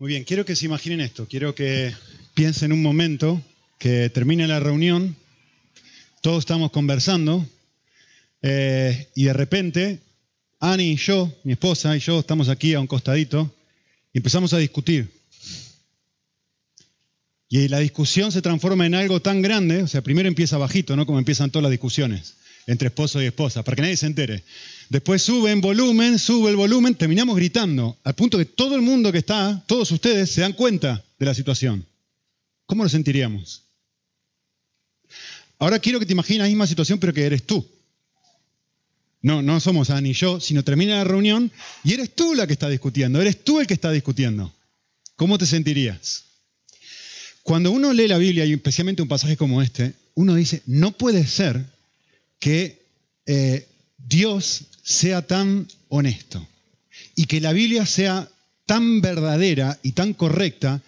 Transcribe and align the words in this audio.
Muy 0.00 0.08
bien, 0.08 0.24
quiero 0.24 0.46
que 0.46 0.56
se 0.56 0.64
imaginen 0.64 1.02
esto, 1.02 1.26
quiero 1.28 1.54
que 1.54 1.94
piensen 2.32 2.72
un 2.72 2.80
momento 2.80 3.42
que 3.78 4.08
termine 4.08 4.48
la 4.48 4.58
reunión, 4.58 5.14
todos 6.22 6.38
estamos 6.38 6.70
conversando 6.70 7.46
eh, 8.40 9.10
y 9.14 9.24
de 9.24 9.32
repente 9.34 10.00
Ani 10.58 10.92
y 10.92 10.96
yo, 10.96 11.30
mi 11.44 11.52
esposa 11.52 11.94
y 11.94 12.00
yo 12.00 12.20
estamos 12.20 12.48
aquí 12.48 12.72
a 12.72 12.80
un 12.80 12.86
costadito 12.86 13.54
y 14.14 14.20
empezamos 14.20 14.54
a 14.54 14.56
discutir. 14.56 15.10
Y 17.50 17.68
la 17.68 17.80
discusión 17.80 18.32
se 18.32 18.40
transforma 18.40 18.86
en 18.86 18.94
algo 18.94 19.20
tan 19.20 19.42
grande, 19.42 19.82
o 19.82 19.86
sea, 19.86 20.00
primero 20.00 20.28
empieza 20.28 20.56
bajito, 20.56 20.96
¿no? 20.96 21.04
Como 21.04 21.18
empiezan 21.18 21.50
todas 21.50 21.64
las 21.64 21.72
discusiones 21.72 22.36
entre 22.66 22.88
esposo 22.88 23.22
y 23.22 23.26
esposa, 23.26 23.62
para 23.62 23.76
que 23.76 23.82
nadie 23.82 23.96
se 23.96 24.06
entere. 24.06 24.44
Después 24.88 25.22
sube 25.22 25.50
en 25.50 25.60
volumen, 25.60 26.18
sube 26.18 26.50
el 26.50 26.56
volumen, 26.56 26.94
terminamos 26.94 27.36
gritando, 27.36 27.98
al 28.04 28.14
punto 28.14 28.38
que 28.38 28.44
todo 28.44 28.74
el 28.74 28.82
mundo 28.82 29.12
que 29.12 29.18
está, 29.18 29.62
todos 29.66 29.90
ustedes, 29.92 30.30
se 30.30 30.40
dan 30.40 30.52
cuenta 30.52 31.04
de 31.18 31.26
la 31.26 31.34
situación. 31.34 31.86
¿Cómo 32.66 32.82
nos 32.82 32.92
sentiríamos? 32.92 33.64
Ahora 35.58 35.78
quiero 35.78 36.00
que 36.00 36.06
te 36.06 36.12
imagines 36.12 36.42
la 36.42 36.48
misma 36.48 36.66
situación, 36.66 36.98
pero 36.98 37.12
que 37.12 37.24
eres 37.24 37.44
tú. 37.44 37.66
No, 39.22 39.42
no 39.42 39.60
somos 39.60 39.90
Ani 39.90 40.10
y 40.10 40.14
yo, 40.14 40.40
sino 40.40 40.64
termina 40.64 40.96
la 40.96 41.04
reunión 41.04 41.52
y 41.84 41.92
eres 41.92 42.14
tú 42.14 42.34
la 42.34 42.46
que 42.46 42.54
está 42.54 42.68
discutiendo, 42.68 43.20
eres 43.20 43.44
tú 43.44 43.60
el 43.60 43.66
que 43.66 43.74
está 43.74 43.90
discutiendo. 43.90 44.52
¿Cómo 45.16 45.36
te 45.36 45.44
sentirías? 45.44 46.24
Cuando 47.42 47.70
uno 47.70 47.92
lee 47.92 48.08
la 48.08 48.18
Biblia, 48.18 48.46
y 48.46 48.54
especialmente 48.54 49.02
un 49.02 49.08
pasaje 49.08 49.36
como 49.36 49.60
este, 49.60 49.94
uno 50.14 50.34
dice, 50.34 50.62
no 50.66 50.92
puede 50.92 51.26
ser 51.26 51.66
que 52.40 52.82
eh, 53.26 53.68
Dios 53.96 54.64
sea 54.82 55.22
tan 55.22 55.68
honesto 55.88 56.44
y 57.14 57.26
que 57.26 57.40
la 57.40 57.52
Biblia 57.52 57.86
sea 57.86 58.28
tan 58.66 59.00
verdadera 59.00 59.78
y 59.82 59.92
tan 59.92 60.14
correcta 60.14 60.82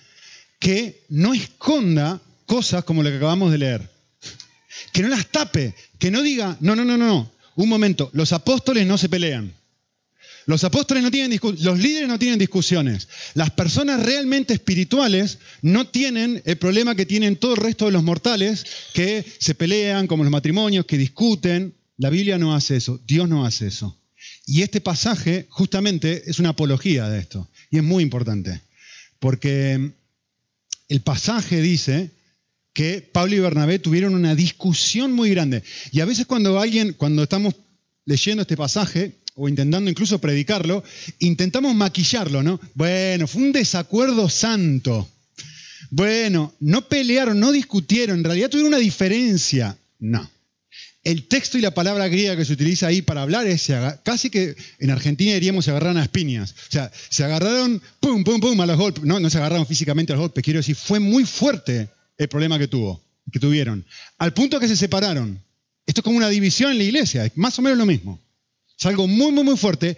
que 0.59 1.05
no 1.09 1.35
esconda 1.35 2.21
cosas 2.47 2.85
como 2.85 3.03
lo 3.03 3.11
que 3.11 3.17
acabamos 3.17 3.53
de 3.53 3.59
leer. 3.59 3.91
Que 4.93 5.03
no 5.03 5.09
las 5.09 5.27
tape, 5.29 5.75
que 5.99 6.11
no 6.11 6.23
diga, 6.23 6.57
no, 6.61 6.75
no, 6.75 6.85
no, 6.85 6.97
no, 6.97 7.31
un 7.57 7.69
momento, 7.69 8.11
los 8.13 8.33
apóstoles 8.33 8.87
no 8.87 8.99
se 8.99 9.09
pelean. 9.09 9.55
Los 10.47 10.65
apóstoles 10.65 11.03
no 11.03 11.11
tienen 11.11 11.39
los 11.61 11.79
líderes 11.79 12.09
no 12.09 12.19
tienen 12.19 12.39
discusiones. 12.39 13.09
Las 13.35 13.51
personas 13.51 14.03
realmente 14.03 14.55
espirituales 14.55 15.39
no 15.63 15.87
tienen 15.87 16.43
el 16.45 16.57
problema 16.57 16.95
que 16.95 17.07
tienen 17.07 17.37
todo 17.37 17.55
el 17.55 17.61
resto 17.61 17.87
de 17.87 17.93
los 17.93 18.03
mortales, 18.03 18.65
que 18.93 19.25
se 19.39 19.55
pelean, 19.55 20.07
como 20.07 20.25
los 20.25 20.33
matrimonios, 20.33 20.87
que 20.87 20.99
discuten. 20.99 21.75
La 21.97 22.11
Biblia 22.11 22.39
no 22.39 22.55
hace 22.55 22.77
eso, 22.77 23.01
Dios 23.07 23.29
no 23.29 23.47
hace 23.47 23.69
eso. 23.69 23.97
Y 24.47 24.63
este 24.63 24.81
pasaje 24.81 25.47
justamente 25.49 26.25
es 26.27 26.39
una 26.39 26.51
apología 26.51 27.09
de 27.09 27.21
esto. 27.21 27.49
Y 27.71 27.77
es 27.77 27.85
muy 27.85 28.03
importante. 28.03 28.61
Porque 29.19 29.93
el 30.89 31.01
pasaje 31.01 31.61
dice 31.61 32.11
que 32.73 33.01
Pablo 33.03 33.37
y 33.37 33.41
Bernabé 33.41 33.79
tuvieron 33.79 34.15
una 34.15 34.35
discusión 34.35 35.13
muy 35.13 35.31
grande. 35.31 35.63
Y 35.93 36.01
a 36.01 36.05
veces 36.05 36.27
cuando 36.27 36.59
alguien, 36.59 36.95
cuando 36.95 37.23
estamos 37.23 37.55
leyendo 38.05 38.43
este 38.43 38.57
pasaje, 38.57 39.22
o 39.35 39.49
intentando 39.49 39.91
incluso 39.91 40.21
predicarlo, 40.21 40.85
intentamos 41.19 41.75
maquillarlo, 41.75 42.43
¿no? 42.43 42.61
Bueno, 42.75 43.27
fue 43.27 43.43
un 43.43 43.53
desacuerdo 43.53 44.29
santo. 44.29 45.09
Bueno, 45.91 46.55
no 46.61 46.89
pelearon, 46.89 47.39
no 47.39 47.53
discutieron, 47.53 48.19
en 48.19 48.25
realidad 48.25 48.51
tuvieron 48.51 48.73
una 48.73 48.79
diferencia. 48.79 49.77
No. 49.99 50.29
El 51.05 51.27
texto 51.27 51.59
y 51.59 51.61
la 51.61 51.75
palabra 51.75 52.07
griega 52.09 52.37
que 52.37 52.45
se 52.45 52.53
utiliza 52.53 52.87
ahí 52.87 53.03
para 53.03 53.23
hablar 53.23 53.47
es 53.47 53.69
casi 54.05 54.31
que 54.31 54.55
en 54.79 54.91
Argentina 54.91 55.35
diríamos 55.35 55.65
se 55.65 55.73
agarraron 55.73 55.99
a 55.99 56.05
espiñas. 56.05 56.53
O 56.53 56.71
sea, 56.73 56.93
se 57.09 57.25
agarraron, 57.25 57.83
pum, 57.99 58.23
pum, 58.23 58.41
pum, 58.41 58.61
a 58.61 58.67
los 58.67 58.79
golpes. 58.79 59.03
No, 59.03 59.19
no 59.19 59.29
se 59.29 59.39
agarraron 59.39 59.67
físicamente 59.67 60.13
a 60.13 60.17
los 60.17 60.23
golpes, 60.23 60.45
quiero 60.45 60.61
decir, 60.61 60.77
fue 60.77 61.01
muy 61.01 61.25
fuerte 61.25 61.89
el 62.19 62.29
problema 62.29 62.59
que 62.59 62.69
tuvo, 62.69 63.03
que 63.33 63.41
tuvieron. 63.41 63.85
Al 64.19 64.33
punto 64.33 64.61
que 64.61 64.69
se 64.69 64.77
separaron. 64.77 65.43
Esto 65.85 66.01
es 66.01 66.05
como 66.05 66.17
una 66.17 66.29
división 66.29 66.71
en 66.71 66.79
la 66.79 66.85
iglesia, 66.85 67.27
es 67.27 67.37
más 67.37 67.59
o 67.59 67.63
menos 67.63 67.77
lo 67.77 67.87
mismo. 67.87 68.21
Es 68.83 68.87
algo 68.87 69.07
muy, 69.07 69.31
muy, 69.31 69.45
muy 69.45 69.57
fuerte. 69.57 69.97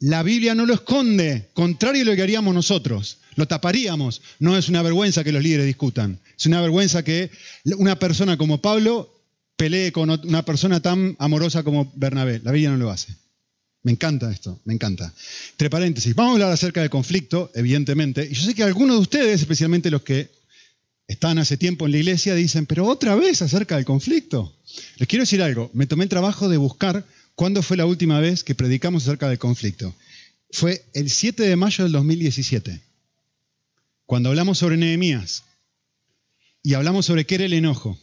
La 0.00 0.24
Biblia 0.24 0.56
no 0.56 0.66
lo 0.66 0.74
esconde, 0.74 1.50
contrario 1.54 2.02
a 2.02 2.06
lo 2.06 2.16
que 2.16 2.22
haríamos 2.22 2.52
nosotros. 2.52 3.18
Lo 3.36 3.46
taparíamos. 3.46 4.20
No 4.40 4.58
es 4.58 4.68
una 4.68 4.82
vergüenza 4.82 5.22
que 5.22 5.30
los 5.30 5.40
líderes 5.40 5.66
discutan. 5.66 6.18
Es 6.36 6.44
una 6.44 6.60
vergüenza 6.60 7.04
que 7.04 7.30
una 7.78 8.00
persona 8.00 8.36
como 8.36 8.60
Pablo 8.60 9.14
pelee 9.54 9.92
con 9.92 10.10
una 10.10 10.44
persona 10.44 10.80
tan 10.80 11.14
amorosa 11.20 11.62
como 11.62 11.92
Bernabé. 11.94 12.40
La 12.42 12.50
Biblia 12.50 12.70
no 12.70 12.78
lo 12.78 12.90
hace. 12.90 13.14
Me 13.84 13.92
encanta 13.92 14.32
esto, 14.32 14.58
me 14.64 14.74
encanta. 14.74 15.14
Entre 15.52 15.70
paréntesis, 15.70 16.12
vamos 16.16 16.32
a 16.32 16.34
hablar 16.34 16.50
acerca 16.50 16.80
del 16.80 16.90
conflicto, 16.90 17.52
evidentemente. 17.54 18.26
Y 18.28 18.34
yo 18.34 18.42
sé 18.42 18.56
que 18.56 18.64
algunos 18.64 18.96
de 18.96 19.02
ustedes, 19.02 19.40
especialmente 19.40 19.88
los 19.88 20.02
que 20.02 20.30
están 21.06 21.38
hace 21.38 21.56
tiempo 21.56 21.86
en 21.86 21.92
la 21.92 21.98
iglesia, 21.98 22.34
dicen, 22.34 22.66
pero 22.66 22.86
otra 22.86 23.14
vez 23.14 23.40
acerca 23.40 23.76
del 23.76 23.84
conflicto. 23.84 24.52
Les 24.96 25.08
quiero 25.08 25.22
decir 25.22 25.40
algo, 25.42 25.70
me 25.74 25.86
tomé 25.86 26.02
el 26.02 26.10
trabajo 26.10 26.48
de 26.48 26.56
buscar 26.56 27.06
cuándo 27.40 27.62
fue 27.62 27.78
la 27.78 27.86
última 27.86 28.20
vez 28.20 28.44
que 28.44 28.54
predicamos 28.54 29.04
acerca 29.04 29.26
del 29.26 29.38
conflicto. 29.38 29.94
Fue 30.50 30.84
el 30.92 31.08
7 31.08 31.42
de 31.42 31.56
mayo 31.56 31.84
del 31.84 31.92
2017, 31.94 32.82
cuando 34.04 34.28
hablamos 34.28 34.58
sobre 34.58 34.76
Nehemías 34.76 35.44
y 36.62 36.74
hablamos 36.74 37.06
sobre 37.06 37.24
qué 37.24 37.36
era 37.36 37.46
el 37.46 37.54
enojo. 37.54 37.98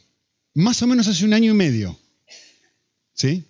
Más 0.55 0.81
o 0.81 0.87
menos 0.87 1.07
hace 1.07 1.23
un 1.23 1.35
año 1.35 1.51
y 1.51 1.55
medio. 1.55 1.99
¿Sí? 3.13 3.43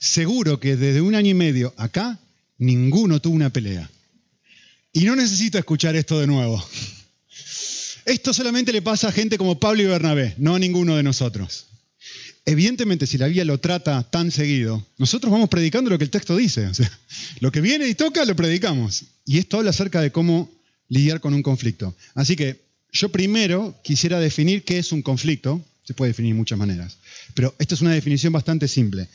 Seguro 0.00 0.58
que 0.58 0.74
desde 0.74 1.00
un 1.00 1.14
año 1.14 1.30
y 1.30 1.34
medio 1.34 1.72
acá, 1.76 2.18
ninguno 2.58 3.22
tuvo 3.22 3.36
una 3.36 3.50
pelea. 3.50 3.88
Y 4.92 5.04
no 5.04 5.14
necesito 5.14 5.56
escuchar 5.56 5.94
esto 5.94 6.18
de 6.18 6.26
nuevo. 6.26 6.60
Esto 8.06 8.34
solamente 8.34 8.72
le 8.72 8.82
pasa 8.82 9.06
a 9.06 9.12
gente 9.12 9.38
como 9.38 9.60
Pablo 9.60 9.82
y 9.82 9.86
Bernabé, 9.86 10.34
no 10.38 10.56
a 10.56 10.58
ninguno 10.58 10.96
de 10.96 11.04
nosotros. 11.04 11.66
Evidentemente, 12.48 13.08
si 13.08 13.18
la 13.18 13.26
Biblia 13.26 13.44
lo 13.44 13.58
trata 13.58 14.04
tan 14.04 14.30
seguido, 14.30 14.86
nosotros 14.98 15.32
vamos 15.32 15.48
predicando 15.48 15.90
lo 15.90 15.98
que 15.98 16.04
el 16.04 16.10
texto 16.10 16.36
dice. 16.36 16.70
Lo 17.40 17.50
que 17.50 17.60
viene 17.60 17.88
y 17.88 17.94
toca, 17.94 18.24
lo 18.24 18.34
predicamos. 18.36 19.04
Y 19.26 19.38
esto 19.38 19.58
habla 19.58 19.70
acerca 19.70 20.00
de 20.00 20.12
cómo 20.12 20.50
lidiar 20.88 21.20
con 21.20 21.34
un 21.34 21.42
conflicto. 21.42 21.94
Así 22.14 22.36
que 22.36 22.62
yo 22.92 23.10
primero 23.10 23.78
quisiera 23.82 24.20
definir 24.20 24.62
qué 24.62 24.78
es 24.78 24.92
un 24.92 25.02
conflicto. 25.02 25.62
Se 25.84 25.92
puede 25.92 26.12
definir 26.12 26.32
de 26.32 26.38
muchas 26.38 26.58
maneras. 26.58 26.98
Pero 27.34 27.54
esta 27.58 27.74
es 27.74 27.80
una 27.80 27.92
definición 27.92 28.32
bastante 28.32 28.68
simple. 28.68 29.08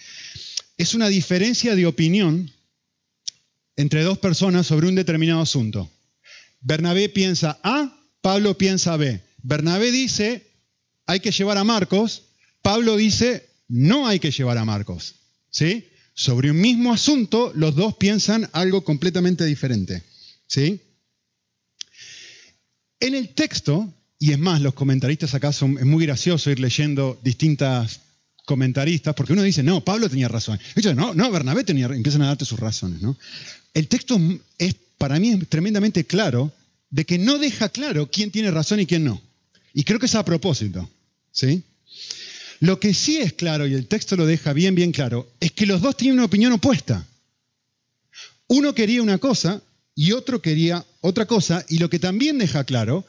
Es 0.78 0.94
una 0.94 1.08
diferencia 1.08 1.74
de 1.74 1.86
opinión 1.86 2.52
entre 3.78 4.04
dos 4.04 4.20
personas 4.20 4.68
sobre 4.68 4.88
un 4.88 4.96
determinado 4.96 5.42
asunto. 5.42 5.90
Bernabé 6.60 7.08
piensa 7.10 7.60
A, 7.64 7.98
Pablo 8.22 8.58
piensa 8.58 8.98
B. 8.98 9.22
Bernabé 9.42 9.92
dice, 9.92 10.46
hay 11.08 11.22
que 11.22 11.32
llevar 11.32 11.58
a 11.58 11.64
Marcos. 11.64 12.24
Pablo 12.62 12.98
dice, 12.98 13.50
no 13.68 14.08
hay 14.08 14.20
que 14.20 14.32
llevar 14.32 14.58
a 14.58 14.66
Marcos. 14.66 15.16
¿Sí? 15.50 15.88
Sobre 16.14 16.52
un 16.52 16.60
mismo 16.60 16.94
asunto, 16.94 17.52
los 17.56 17.76
dos 17.76 17.96
piensan 17.96 18.50
algo 18.54 18.84
completamente 18.84 19.46
diferente. 19.46 20.04
¿Sí? 20.48 20.82
En 23.00 23.16
el 23.16 23.30
texto, 23.30 23.92
y 24.20 24.32
es 24.32 24.40
más, 24.40 24.62
los 24.62 24.74
comentaristas 24.74 25.34
acá 25.34 25.52
son, 25.52 25.78
es 25.80 25.86
muy 25.86 26.06
gracioso 26.06 26.52
ir 26.52 26.60
leyendo 26.60 27.20
distintas 27.24 28.02
comentaristas, 28.46 29.16
porque 29.16 29.34
uno 29.34 29.42
dice, 29.42 29.64
no, 29.64 29.84
Pablo 29.84 30.10
tenía 30.10 30.28
razón. 30.28 30.60
No, 30.96 31.14
no, 31.14 31.32
Bernabé 31.32 31.64
tenía 31.64 31.88
empiezan 31.88 32.22
a 32.22 32.28
darte 32.28 32.46
sus 32.46 32.60
razones. 32.60 33.02
¿no? 33.02 33.18
El 33.74 33.88
texto 33.88 34.20
es, 34.58 34.76
para 34.98 35.20
mí, 35.20 35.32
es 35.32 35.50
tremendamente 35.50 36.06
claro 36.06 36.54
de 36.90 37.06
que 37.06 37.18
no 37.18 37.40
deja 37.40 37.70
claro 37.70 38.12
quién 38.12 38.32
tiene 38.32 38.52
razón 38.52 38.80
y 38.80 38.86
quién 38.86 39.04
no. 39.04 39.22
Y 39.74 39.84
creo 39.84 40.00
que 40.00 40.06
es 40.06 40.16
a 40.16 40.26
propósito. 40.26 40.90
¿sí? 41.32 41.64
Lo 42.62 42.80
que 42.80 42.94
sí 42.94 43.18
es 43.18 43.34
claro, 43.34 43.66
y 43.66 43.74
el 43.74 43.88
texto 43.88 44.16
lo 44.16 44.28
deja 44.28 44.54
bien, 44.54 44.76
bien 44.76 44.92
claro, 44.92 45.28
es 45.40 45.52
que 45.52 45.66
los 45.66 45.82
dos 45.82 45.98
tienen 45.98 46.20
una 46.20 46.26
opinión 46.26 46.54
opuesta. 46.54 47.08
Uno 48.46 48.76
quería 48.76 49.02
una 49.02 49.18
cosa 49.18 49.64
y 49.96 50.12
otro 50.12 50.44
quería 50.44 50.86
otra 51.02 51.26
cosa, 51.26 51.66
y 51.70 51.80
lo 51.80 51.90
que 51.90 51.98
también 51.98 52.38
deja 52.38 52.64
claro 52.64 53.04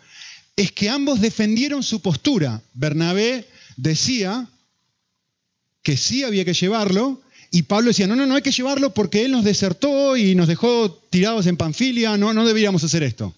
es 0.56 0.72
que 0.72 0.88
ambos 0.88 1.20
defendieron 1.20 1.82
su 1.82 2.00
postura. 2.00 2.62
Bernabé 2.72 3.46
decía 3.76 4.48
que 5.82 5.98
sí 5.98 6.24
había 6.24 6.46
que 6.46 6.54
llevarlo, 6.54 7.20
y 7.50 7.64
Pablo 7.64 7.88
decía, 7.88 8.06
no, 8.06 8.16
no, 8.16 8.24
no 8.24 8.36
hay 8.36 8.42
que 8.42 8.52
llevarlo 8.52 8.94
porque 8.94 9.26
él 9.26 9.32
nos 9.32 9.44
desertó 9.44 10.16
y 10.16 10.34
nos 10.34 10.48
dejó 10.48 10.90
tirados 11.10 11.46
en 11.46 11.58
Panfilia, 11.58 12.16
no, 12.16 12.32
no 12.32 12.46
deberíamos 12.46 12.84
hacer 12.84 13.02
esto. 13.02 13.26
O 13.26 13.34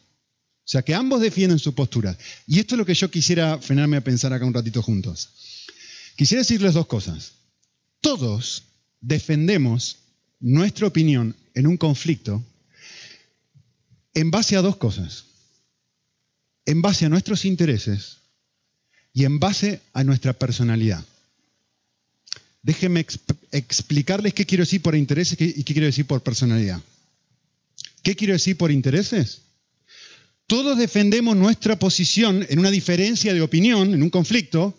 sea 0.65 0.83
que 0.83 0.95
ambos 0.95 1.21
defienden 1.21 1.59
su 1.59 1.75
postura. 1.75 2.17
Y 2.47 2.61
esto 2.61 2.77
es 2.77 2.79
lo 2.79 2.87
que 2.87 2.95
yo 2.95 3.11
quisiera 3.11 3.59
frenarme 3.59 3.97
a 3.97 4.05
pensar 4.05 4.33
acá 4.33 4.45
un 4.45 4.55
ratito 4.55 4.81
juntos. 4.81 5.31
Quisiera 6.17 6.43
decirles 6.43 6.75
dos 6.75 6.87
cosas. 6.87 7.33
Todos 8.01 8.65
defendemos 9.01 9.99
nuestra 10.41 10.87
opinión 10.87 11.35
en 11.55 11.67
un 11.67 11.77
conflicto 11.77 12.43
en 14.15 14.31
base 14.31 14.57
a 14.57 14.63
dos 14.63 14.77
cosas. 14.77 15.25
En 16.67 16.83
base 16.83 17.07
a 17.07 17.09
nuestros 17.09 17.45
intereses 17.45 18.19
y 19.13 19.25
en 19.25 19.39
base 19.39 19.81
a 19.93 20.05
nuestra 20.05 20.33
personalidad. 20.33 21.05
Déjenme 22.63 23.07
explicarles 23.53 24.33
qué 24.33 24.47
quiero 24.47 24.63
decir 24.63 24.81
por 24.81 24.95
intereses 24.95 25.39
y 25.39 25.63
qué 25.65 25.73
quiero 25.75 25.87
decir 25.87 26.07
por 26.07 26.23
personalidad. 26.23 26.81
¿Qué 28.03 28.17
quiero 28.17 28.33
decir 28.33 28.57
por 28.57 28.71
intereses? 28.71 29.43
Todos 30.47 30.79
defendemos 30.79 31.37
nuestra 31.37 31.79
posición 31.79 32.47
en 32.49 32.59
una 32.59 32.71
diferencia 32.71 33.35
de 33.35 33.43
opinión, 33.43 33.95
en 33.95 34.03
un 34.03 34.11
conflicto, 34.11 34.79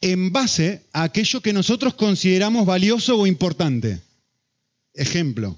en 0.00 0.32
base 0.32 0.82
a 0.92 1.04
aquello 1.04 1.40
que 1.40 1.52
nosotros 1.52 1.94
consideramos 1.94 2.66
valioso 2.66 3.16
o 3.16 3.26
importante. 3.26 4.00
Ejemplo. 4.94 5.56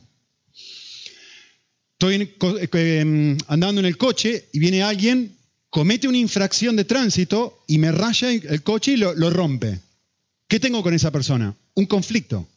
Estoy 1.99 2.31
em, 2.73 3.37
andando 3.47 3.81
en 3.81 3.87
el 3.87 3.99
coche 3.99 4.49
y 4.52 4.58
viene 4.58 4.82
alguien, 4.82 5.37
comete 5.69 6.08
una 6.08 6.17
infracción 6.17 6.76
de 6.76 6.85
tránsito 6.85 7.62
y 7.67 7.79
me 7.79 7.93
raya 7.93 8.31
el 8.31 8.62
coche 8.62 8.93
y 8.93 8.97
lo, 8.97 9.14
lo 9.14 9.29
rompe. 9.29 9.81
¿Qué 10.49 10.58
tengo 10.58 10.82
con 10.82 10.94
esa 10.94 11.11
persona? 11.11 11.55
Un 11.75 11.87
conflicto. 11.87 12.49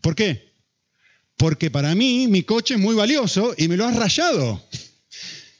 ¿Por 0.00 0.16
qué? 0.16 0.52
Porque 1.36 1.70
para 1.70 1.94
mí 1.94 2.26
mi 2.28 2.42
coche 2.42 2.74
es 2.74 2.80
muy 2.80 2.96
valioso 2.96 3.54
y 3.56 3.68
me 3.68 3.76
lo 3.76 3.86
has 3.86 3.94
rayado 3.94 4.62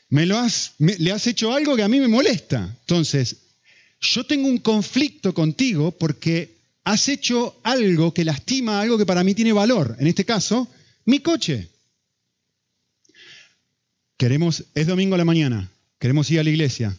me 0.08 0.26
lo 0.26 0.38
has, 0.38 0.74
le 0.78 1.12
has 1.12 1.26
hecho 1.26 1.52
algo 1.52 1.76
que 1.76 1.82
a 1.82 1.88
mí 1.88 2.00
me 2.00 2.08
molesta. 2.08 2.76
Entonces, 2.80 3.36
yo 4.00 4.24
tengo 4.24 4.48
un 4.48 4.58
conflicto 4.58 5.34
contigo 5.34 5.92
porque 5.92 6.56
has 6.84 7.08
hecho 7.08 7.58
algo 7.62 8.12
que 8.14 8.24
lastima 8.24 8.80
algo 8.80 8.98
que 8.98 9.06
para 9.06 9.24
mí 9.24 9.34
tiene 9.34 9.52
valor. 9.52 9.96
En 9.98 10.06
este 10.06 10.24
caso, 10.24 10.68
mi 11.04 11.20
coche. 11.20 11.68
Queremos, 14.16 14.64
es 14.74 14.86
domingo 14.86 15.14
a 15.14 15.18
la 15.18 15.24
mañana, 15.24 15.70
queremos 15.98 16.30
ir 16.30 16.40
a 16.40 16.44
la 16.44 16.50
iglesia. 16.50 16.96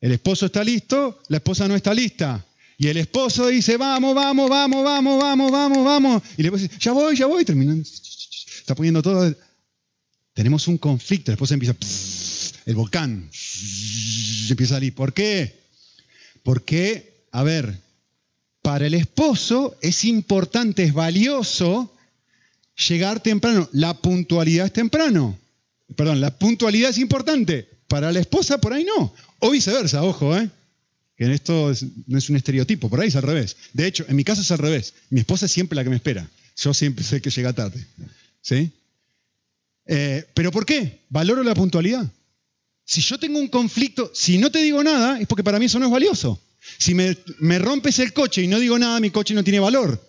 El 0.00 0.12
esposo 0.12 0.46
está 0.46 0.64
listo, 0.64 1.20
la 1.28 1.38
esposa 1.38 1.68
no 1.68 1.74
está 1.74 1.92
lista. 1.92 2.44
Y 2.78 2.86
el 2.86 2.96
esposo 2.96 3.48
dice, 3.48 3.76
vamos, 3.76 4.14
vamos, 4.14 4.48
vamos, 4.48 4.84
vamos, 4.84 5.20
vamos, 5.20 5.50
vamos, 5.50 5.84
vamos. 5.84 6.22
Y 6.36 6.44
le 6.44 6.50
dice, 6.50 6.70
ya 6.78 6.92
voy, 6.92 7.16
ya 7.16 7.26
voy. 7.26 7.44
Terminan, 7.44 7.80
está 7.80 8.74
poniendo 8.74 9.02
todo 9.02 9.34
tenemos 10.38 10.68
un 10.68 10.78
conflicto, 10.78 11.32
después 11.32 11.50
empieza 11.50 11.74
el 12.64 12.76
volcán, 12.76 13.28
empieza 14.48 14.74
a 14.74 14.76
salir. 14.76 14.94
¿Por 14.94 15.12
qué? 15.12 15.52
Porque, 16.42 17.26
a 17.32 17.42
ver, 17.42 17.78
para 18.62 18.86
el 18.86 18.94
esposo 18.94 19.76
es 19.80 20.04
importante, 20.04 20.84
es 20.84 20.92
valioso 20.92 21.94
llegar 22.88 23.20
temprano. 23.20 23.68
La 23.72 23.94
puntualidad 23.94 24.66
es 24.66 24.72
temprano. 24.72 25.38
Perdón, 25.96 26.20
la 26.20 26.36
puntualidad 26.36 26.90
es 26.90 26.98
importante. 26.98 27.68
Para 27.86 28.12
la 28.12 28.20
esposa 28.20 28.60
por 28.60 28.72
ahí 28.72 28.84
no. 28.84 29.14
O 29.38 29.50
viceversa, 29.50 30.02
ojo, 30.02 30.36
¿eh? 30.36 30.50
Que 31.16 31.32
esto 31.32 31.72
no 32.06 32.18
es 32.18 32.30
un 32.30 32.36
estereotipo, 32.36 32.88
por 32.88 33.00
ahí 33.00 33.08
es 33.08 33.16
al 33.16 33.22
revés. 33.22 33.56
De 33.72 33.86
hecho, 33.86 34.04
en 34.08 34.14
mi 34.14 34.22
caso 34.22 34.42
es 34.42 34.50
al 34.52 34.58
revés. 34.58 34.94
Mi 35.10 35.20
esposa 35.20 35.46
es 35.46 35.52
siempre 35.52 35.74
la 35.74 35.82
que 35.82 35.90
me 35.90 35.96
espera. 35.96 36.28
Yo 36.56 36.72
siempre 36.74 37.04
sé 37.04 37.20
que 37.20 37.30
llega 37.30 37.52
tarde. 37.52 37.84
¿Sí? 38.40 38.70
Eh, 39.86 40.24
¿Pero 40.34 40.52
por 40.52 40.64
qué? 40.64 41.00
Valoro 41.08 41.42
la 41.42 41.54
puntualidad. 41.54 42.06
Si 42.88 43.02
yo 43.02 43.18
tengo 43.18 43.38
un 43.38 43.48
conflicto, 43.48 44.10
si 44.14 44.38
no 44.38 44.50
te 44.50 44.62
digo 44.62 44.82
nada, 44.82 45.20
es 45.20 45.26
porque 45.26 45.44
para 45.44 45.58
mí 45.58 45.66
eso 45.66 45.78
no 45.78 45.84
es 45.84 45.92
valioso. 45.92 46.40
Si 46.78 46.94
me, 46.94 47.14
rompes 47.58 47.98
el 47.98 48.14
coche 48.14 48.40
y 48.40 48.48
no 48.48 48.58
digo 48.58 48.78
nada, 48.78 48.98
mi 48.98 49.10
coche 49.10 49.34
no 49.34 49.44
tiene 49.44 49.60
valor. 49.60 50.02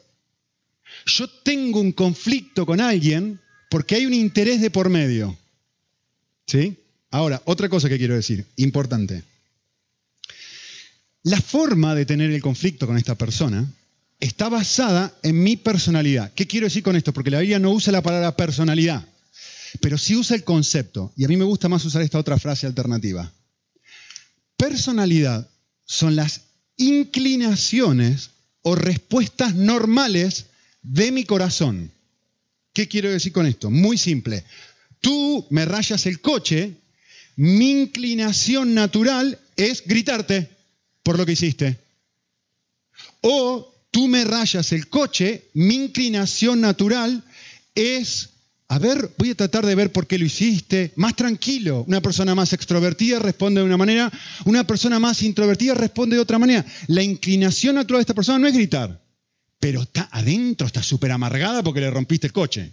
Yo 1.05 1.27
tengo 1.27 1.81
un 1.81 1.91
conflicto 1.91 2.65
con 2.65 2.79
alguien 2.79 3.37
porque 3.69 3.95
hay 3.95 4.05
un 4.05 4.13
interés 4.13 4.61
de 4.61 4.71
por 4.71 4.87
medio. 4.87 5.37
¿Sí? 6.47 6.77
Ahora, 7.11 7.41
otra 7.43 7.67
cosa 7.67 7.89
que 7.89 7.97
quiero 7.97 8.15
decir, 8.15 8.45
importante. 8.55 9.23
La 11.23 11.41
forma 11.41 11.95
de 11.95 12.05
tener 12.05 12.31
el 12.31 12.41
conflicto 12.41 12.87
con 12.87 12.95
esta 12.95 13.15
persona 13.15 13.69
está 14.21 14.47
basada 14.47 15.13
en 15.21 15.43
mi 15.43 15.57
personalidad. 15.57 16.31
¿Qué 16.33 16.47
quiero 16.47 16.67
decir 16.67 16.83
con 16.83 16.95
esto? 16.95 17.11
Porque 17.11 17.29
la 17.29 17.41
Biblia 17.41 17.59
no 17.59 17.71
usa 17.71 17.91
la 17.91 18.01
palabra 18.01 18.37
personalidad 18.37 19.05
pero 19.81 19.97
sí 19.97 20.15
usa 20.15 20.35
el 20.35 20.43
concepto, 20.43 21.13
y 21.15 21.25
a 21.25 21.27
mí 21.27 21.37
me 21.37 21.45
gusta 21.45 21.69
más 21.69 21.83
usar 21.85 22.01
esta 22.01 22.19
otra 22.19 22.37
frase 22.37 22.67
alternativa. 22.67 23.31
Personalidad 24.57 25.49
son 25.85 26.15
las 26.15 26.41
inclinaciones 26.77 28.31
o 28.61 28.75
respuestas 28.75 29.55
normales 29.55 30.45
de 30.81 31.11
mi 31.11 31.23
corazón. 31.23 31.91
¿Qué 32.73 32.87
quiero 32.87 33.09
decir 33.09 33.31
con 33.31 33.45
esto? 33.45 33.69
Muy 33.69 33.97
simple. 33.97 34.43
Tú 35.01 35.45
me 35.49 35.65
rayas 35.65 36.05
el 36.05 36.19
coche, 36.19 36.75
mi 37.35 37.71
inclinación 37.71 38.73
natural 38.73 39.39
es 39.55 39.83
gritarte 39.85 40.49
por 41.03 41.17
lo 41.17 41.25
que 41.25 41.33
hiciste. 41.33 41.79
O 43.21 43.73
tú 43.91 44.07
me 44.07 44.23
rayas 44.23 44.71
el 44.71 44.89
coche, 44.89 45.49
mi 45.53 45.75
inclinación 45.75 46.61
natural 46.61 47.23
es 47.75 48.29
a 48.71 48.77
ver, 48.77 49.09
voy 49.17 49.31
a 49.31 49.35
tratar 49.35 49.65
de 49.65 49.73
ver 49.73 49.91
por 49.91 50.05
qué 50.05 50.19
lo 50.19 50.25
hiciste. 50.25 50.93
Más 50.95 51.15
tranquilo. 51.15 51.83
Una 51.87 52.01
persona 52.01 52.35
más 52.35 52.53
extrovertida 52.53 53.17
responde 53.17 53.61
de 53.61 53.65
una 53.65 53.77
manera, 53.77 54.11
una 54.45 54.65
persona 54.65 54.99
más 54.99 55.23
introvertida 55.23 55.73
responde 55.73 56.15
de 56.15 56.21
otra 56.21 56.37
manera. 56.37 56.63
La 56.85 57.01
inclinación 57.01 57.75
natural 57.75 57.97
de 57.97 58.03
esta 58.03 58.13
persona 58.13 58.37
no 58.37 58.47
es 58.47 58.53
gritar, 58.53 59.01
pero 59.59 59.81
está 59.81 60.07
adentro, 60.11 60.67
está 60.67 60.83
súper 60.83 61.11
amargada 61.11 61.63
porque 61.63 61.81
le 61.81 61.89
rompiste 61.89 62.27
el 62.27 62.33
coche. 62.33 62.71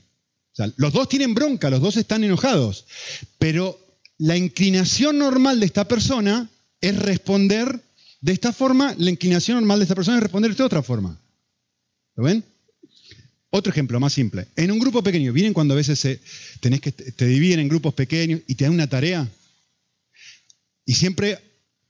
los 0.77 0.93
dos 0.93 1.09
tienen 1.09 1.35
bronca, 1.35 1.71
los 1.71 1.81
dos 1.81 1.97
están 1.97 2.23
enojados, 2.25 2.85
pero 3.39 3.79
la 4.19 4.37
inclinación 4.37 5.19
normal 5.19 5.61
de 5.61 5.67
esta 5.67 5.89
persona 5.89 6.51
es 6.83 6.99
responder 6.99 7.83
de 8.21 8.33
esta 8.33 8.53
forma, 8.53 8.95
la 8.99 9.11
inclinación 9.11 9.57
normal 9.59 9.79
de 9.79 9.85
esta 9.85 9.95
persona 9.95 10.19
es 10.19 10.23
responder 10.23 10.55
de 10.55 10.63
otra 10.63 10.83
forma. 10.83 11.19
¿Lo 12.17 12.25
ven? 12.25 12.45
Otro 13.57 13.73
ejemplo 13.73 13.99
más 13.99 14.13
simple. 14.13 14.49
En 14.55 14.71
un 14.71 14.79
grupo 14.79 15.03
pequeño, 15.03 15.33
¿vienen 15.33 15.55
cuando 15.55 15.73
a 15.73 15.79
veces 15.79 16.21
tenés 16.61 16.79
que 16.79 16.93
te 16.93 17.25
dividen 17.25 17.61
en 17.61 17.69
grupos 17.69 17.95
pequeños 17.95 18.43
y 18.47 18.55
te 18.55 18.65
dan 18.65 18.75
una 18.75 18.87
tarea? 18.87 19.27
Y 20.85 20.93
siempre 20.93 21.39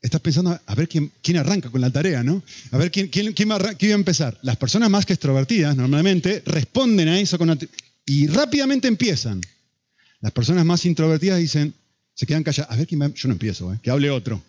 estás 0.00 0.20
pensando 0.20 0.60
a 0.64 0.74
ver 0.76 0.88
quién, 0.88 1.36
arranca 1.36 1.68
con 1.68 1.80
la 1.80 1.90
tarea, 1.90 2.22
¿no? 2.22 2.40
A 2.70 2.78
ver 2.78 2.92
quién, 2.92 3.08
quién, 3.08 3.32
quién, 3.32 3.50
va, 3.50 3.56
a 3.56 3.74
empezar. 3.80 4.38
Las 4.42 4.56
personas 4.58 4.88
más 4.90 5.06
que 5.06 5.14
extrovertidas 5.14 5.76
normalmente 5.76 6.40
responden 6.46 7.08
a 7.08 7.18
eso 7.18 7.36
con 7.36 7.58
y 8.04 8.28
rápidamente 8.28 8.86
empiezan. 8.86 9.40
Las 10.20 10.30
personas 10.30 10.64
más 10.64 10.86
introvertidas 10.86 11.40
dicen, 11.40 11.74
se 12.14 12.26
quedan 12.26 12.44
calladas. 12.44 12.70
A 12.70 12.76
ver 12.76 12.86
quién 12.86 13.02
va, 13.02 13.12
yo 13.12 13.26
no 13.26 13.32
empiezo, 13.32 13.74
¿eh? 13.74 13.80
que 13.82 13.90
hable 13.90 14.08
otro. 14.08 14.40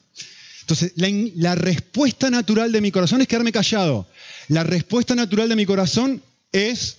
Entonces, 0.62 0.94
la, 0.98 1.10
la 1.34 1.56
respuesta 1.56 2.30
natural 2.30 2.72
de 2.72 2.80
mi 2.80 2.92
corazón 2.92 3.22
es 3.22 3.28
quedarme 3.28 3.52
callado. 3.52 4.08
La 4.50 4.64
respuesta 4.64 5.16
natural 5.16 5.50
de 5.50 5.56
mi 5.56 5.66
corazón 5.66 6.22
es 6.52 6.98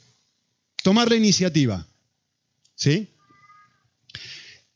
tomar 0.83 1.09
la 1.09 1.17
iniciativa. 1.17 1.87
¿Sí? 2.75 3.09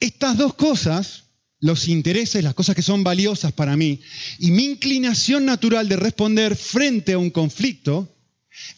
Estas 0.01 0.37
dos 0.37 0.55
cosas, 0.55 1.25
los 1.61 1.89
intereses, 1.89 2.43
las 2.43 2.55
cosas 2.55 2.75
que 2.75 2.83
son 2.83 3.05
valiosas 3.05 3.53
para 3.53 3.77
mí, 3.77 4.01
y 4.39 4.51
mi 4.51 4.65
inclinación 4.65 5.45
natural 5.45 5.89
de 5.89 5.97
responder 5.97 6.57
frente 6.57 7.13
a 7.13 7.19
un 7.19 7.31
conflicto, 7.31 8.13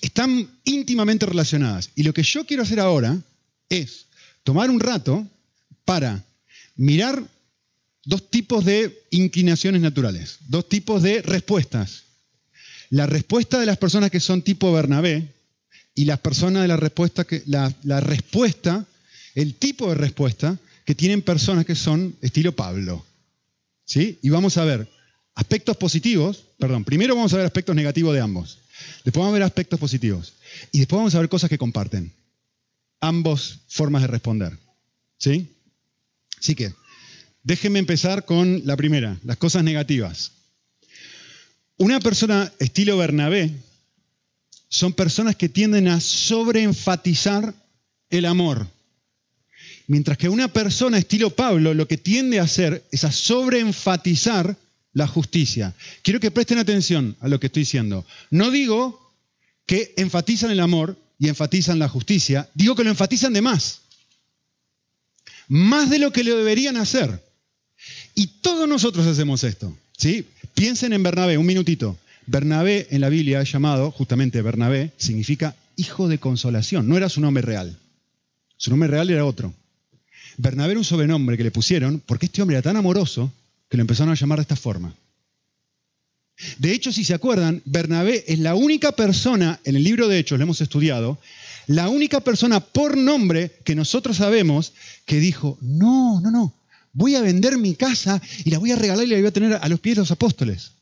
están 0.01 0.49
íntimamente 0.65 1.27
relacionadas. 1.27 1.91
Y 1.95 2.03
lo 2.03 2.13
que 2.13 2.23
yo 2.23 2.45
quiero 2.47 2.63
hacer 2.63 2.81
ahora 2.81 3.19
es 3.69 4.07
tomar 4.43 4.71
un 4.71 4.81
rato 4.81 5.27
para 5.85 6.25
mirar 6.77 7.23
dos 8.05 8.31
tipos 8.31 8.65
de 8.65 9.03
inclinaciones 9.11 9.81
naturales, 9.81 10.39
dos 10.49 10.69
tipos 10.69 11.03
de 11.03 11.23
respuestas. 11.23 12.05
La 12.91 13.07
respuesta 13.07 13.59
de 13.59 13.67
las 13.67 13.79
personas 13.79 14.11
que 14.11 14.21
son 14.21 14.43
tipo 14.43 14.73
Bernabé, 14.73 15.34
y 15.95 16.05
las 16.05 16.19
personas 16.19 16.63
de 16.63 16.69
la 16.69 16.77
respuesta, 16.77 17.25
que, 17.25 17.43
la, 17.47 18.01
respuesta, 18.01 18.85
el 19.35 19.55
tipo 19.55 19.89
de 19.89 19.95
respuesta 19.95 20.59
que 20.85 20.95
tienen 20.95 21.23
personas 21.23 21.65
que 21.65 21.75
son 21.75 22.17
estilo 22.21 22.53
Pablo. 22.53 23.05
¿Sí? 23.85 24.19
Y 24.23 24.31
vamos 24.31 24.57
a 24.57 24.65
ver 24.65 24.89
aspectos 25.35 25.77
positivos, 25.77 26.45
perdón, 26.59 26.85
primero 26.85 27.15
vamos 27.15 27.33
a 27.33 27.37
ver 27.37 27.47
aspectos 27.47 27.77
negativos 27.77 28.15
de 28.15 28.21
ambos, 28.21 28.59
después 29.05 29.21
vamos 29.21 29.31
a 29.31 29.35
ver 29.35 29.43
aspectos 29.43 29.79
positivos 29.79 30.35
y 30.73 30.79
después 30.79 30.99
vamos 30.99 31.15
a 31.15 31.21
ver 31.21 31.29
cosas 31.29 31.51
que 31.51 31.59
comparten. 31.59 32.13
Ambos 33.01 33.61
formas 33.69 34.03
de 34.03 34.09
responder. 34.09 34.59
¿Sí? 35.19 35.49
Así 36.39 36.55
que, 36.55 36.75
déjenme 37.43 37.79
empezar 37.79 38.25
con 38.25 38.63
la 38.65 38.77
primera, 38.77 39.19
las 39.25 39.37
cosas 39.37 39.63
negativas. 39.63 40.33
Una 41.77 42.01
persona 42.01 42.53
estilo 42.59 42.97
Bernabé, 42.97 43.51
son 44.75 44.93
personas 44.93 45.37
que 45.37 45.49
tienden 45.49 45.87
a 45.87 46.01
sobreenfatizar 46.01 47.55
el 48.11 48.25
amor. 48.25 48.67
Mientras 49.87 50.19
que 50.19 50.29
una 50.29 50.49
persona 50.49 50.99
estilo 50.99 51.31
Pablo 51.31 51.75
lo 51.75 51.87
que 51.87 51.97
tiende 51.97 52.41
a 52.41 52.43
hacer 52.43 52.83
es 52.91 53.05
a 53.05 53.13
sobreenfatizar 53.13 54.57
la 54.93 55.07
justicia. 55.07 55.75
Quiero 56.03 56.19
que 56.19 56.33
presten 56.33 56.59
atención 56.59 57.17
a 57.21 57.29
lo 57.29 57.39
que 57.39 57.47
estoy 57.47 57.63
diciendo. 57.63 58.05
No 58.31 58.51
digo 58.51 59.13
que 59.65 59.95
enfatizan 59.97 60.51
el 60.51 60.59
amor 60.59 60.99
y 61.21 61.29
enfatizan 61.29 61.79
la 61.79 61.89
justicia, 61.89 62.51
digo 62.55 62.75
que 62.75 62.83
lo 62.83 62.91
enfatizan 62.91 63.33
de 63.33 63.43
más. 63.43 63.83
Más 65.47 65.89
de 65.89 66.01
lo 66.01 66.13
que 66.13 66.25
lo 66.25 66.37
deberían 66.37 66.77
hacer. 66.79 67.23
Y 68.17 68.27
todos 68.27 68.69
nosotros 68.69 69.07
hacemos 69.07 69.45
esto. 69.45 69.73
¿sí? 69.97 70.27
Piensen 70.55 70.93
en 70.95 71.05
Bernabé, 71.05 71.39
un 71.39 71.47
minutito. 71.47 71.97
Bernabé 72.27 72.89
en 72.91 73.01
la 73.01 73.09
Biblia 73.09 73.41
es 73.41 73.53
llamado, 73.53 73.91
justamente 73.91 74.43
Bernabé, 74.43 74.93
significa 74.97 75.55
hijo 75.77 76.09
de 76.09 76.19
consolación, 76.19 76.89
no 76.89 76.97
era 76.97 77.09
su 77.09 77.21
nombre 77.21 77.43
real. 77.43 77.77
Su 78.57 78.71
nombre 78.71 78.89
real 78.89 79.11
era 79.11 79.25
otro. 79.25 79.53
Bernabé 80.37 80.73
era 80.73 80.81
un 80.81 80.85
sobrenombre 80.85 81.37
que 81.37 81.45
le 81.45 81.51
pusieron 81.51 82.03
porque 82.05 82.27
este 82.27 82.43
hombre 82.43 82.57
era 82.57 82.63
tan 82.63 82.77
amoroso 82.77 83.33
que 83.69 83.77
lo 83.77 83.83
empezaron 83.83 84.13
a 84.13 84.17
llamar 84.17 84.39
de 84.39 84.43
esta 84.43 84.57
forma. 84.57 84.95
De 86.59 86.73
hecho, 86.73 86.93
si 86.93 87.05
se 87.05 87.15
acuerdan, 87.15 87.63
Bernabé 87.65 88.25
es 88.27 88.39
la 88.41 88.55
única 88.55 88.93
persona, 88.93 89.61
en 89.65 89.77
el 89.77 89.85
libro 89.85 90.09
de 90.09 90.19
Hechos 90.19 90.39
lo 90.39 90.45
hemos 90.45 90.61
estudiado, 90.61 91.19
la 91.67 91.89
única 91.89 92.21
persona 92.21 92.61
por 92.61 92.97
nombre 92.97 93.53
que 93.65 93.75
nosotros 93.75 94.17
sabemos 94.17 94.73
que 95.07 95.21
dijo, 95.21 95.57
no, 95.61 96.21
no, 96.21 96.31
no, 96.31 96.55
voy 96.93 97.15
a 97.15 97.23
vender 97.23 97.57
mi 97.57 97.75
casa 97.75 98.21
y 98.45 98.51
la 98.51 98.59
voy 98.59 98.73
a 98.73 98.77
regalar 98.77 99.07
y 99.07 99.11
la 99.11 99.17
voy 99.17 99.27
a 99.27 99.33
tener 99.33 99.55
a 99.55 99.69
los 99.69 99.81
pies 99.81 99.97
de 99.97 100.03
los 100.03 100.11
apóstoles. 100.11 100.73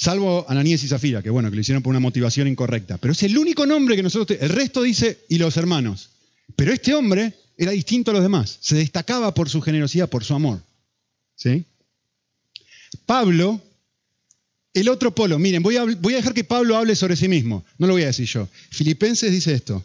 Salvo 0.00 0.46
Ananías 0.48 0.84
y 0.84 0.88
Zafira, 0.88 1.24
que 1.24 1.30
bueno, 1.30 1.50
que 1.50 1.56
lo 1.56 1.60
hicieron 1.60 1.82
por 1.82 1.90
una 1.90 1.98
motivación 1.98 2.46
incorrecta. 2.46 2.98
Pero 2.98 3.10
es 3.10 3.22
el 3.24 3.36
único 3.36 3.66
nombre 3.66 3.96
que 3.96 4.02
nosotros... 4.04 4.38
El 4.40 4.50
resto 4.50 4.80
dice, 4.80 5.24
y 5.28 5.38
los 5.38 5.56
hermanos. 5.56 6.10
Pero 6.54 6.72
este 6.72 6.94
hombre 6.94 7.34
era 7.56 7.72
distinto 7.72 8.12
a 8.12 8.14
los 8.14 8.22
demás. 8.22 8.58
Se 8.60 8.76
destacaba 8.76 9.34
por 9.34 9.48
su 9.48 9.60
generosidad, 9.60 10.08
por 10.08 10.22
su 10.22 10.34
amor. 10.34 10.62
¿Sí? 11.34 11.64
Pablo, 13.06 13.60
el 14.72 14.88
otro 14.88 15.12
polo. 15.16 15.36
Miren, 15.40 15.64
voy 15.64 15.76
a, 15.78 15.84
voy 15.84 16.12
a 16.12 16.18
dejar 16.18 16.32
que 16.32 16.44
Pablo 16.44 16.76
hable 16.76 16.94
sobre 16.94 17.16
sí 17.16 17.26
mismo. 17.26 17.64
No 17.76 17.88
lo 17.88 17.94
voy 17.94 18.04
a 18.04 18.06
decir 18.06 18.28
yo. 18.28 18.48
Filipenses 18.70 19.32
dice 19.32 19.52
esto. 19.52 19.84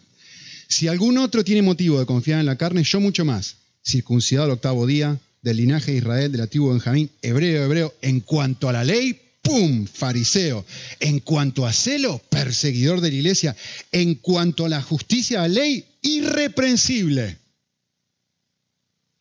Si 0.68 0.88
algún 0.88 1.18
otro 1.18 1.44
tiene 1.44 1.64
motivo 1.64 2.00
de 2.00 2.06
confiar 2.06 2.40
en 2.40 2.46
la 2.46 2.56
carne, 2.56 2.84
yo 2.84 3.00
mucho 3.00 3.26
más. 3.26 3.56
Circuncidado 3.84 4.46
al 4.46 4.52
octavo 4.52 4.86
día, 4.86 5.20
del 5.42 5.58
linaje 5.58 5.92
de 5.92 5.98
Israel, 5.98 6.32
del 6.32 6.42
antiguo 6.42 6.70
Benjamín, 6.70 7.10
hebreo, 7.24 7.66
hebreo, 7.66 7.96
en 8.04 8.20
cuanto 8.20 8.70
a 8.70 8.74
la 8.74 8.84
ley, 8.84 9.20
¡pum! 9.44 9.86
Fariseo. 9.86 10.66
En 11.00 11.20
cuanto 11.20 11.68
a 11.68 11.74
celo, 11.74 12.18
perseguidor 12.30 13.02
de 13.02 13.10
la 13.10 13.16
iglesia. 13.16 13.56
En 13.92 14.16
cuanto 14.16 14.66
a 14.66 14.70
la 14.70 14.82
justicia 14.82 15.42
de 15.42 15.50
la 15.50 15.54
ley, 15.54 15.86
irreprensible. 16.02 17.38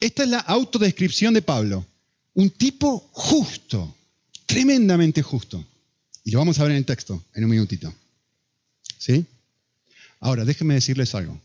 Esta 0.00 0.22
es 0.22 0.28
la 0.30 0.38
autodescripción 0.38 1.34
de 1.34 1.42
Pablo. 1.42 1.86
Un 2.34 2.50
tipo 2.50 3.10
justo, 3.12 3.94
tremendamente 4.46 5.22
justo. 5.22 5.62
Y 6.24 6.30
lo 6.30 6.38
vamos 6.38 6.58
a 6.58 6.62
ver 6.62 6.72
en 6.72 6.78
el 6.78 6.86
texto 6.86 7.22
en 7.34 7.44
un 7.44 7.50
minutito. 7.50 7.92
¿Sí? 8.96 9.26
Ahora, 10.20 10.44
déjenme 10.44 10.74
decirles 10.74 11.14
algo. 11.14 11.38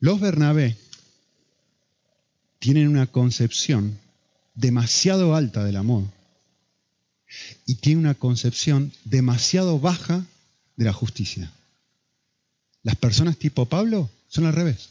Los 0.00 0.20
Bernabé 0.20 0.76
tienen 2.58 2.88
una 2.88 3.06
concepción 3.06 3.98
demasiado 4.54 5.36
alta 5.36 5.64
del 5.64 5.76
amor 5.76 6.04
y 7.66 7.76
tiene 7.76 8.00
una 8.00 8.14
concepción 8.14 8.92
demasiado 9.04 9.78
baja 9.78 10.24
de 10.76 10.84
la 10.84 10.92
justicia. 10.92 11.52
Las 12.82 12.96
personas 12.96 13.38
tipo 13.38 13.66
Pablo 13.66 14.10
son 14.28 14.46
al 14.46 14.52
revés. 14.52 14.90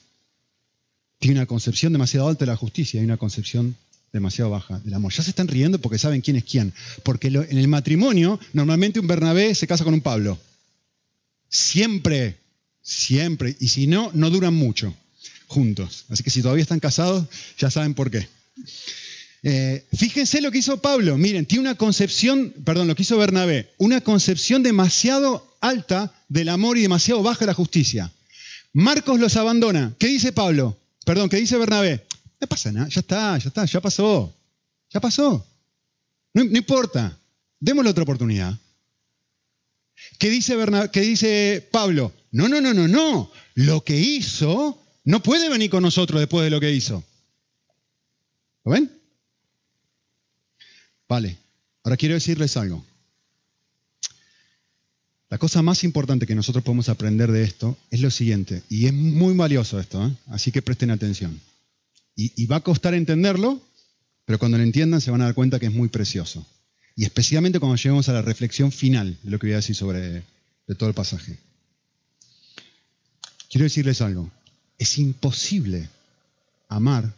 Tiene 1.19 1.39
una 1.39 1.45
concepción 1.45 1.93
demasiado 1.93 2.27
alta 2.27 2.45
de 2.45 2.51
la 2.51 2.57
justicia 2.57 3.01
y 3.01 3.03
una 3.03 3.17
concepción 3.17 3.75
demasiado 4.11 4.49
baja 4.49 4.79
del 4.79 4.93
amor. 4.93 5.13
Ya 5.13 5.23
se 5.23 5.29
están 5.29 5.47
riendo 5.47 5.79
porque 5.79 5.99
saben 5.99 6.21
quién 6.21 6.37
es 6.37 6.43
quién. 6.43 6.73
Porque 7.03 7.27
en 7.27 7.57
el 7.57 7.67
matrimonio, 7.67 8.39
normalmente 8.53 8.99
un 8.99 9.07
Bernabé 9.07 9.53
se 9.55 9.67
casa 9.67 9.83
con 9.83 9.93
un 9.93 10.01
Pablo. 10.01 10.39
Siempre, 11.49 12.37
siempre. 12.81 13.55
Y 13.59 13.67
si 13.67 13.87
no, 13.87 14.09
no 14.13 14.29
duran 14.29 14.53
mucho 14.53 14.95
juntos. 15.47 16.05
Así 16.09 16.23
que 16.23 16.29
si 16.29 16.41
todavía 16.41 16.63
están 16.63 16.79
casados, 16.79 17.27
ya 17.57 17.69
saben 17.69 17.93
por 17.93 18.09
qué. 18.09 18.27
Eh, 19.43 19.87
fíjense 19.93 20.41
lo 20.41 20.51
que 20.51 20.59
hizo 20.59 20.81
Pablo. 20.81 21.17
Miren, 21.17 21.45
tiene 21.45 21.61
una 21.61 21.75
concepción, 21.75 22.53
perdón, 22.63 22.87
lo 22.87 22.95
que 22.95 23.01
hizo 23.01 23.17
Bernabé, 23.17 23.73
una 23.77 24.01
concepción 24.01 24.61
demasiado 24.63 25.55
alta 25.61 26.13
del 26.29 26.49
amor 26.49 26.77
y 26.77 26.81
demasiado 26.81 27.23
baja 27.23 27.39
de 27.41 27.47
la 27.47 27.53
justicia. 27.53 28.11
Marcos 28.73 29.19
los 29.19 29.35
abandona. 29.35 29.93
¿Qué 29.99 30.07
dice 30.07 30.31
Pablo? 30.31 30.77
Perdón, 31.05 31.29
¿qué 31.29 31.37
dice 31.37 31.57
Bernabé? 31.57 32.05
No 32.39 32.47
pasa 32.47 32.71
nada, 32.71 32.87
ya 32.87 33.01
está, 33.01 33.37
ya 33.37 33.47
está, 33.49 33.65
ya 33.65 33.81
pasó. 33.81 34.33
Ya 34.89 34.99
pasó. 34.99 35.45
No, 36.33 36.43
importa. 36.43 37.17
Démosle 37.59 37.91
otra 37.91 38.03
oportunidad. 38.03 38.57
¿Qué 40.17 40.29
dice, 40.29 40.55
¿Qué 40.91 41.01
dice 41.01 41.67
Pablo? 41.71 42.11
No, 42.31 42.47
no, 42.47 42.61
no, 42.61 42.73
no, 42.73 42.87
no. 42.87 43.31
Lo 43.55 43.83
que 43.83 43.99
hizo 43.99 44.81
no 45.03 45.21
puede 45.21 45.49
venir 45.49 45.69
con 45.69 45.83
nosotros 45.83 46.19
después 46.19 46.43
de 46.43 46.49
lo 46.49 46.59
que 46.59 46.71
hizo. 46.71 47.03
¿Lo 48.63 48.71
ven? 48.71 49.00
Vale, 51.11 51.37
ahora 51.83 51.97
quiero 51.97 52.15
decirles 52.15 52.55
algo. 52.55 52.85
La 55.27 55.37
cosa 55.37 55.61
más 55.61 55.83
importante 55.83 56.25
que 56.25 56.35
nosotros 56.35 56.63
podemos 56.63 56.87
aprender 56.87 57.29
de 57.33 57.43
esto 57.43 57.77
es 57.89 57.99
lo 57.99 58.09
siguiente, 58.09 58.63
y 58.69 58.85
es 58.85 58.93
muy 58.93 59.35
valioso 59.35 59.77
esto, 59.77 60.07
¿eh? 60.07 60.15
así 60.27 60.53
que 60.53 60.61
presten 60.61 60.89
atención. 60.89 61.37
Y, 62.15 62.45
va 62.45 62.55
a 62.55 62.63
costar 62.63 62.93
entenderlo, 62.93 63.61
pero 64.23 64.39
cuando 64.39 64.57
lo 64.57 64.63
entiendan 64.63 65.01
se 65.01 65.11
van 65.11 65.19
a 65.19 65.25
dar 65.25 65.33
cuenta 65.33 65.59
que 65.59 65.65
es 65.65 65.73
muy 65.73 65.89
precioso. 65.89 66.47
Y 66.95 67.03
especialmente 67.03 67.59
cuando 67.59 67.75
lleguemos 67.75 68.07
a 68.07 68.13
la 68.13 68.21
reflexión 68.21 68.71
final 68.71 69.17
de 69.21 69.31
lo 69.31 69.37
que 69.37 69.47
voy 69.47 69.53
a 69.53 69.57
decir 69.57 69.75
sobre 69.75 70.23
todo 70.77 70.87
el 70.87 70.95
pasaje. 70.95 71.37
Quiero 73.49 73.65
decirles 73.65 73.99
algo. 73.99 74.31
Es 74.77 74.97
imposible 74.97 75.89
amar 76.69 77.13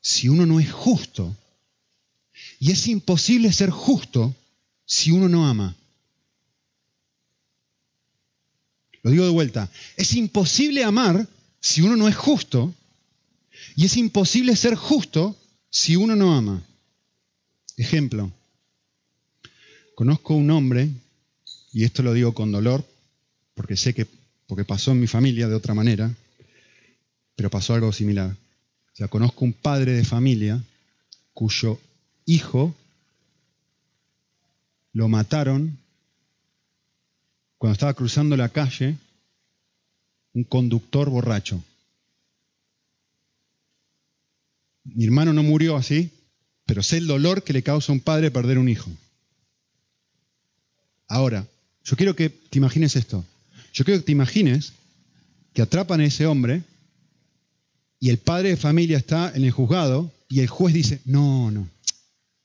si 0.00 0.28
uno 0.28 0.46
no 0.46 0.60
es 0.60 0.70
justo 0.70 1.36
y 2.58 2.72
es 2.72 2.86
imposible 2.88 3.52
ser 3.52 3.70
justo 3.70 4.34
si 4.84 5.10
uno 5.10 5.28
no 5.28 5.46
ama. 5.46 5.76
Lo 9.02 9.10
digo 9.10 9.24
de 9.24 9.30
vuelta. 9.30 9.70
Es 9.96 10.14
imposible 10.14 10.82
amar 10.82 11.28
si 11.60 11.82
uno 11.82 11.96
no 11.96 12.08
es 12.08 12.16
justo. 12.16 12.74
Y 13.76 13.84
es 13.84 13.96
imposible 13.96 14.56
ser 14.56 14.74
justo 14.74 15.36
si 15.70 15.96
uno 15.96 16.16
no 16.16 16.34
ama. 16.34 16.62
Ejemplo. 17.76 18.32
Conozco 19.94 20.34
un 20.34 20.50
hombre, 20.50 20.90
y 21.72 21.84
esto 21.84 22.02
lo 22.02 22.12
digo 22.12 22.34
con 22.34 22.52
dolor, 22.52 22.84
porque 23.54 23.76
sé 23.76 23.94
que 23.94 24.06
porque 24.46 24.64
pasó 24.64 24.92
en 24.92 25.00
mi 25.00 25.06
familia 25.06 25.46
de 25.46 25.54
otra 25.54 25.74
manera, 25.74 26.12
pero 27.36 27.50
pasó 27.50 27.74
algo 27.74 27.92
similar. 27.92 28.30
O 28.30 28.96
sea, 28.96 29.06
conozco 29.06 29.44
un 29.44 29.52
padre 29.52 29.92
de 29.92 30.04
familia 30.04 30.64
cuyo 31.34 31.78
hijo 32.28 32.74
lo 34.92 35.08
mataron 35.08 35.78
cuando 37.56 37.72
estaba 37.72 37.94
cruzando 37.94 38.36
la 38.36 38.50
calle 38.50 38.98
un 40.34 40.44
conductor 40.44 41.08
borracho. 41.08 41.64
Mi 44.84 45.06
hermano 45.06 45.32
no 45.32 45.42
murió 45.42 45.76
así, 45.76 46.10
pero 46.66 46.82
sé 46.82 46.98
el 46.98 47.06
dolor 47.06 47.42
que 47.42 47.54
le 47.54 47.62
causa 47.62 47.92
a 47.92 47.94
un 47.94 48.00
padre 48.00 48.30
perder 48.30 48.58
un 48.58 48.68
hijo. 48.68 48.90
Ahora, 51.08 51.46
yo 51.82 51.96
quiero 51.96 52.14
que 52.14 52.28
te 52.28 52.58
imagines 52.58 52.94
esto. 52.94 53.24
Yo 53.72 53.86
quiero 53.86 54.00
que 54.00 54.06
te 54.06 54.12
imagines 54.12 54.74
que 55.54 55.62
atrapan 55.62 56.00
a 56.00 56.04
ese 56.04 56.26
hombre 56.26 56.62
y 57.98 58.10
el 58.10 58.18
padre 58.18 58.50
de 58.50 58.56
familia 58.58 58.98
está 58.98 59.32
en 59.34 59.44
el 59.44 59.50
juzgado 59.50 60.12
y 60.28 60.40
el 60.40 60.48
juez 60.48 60.74
dice, 60.74 61.00
no, 61.06 61.50
no, 61.50 61.68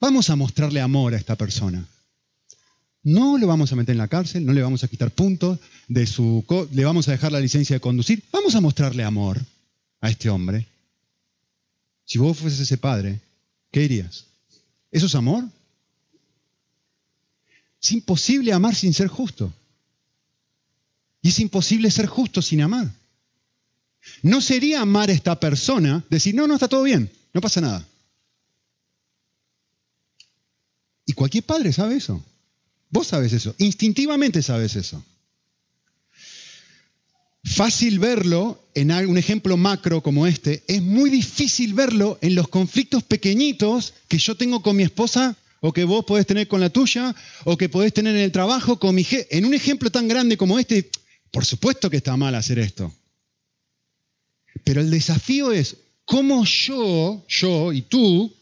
Vamos 0.04 0.30
a 0.30 0.36
mostrarle 0.36 0.82
amor 0.82 1.14
a 1.14 1.18
esta 1.18 1.38
persona. 1.38 1.88
No 3.04 3.38
lo 3.38 3.48
vamos 3.48 3.72
a 3.72 3.78
meter 3.78 3.94
en 3.94 4.00
la 4.00 4.10
cárcel, 4.10 4.46
no 4.46 4.52
le 4.52 4.62
vamos 4.62 4.84
a 4.84 4.90
quitar 4.90 5.12
puntos 5.12 5.60
de 5.88 6.06
su... 6.06 6.44
le 6.74 6.84
vamos 6.84 7.08
a 7.08 7.12
dejar 7.12 7.32
la 7.32 7.40
licencia 7.40 7.78
de 7.78 7.80
conducir. 7.80 8.22
Vamos 8.30 8.54
a 8.54 8.60
mostrarle 8.60 9.06
amor 9.06 9.40
a 10.02 10.10
este 10.10 10.30
hombre. 10.30 10.68
Si 12.04 12.18
vos 12.18 12.38
fueses 12.38 12.60
ese 12.60 12.78
padre, 12.78 13.22
¿qué 13.72 13.80
dirías? 13.80 14.26
¿Eso 14.92 15.06
es 15.06 15.16
amor? 15.16 15.46
Es 17.82 17.94
imposible 17.94 18.52
amar 18.52 18.76
sin 18.76 18.94
ser 18.94 19.08
justo. 19.08 19.54
Y 21.22 21.30
es 21.30 21.40
imposible 21.40 21.90
ser 21.90 22.08
justo 22.08 22.42
sin 22.42 22.62
amar. 22.62 22.92
No 24.22 24.42
sería 24.42 24.82
amar 24.82 25.10
a 25.10 25.14
esta 25.14 25.40
persona, 25.40 26.04
decir, 26.10 26.36
no, 26.36 26.46
no, 26.46 26.56
está 26.56 26.68
todo 26.68 26.84
bien, 26.84 27.10
no 27.34 27.40
pasa 27.40 27.62
nada. 27.62 27.88
Y 31.06 31.14
cualquier 31.14 31.44
padre 31.44 31.74
sabe 31.74 31.96
eso. 31.96 32.24
Vos 32.90 33.08
sabes 33.08 33.34
eso, 33.34 33.56
instintivamente 33.58 34.42
sabes 34.44 34.76
eso. 34.76 35.04
Fácil 37.44 38.00
verlo 38.00 38.64
en 38.74 38.92
un 38.92 39.18
ejemplo 39.18 39.58
macro 39.58 40.02
como 40.02 40.28
este, 40.28 40.64
es 40.68 40.82
muy 40.82 41.10
difícil 41.10 41.74
verlo 41.74 42.18
en 42.22 42.36
los 42.36 42.48
conflictos 42.48 43.04
pequeñitos 43.04 43.94
que 44.08 44.18
yo 44.18 44.36
tengo 44.36 44.62
con 44.62 44.76
mi 44.78 44.84
esposa 44.84 45.36
o 45.60 45.74
que 45.74 45.84
vos 45.84 46.06
podés 46.06 46.26
tener 46.26 46.48
con 46.48 46.62
la 46.62 46.70
tuya 46.70 47.16
o 47.44 47.58
que 47.58 47.68
podés 47.68 47.94
tener 47.94 48.16
en 48.16 48.22
el 48.22 48.32
trabajo 48.32 48.80
con 48.80 48.96
mi 48.96 49.04
jefe. 49.04 49.28
En 49.38 49.46
un 49.46 49.54
ejemplo 49.54 49.90
tan 49.90 50.08
grande 50.08 50.38
como 50.38 50.60
este, 50.60 50.90
por 51.32 51.46
supuesto 51.46 51.90
que 51.90 51.98
está 51.98 52.16
mal 52.16 52.36
hacer 52.36 52.60
esto. 52.60 52.94
Pero 54.64 54.82
el 54.82 54.92
desafío 54.92 55.52
es 55.52 55.78
cómo 56.06 56.46
yo, 56.46 57.26
yo 57.28 57.74
y 57.74 57.82
tú 57.82 58.34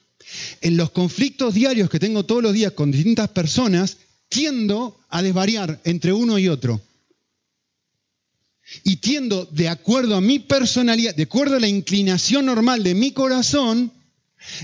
en 0.61 0.77
los 0.77 0.91
conflictos 0.91 1.53
diarios 1.53 1.89
que 1.89 1.99
tengo 1.99 2.23
todos 2.25 2.43
los 2.43 2.53
días 2.53 2.73
con 2.73 2.91
distintas 2.91 3.29
personas, 3.29 3.97
tiendo 4.29 4.99
a 5.09 5.21
desvariar 5.21 5.81
entre 5.83 6.13
uno 6.13 6.39
y 6.39 6.47
otro. 6.47 6.81
y 8.85 8.97
tiendo 8.97 9.45
de 9.45 9.67
acuerdo 9.67 10.15
a 10.15 10.21
mi 10.21 10.39
personalidad, 10.39 11.13
de 11.13 11.23
acuerdo 11.23 11.57
a 11.57 11.59
la 11.59 11.67
inclinación 11.67 12.45
normal 12.45 12.83
de 12.83 12.95
mi 12.95 13.11
corazón, 13.11 13.91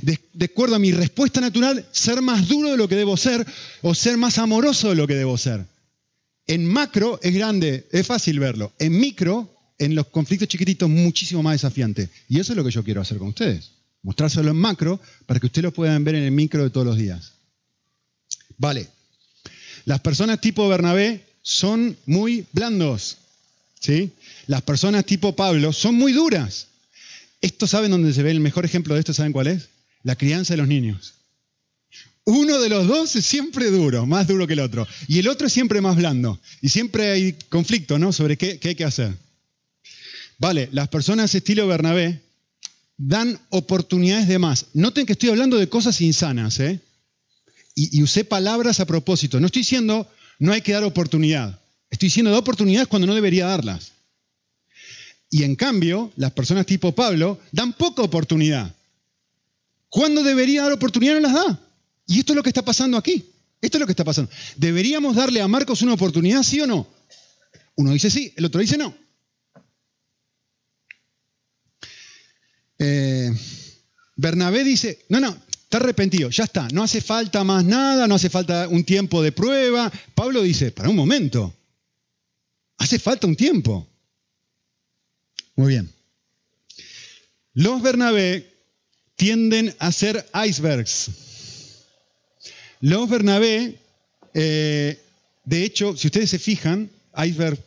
de, 0.01 0.45
acuerdo 0.45 0.75
a 0.75 0.79
mi 0.79 0.91
respuesta 0.91 1.41
natural, 1.41 1.85
ser 1.91 2.21
más 2.21 2.47
duro 2.47 2.71
de 2.71 2.77
lo 2.77 2.87
que 2.87 2.95
debo 2.95 3.17
ser 3.17 3.45
o 3.81 3.93
ser 3.93 4.17
más 4.17 4.37
amoroso 4.37 4.89
de 4.89 4.95
lo 4.95 5.07
que 5.07 5.15
debo 5.15 5.37
ser. 5.37 5.65
En 6.47 6.65
macro 6.65 7.19
es 7.21 7.33
grande, 7.33 7.87
es 7.91 8.07
fácil 8.07 8.39
verlo. 8.39 8.71
En 8.79 8.97
micro, 8.97 9.53
en 9.77 9.95
los 9.95 10.07
conflictos 10.07 10.47
chiquititos, 10.47 10.89
muchísimo 10.89 11.43
más 11.43 11.55
desafiante. 11.55 12.09
Y 12.29 12.39
eso 12.39 12.53
es 12.53 12.57
lo 12.57 12.63
que 12.63 12.71
yo 12.71 12.83
quiero 12.83 13.01
hacer 13.01 13.17
con 13.17 13.29
ustedes. 13.29 13.71
Mostrárselo 14.07 14.51
en 14.51 14.55
macro 14.55 15.01
para 15.25 15.37
que 15.37 15.47
ustedes 15.47 15.63
lo 15.63 15.73
puedan 15.73 16.05
ver 16.05 16.15
en 16.15 16.23
el 16.23 16.31
micro 16.31 16.63
de 16.63 16.69
todos 16.69 16.87
los 16.87 16.95
días. 16.95 17.33
Vale. 18.57 18.87
Las 19.83 19.99
personas 19.99 20.39
tipo 20.39 20.65
Bernabé 20.69 21.25
son 21.41 21.97
muy 22.05 22.45
blandos. 22.53 23.17
¿sí? 23.81 24.13
Las 24.45 24.61
personas 24.61 25.05
tipo 25.05 25.35
Pablo 25.35 25.73
son 25.73 25.95
muy 25.95 26.13
duras. 26.13 26.67
Esto 27.41 27.67
saben 27.67 27.91
dónde 27.91 28.13
se 28.13 28.23
ve 28.23 28.31
el 28.31 28.39
mejor 28.39 28.63
ejemplo 28.63 28.93
de 28.93 29.01
esto, 29.01 29.13
¿saben 29.13 29.33
cuál 29.33 29.47
es? 29.47 29.67
La 30.03 30.15
crianza 30.15 30.53
de 30.53 30.59
los 30.59 30.69
niños. 30.69 31.15
Uno 32.23 32.61
de 32.61 32.69
los 32.69 32.87
dos 32.87 33.13
es 33.17 33.25
siempre 33.25 33.69
duro, 33.71 34.05
más 34.05 34.25
duro 34.25 34.47
que 34.47 34.53
el 34.53 34.61
otro. 34.61 34.87
Y 35.09 35.19
el 35.19 35.27
otro 35.27 35.47
es 35.47 35.53
siempre 35.53 35.81
más 35.81 35.97
blando. 35.97 36.39
Y 36.61 36.69
siempre 36.69 37.11
hay 37.11 37.33
conflicto, 37.49 37.99
¿no? 37.99 38.13
Sobre 38.13 38.37
qué, 38.37 38.57
qué 38.57 38.69
hay 38.69 38.75
que 38.75 38.85
hacer. 38.85 39.13
Vale, 40.37 40.69
las 40.71 40.87
personas 40.87 41.35
estilo 41.35 41.67
Bernabé 41.67 42.21
dan 42.97 43.39
oportunidades 43.49 44.27
de 44.27 44.39
más. 44.39 44.67
Noten 44.73 45.05
que 45.05 45.13
estoy 45.13 45.29
hablando 45.29 45.57
de 45.57 45.69
cosas 45.69 46.01
insanas, 46.01 46.59
¿eh? 46.59 46.81
Y, 47.75 48.01
usé 48.01 48.25
palabras 48.25 48.79
a 48.79 48.85
propósito. 48.85 49.39
No 49.39 49.45
estoy 49.45 49.61
diciendo 49.61 50.07
no 50.39 50.51
hay 50.51 50.61
que 50.61 50.73
dar 50.73 50.83
oportunidad. 50.83 51.59
Estoy 51.91 52.07
diciendo 52.07 52.31
da 52.31 52.39
oportunidades 52.39 52.87
cuando 52.87 53.05
no 53.05 53.13
debería 53.13 53.45
darlas. 53.45 53.91
Y 55.29 55.43
en 55.43 55.55
cambio, 55.55 56.11
las 56.15 56.31
personas 56.31 56.65
tipo 56.65 56.93
Pablo 56.93 57.39
dan 57.51 57.73
poca 57.73 58.01
oportunidad. 58.01 58.73
Cuando 59.89 60.23
debería 60.23 60.63
dar 60.63 60.71
oportunidad 60.71 61.13
no 61.13 61.19
las 61.19 61.33
da. 61.33 61.59
Y 62.07 62.19
esto 62.19 62.33
es 62.33 62.37
lo 62.37 62.43
que 62.43 62.49
está 62.49 62.65
pasando 62.65 62.97
aquí. 62.97 63.25
Esto 63.61 63.77
es 63.77 63.79
lo 63.79 63.85
que 63.85 63.91
está 63.91 64.03
pasando. 64.03 64.31
¿Deberíamos 64.55 65.15
darle 65.15 65.41
a 65.41 65.47
Marcos 65.47 65.81
una 65.83 65.93
oportunidad, 65.93 66.41
sí 66.41 66.59
o 66.59 66.67
no? 66.67 66.87
Uno 67.75 67.91
dice 67.91 68.09
sí, 68.09 68.33
el 68.35 68.45
otro 68.45 68.59
dice 68.59 68.77
no. 68.77 68.95
Eh, 72.79 73.31
Bernabé 74.15 74.63
dice, 74.63 75.05
no, 75.09 75.19
no, 75.19 75.35
está 75.63 75.77
arrepentido, 75.77 76.29
ya 76.29 76.45
está, 76.45 76.67
no 76.71 76.83
hace 76.83 77.01
falta 77.01 77.43
más 77.43 77.63
nada, 77.65 78.07
no 78.07 78.15
hace 78.15 78.29
falta 78.29 78.67
un 78.67 78.83
tiempo 78.83 79.21
de 79.21 79.31
prueba. 79.31 79.91
Pablo 80.15 80.41
dice, 80.41 80.71
para 80.71 80.89
un 80.89 80.95
momento, 80.95 81.53
hace 82.77 82.99
falta 82.99 83.27
un 83.27 83.35
tiempo. 83.35 83.87
Muy 85.55 85.69
bien. 85.69 85.91
Los 87.53 87.81
Bernabé 87.81 88.53
tienden 89.15 89.75
a 89.79 89.91
ser 89.91 90.25
icebergs. 90.47 91.09
Los 92.79 93.09
Bernabé, 93.09 93.79
eh, 94.33 95.01
de 95.43 95.63
hecho, 95.63 95.97
si 95.97 96.07
ustedes 96.07 96.29
se 96.29 96.39
fijan, 96.39 96.89
iceberg, 97.17 97.57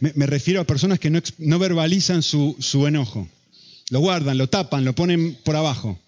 me, 0.00 0.26
refiero 0.26 0.60
a 0.60 0.64
personas 0.64 0.98
que 0.98 1.10
no, 1.10 1.58
verbalizan 1.58 2.22
su, 2.22 2.56
su 2.58 2.86
enojo. 2.86 3.28
Lo 3.90 4.00
guardan, 4.00 4.38
lo 4.38 4.48
tapan, 4.48 4.84
lo 4.84 4.94
ponen 4.94 5.38
por 5.44 5.56
abajo. 5.56 5.98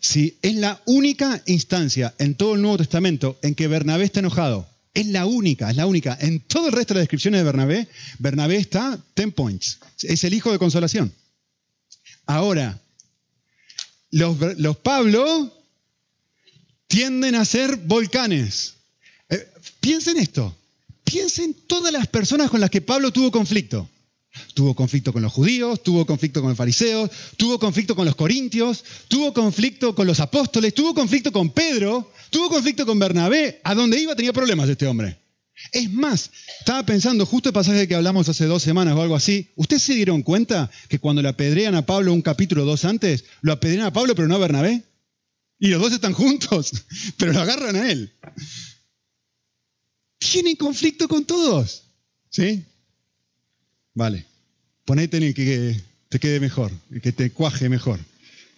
Si 0.00 0.38
es 0.42 0.54
la 0.54 0.80
única 0.86 1.42
instancia 1.46 2.14
en 2.18 2.34
todo 2.36 2.54
el 2.54 2.62
Nuevo 2.62 2.78
Testamento 2.78 3.38
en 3.42 3.54
que 3.54 3.68
Bernabé 3.68 4.04
está 4.04 4.20
enojado, 4.20 4.68
es 4.94 5.06
la 5.06 5.26
única, 5.26 5.70
es 5.70 5.76
la 5.76 5.86
única. 5.86 6.16
En 6.20 6.40
todo 6.40 6.68
el 6.68 6.72
resto 6.72 6.94
de 6.94 7.00
las 7.00 7.02
descripciones 7.02 7.40
de 7.40 7.44
Bernabé, 7.44 7.88
Bernabé 8.18 8.56
está 8.56 8.98
10 9.14 9.34
points. 9.34 9.78
Es 10.02 10.24
el 10.24 10.34
hijo 10.34 10.52
de 10.52 10.58
consolación. 10.58 11.12
Ahora, 12.24 12.80
los, 14.10 14.38
los 14.58 14.76
Pablo 14.78 15.52
tienden 16.86 17.34
a 17.34 17.44
ser 17.44 17.76
volcanes. 17.76 18.74
Eh, 19.28 19.46
piensen 19.80 20.16
esto. 20.18 20.56
Piensen 21.04 21.54
todas 21.66 21.92
las 21.92 22.06
personas 22.06 22.50
con 22.50 22.60
las 22.60 22.70
que 22.70 22.80
Pablo 22.80 23.12
tuvo 23.12 23.30
conflicto. 23.30 23.88
Tuvo 24.54 24.74
conflicto 24.74 25.12
con 25.12 25.22
los 25.22 25.32
judíos, 25.32 25.82
tuvo 25.82 26.06
conflicto 26.06 26.40
con 26.40 26.50
los 26.50 26.58
fariseos, 26.58 27.10
tuvo 27.36 27.58
conflicto 27.58 27.94
con 27.94 28.04
los 28.04 28.16
corintios, 28.16 28.84
tuvo 29.08 29.32
conflicto 29.32 29.94
con 29.94 30.06
los 30.06 30.20
apóstoles, 30.20 30.74
tuvo 30.74 30.94
conflicto 30.94 31.32
con 31.32 31.50
Pedro, 31.50 32.12
tuvo 32.30 32.48
conflicto 32.48 32.86
con 32.86 32.98
Bernabé. 32.98 33.60
A 33.64 33.74
donde 33.74 34.00
iba 34.00 34.14
tenía 34.14 34.32
problemas 34.32 34.68
este 34.68 34.86
hombre. 34.86 35.18
Es 35.72 35.90
más, 35.90 36.30
estaba 36.58 36.84
pensando 36.84 37.24
justo 37.24 37.48
el 37.48 37.54
pasaje 37.54 37.88
que 37.88 37.94
hablamos 37.94 38.28
hace 38.28 38.44
dos 38.44 38.62
semanas 38.62 38.94
o 38.94 39.02
algo 39.02 39.16
así. 39.16 39.52
¿Ustedes 39.56 39.82
se 39.82 39.94
dieron 39.94 40.22
cuenta 40.22 40.70
que 40.88 40.98
cuando 40.98 41.22
le 41.22 41.28
apedrean 41.28 41.74
a 41.74 41.86
Pablo 41.86 42.12
un 42.12 42.22
capítulo 42.22 42.64
dos 42.64 42.84
antes, 42.84 43.24
lo 43.40 43.52
apedrean 43.52 43.86
a 43.86 43.92
Pablo 43.92 44.14
pero 44.14 44.28
no 44.28 44.34
a 44.36 44.38
Bernabé? 44.38 44.82
Y 45.58 45.68
los 45.68 45.80
dos 45.80 45.92
están 45.92 46.12
juntos, 46.12 46.72
pero 47.16 47.32
lo 47.32 47.40
agarran 47.40 47.76
a 47.76 47.90
él. 47.90 48.12
Tienen 50.18 50.56
conflicto 50.56 51.08
con 51.08 51.24
todos. 51.24 51.84
¿Sí? 52.28 52.64
Vale. 53.96 54.26
Ponete 54.84 55.16
en 55.16 55.22
el 55.24 55.34
que 55.34 55.80
te 56.10 56.20
quede 56.20 56.38
mejor, 56.38 56.70
el 56.92 57.00
que 57.00 57.12
te 57.12 57.30
cuaje 57.30 57.68
mejor. 57.68 57.98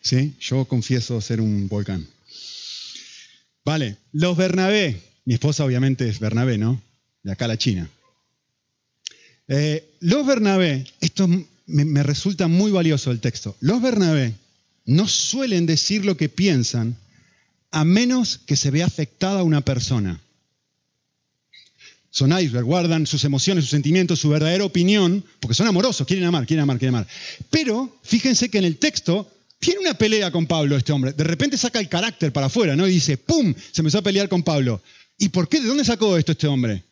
¿Sí? 0.02 0.34
Yo 0.40 0.64
confieso 0.66 1.20
ser 1.20 1.40
un 1.40 1.68
volcán. 1.68 2.06
Vale. 3.64 3.96
Los 4.12 4.36
Bernabé. 4.36 5.00
Mi 5.24 5.34
esposa 5.34 5.64
obviamente 5.64 6.08
es 6.08 6.18
Bernabé, 6.18 6.58
¿no? 6.58 6.82
De 7.22 7.32
acá 7.32 7.46
la 7.46 7.56
China. 7.56 7.88
Eh, 9.46 9.88
los 10.00 10.26
Bernabé, 10.26 10.84
esto 11.00 11.28
me, 11.28 11.84
me 11.84 12.02
resulta 12.02 12.48
muy 12.48 12.72
valioso 12.72 13.10
el 13.12 13.20
texto. 13.20 13.56
Los 13.60 13.80
Bernabé 13.80 14.34
no 14.86 15.06
suelen 15.06 15.66
decir 15.66 16.04
lo 16.04 16.16
que 16.16 16.28
piensan 16.28 16.96
a 17.70 17.84
menos 17.84 18.38
que 18.38 18.56
se 18.56 18.70
vea 18.70 18.86
afectada 18.86 19.44
una 19.44 19.60
persona. 19.60 20.20
Son 22.10 22.32
iceberg, 22.32 22.64
guardan 22.64 23.06
sus 23.06 23.24
emociones, 23.24 23.64
sus 23.64 23.70
sentimientos, 23.70 24.18
su 24.18 24.30
verdadera 24.30 24.64
opinión, 24.64 25.24
porque 25.40 25.54
son 25.54 25.66
amorosos, 25.66 26.06
quieren 26.06 26.26
amar, 26.26 26.46
quieren 26.46 26.62
amar, 26.62 26.78
quieren 26.78 26.94
amar. 26.94 27.08
Pero 27.50 27.98
fíjense 28.02 28.48
que 28.48 28.58
en 28.58 28.64
el 28.64 28.78
texto 28.78 29.30
tiene 29.58 29.80
una 29.80 29.94
pelea 29.94 30.30
con 30.30 30.46
Pablo 30.46 30.76
este 30.76 30.92
hombre. 30.92 31.12
De 31.12 31.24
repente 31.24 31.58
saca 31.58 31.80
el 31.80 31.88
carácter 31.88 32.32
para 32.32 32.46
afuera, 32.46 32.76
¿no? 32.76 32.86
Y 32.86 32.92
dice, 32.92 33.18
¡pum! 33.18 33.54
Se 33.72 33.82
empezó 33.82 33.98
a 33.98 34.02
pelear 34.02 34.28
con 34.28 34.42
Pablo. 34.42 34.80
¿Y 35.18 35.30
por 35.30 35.48
qué? 35.48 35.60
¿De 35.60 35.66
dónde 35.66 35.84
sacó 35.84 36.16
esto 36.16 36.32
este 36.32 36.46
hombre? 36.46 36.84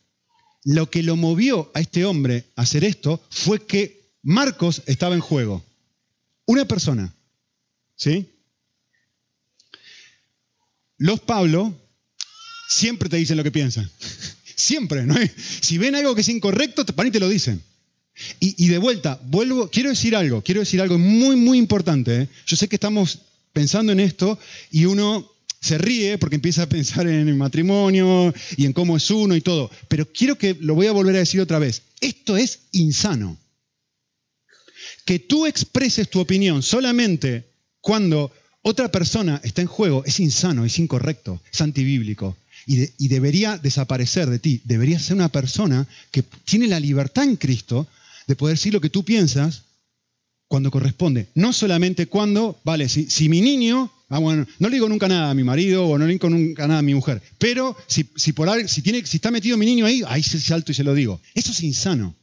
Lo 0.63 0.89
que 0.89 1.01
lo 1.01 1.15
movió 1.15 1.71
a 1.73 1.79
este 1.79 2.03
hombre 2.05 2.45
a 2.55 2.63
hacer 2.63 2.83
esto 2.83 3.23
fue 3.29 3.65
que 3.65 4.11
Marcos 4.21 4.81
estaba 4.85 5.15
en 5.15 5.21
juego. 5.21 5.63
Una 6.45 6.65
persona. 6.65 7.13
¿Sí? 7.95 8.27
Los 10.97 11.21
Pablo 11.21 11.73
siempre 12.69 13.07
te 13.07 13.17
dicen 13.17 13.37
lo 13.37 13.43
que 13.43 13.51
piensan. 13.51 13.89
Siempre, 14.57 15.05
¿no? 15.05 15.15
Si 15.61 15.77
ven 15.77 15.95
algo 15.95 16.15
que 16.15 16.21
es 16.21 16.29
incorrecto, 16.29 16.83
van 16.95 17.07
y 17.07 17.11
te 17.11 17.19
lo 17.19 17.29
dicen. 17.29 17.61
Y, 18.39 18.67
de 18.67 18.79
vuelta, 18.79 19.21
vuelvo, 19.27 19.69
quiero 19.69 19.89
decir 19.89 20.15
algo, 20.15 20.41
quiero 20.41 20.61
decir 20.61 20.81
algo 20.81 20.97
muy, 20.97 21.35
muy 21.35 21.59
importante. 21.59 22.23
¿eh? 22.23 22.27
Yo 22.47 22.57
sé 22.57 22.67
que 22.67 22.75
estamos 22.75 23.19
pensando 23.53 23.91
en 23.91 23.99
esto 23.99 24.39
y 24.71 24.85
uno 24.85 25.31
se 25.61 25.77
ríe 25.77 26.17
porque 26.17 26.35
empieza 26.35 26.63
a 26.63 26.69
pensar 26.69 27.07
en 27.07 27.27
el 27.27 27.35
matrimonio 27.35 28.33
y 28.55 28.65
en 28.65 28.73
cómo 28.73 28.97
es 28.97 29.11
uno 29.11 29.35
y 29.35 29.41
todo. 29.41 29.69
Pero 29.87 30.11
quiero 30.11 30.35
que 30.35 30.57
lo 30.59 30.73
voy 30.73 30.87
a 30.87 30.93
volver 30.93 31.15
a 31.15 31.19
decir 31.19 31.41
otra 31.41 31.59
vez. 31.59 31.83
Esto 32.01 32.37
es 32.37 32.61
insano. 32.71 33.37
Que 35.05 35.19
tú 35.19 35.45
expreses 35.45 36.09
tu 36.09 36.19
opinión 36.19 36.63
solamente 36.63 37.45
cuando 37.81 38.31
otra 38.63 38.91
persona 38.91 39.39
está 39.43 39.61
en 39.61 39.67
juego, 39.67 40.03
es 40.05 40.19
insano, 40.19 40.65
es 40.65 40.79
incorrecto, 40.79 41.39
es 41.53 41.61
antibíblico. 41.61 42.35
Y, 42.69 43.07
debería 43.07 43.57
desaparecer 43.57 44.29
de 44.29 44.39
ti. 44.39 44.61
Deberías 44.65 45.01
ser 45.01 45.15
una 45.15 45.29
persona 45.29 45.87
que 46.11 46.21
tiene 46.43 46.67
la 46.67 46.81
libertad 46.81 47.23
en 47.23 47.37
Cristo 47.37 47.87
de 48.27 48.35
poder 48.35 48.57
decir 48.57 48.73
lo 48.73 48.81
que 48.81 48.89
tú 48.89 49.05
piensas 49.05 49.63
cuando 50.49 50.69
corresponde. 50.69 51.29
No 51.33 51.53
solamente 51.53 52.07
cuando, 52.07 52.59
vale, 52.65 52.89
si, 52.89 53.29
mi 53.29 53.39
niño, 53.39 53.89
ah, 54.09 54.19
bueno, 54.19 54.45
no 54.59 54.67
le 54.67 54.75
digo 54.75 54.89
nunca 54.89 55.07
nada 55.07 55.29
a 55.29 55.33
mi 55.33 55.45
marido 55.45 55.87
o 55.87 55.97
no 55.97 56.05
le 56.05 56.11
digo 56.11 56.29
nunca 56.29 56.67
nada 56.67 56.79
a 56.79 56.83
mi 56.83 56.93
mujer, 56.93 57.21
pero 57.37 57.75
si, 57.87 58.09
si, 58.17 58.33
si, 58.67 58.81
tiene, 58.81 59.05
si 59.05 59.17
está 59.17 59.31
metido 59.31 59.57
mi 59.57 59.65
niño 59.65 59.85
ahí, 59.85 60.03
ahí 60.05 60.21
se 60.21 60.39
salto 60.39 60.73
y 60.73 60.75
se 60.75 60.83
lo 60.83 60.93
digo. 60.93 61.21
Eso 61.35 61.51
es 61.51 61.63
insano. 61.63 62.15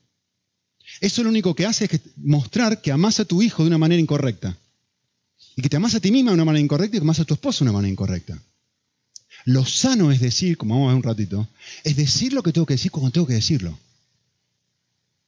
Eso 1.01 1.23
lo 1.23 1.31
único 1.31 1.55
que 1.55 1.65
hace 1.65 1.87
es 1.87 2.01
mostrar 2.17 2.83
que 2.83 2.93
amas 2.93 3.19
a 3.19 3.25
tu 3.25 3.41
hijo 3.41 3.63
de 3.63 3.69
una 3.69 3.79
manera 3.79 4.01
incorrecta. 4.01 4.59
Y 5.57 5.63
que 5.63 5.71
te 5.71 5.77
amas 5.77 5.95
a 5.95 6.01
ti 6.01 6.11
misma 6.11 6.33
de 6.33 6.35
una 6.35 6.45
manera 6.45 6.63
incorrecta 6.63 6.97
y 6.97 7.01
que 7.01 7.05
amas 7.05 7.21
a 7.21 7.25
tu 7.25 7.33
esposo 7.33 7.65
de 7.65 7.71
una 7.71 7.79
manera 7.79 7.93
incorrecta. 7.93 8.39
Lo 9.45 9.67
sano 9.67 10.11
es 10.11 10.21
decir, 10.21 10.57
como 10.57 10.75
vamos 10.75 10.89
a 10.89 10.95
ver 10.95 10.97
un 10.97 11.03
ratito, 11.03 11.49
es 11.85 11.97
decir 11.97 12.33
lo 12.33 12.43
que 12.43 12.53
tengo 12.53 12.67
que 12.67 12.75
decir 12.75 12.91
cuando 12.91 13.11
tengo 13.11 13.27
que 13.27 13.35
decirlo. 13.35 13.79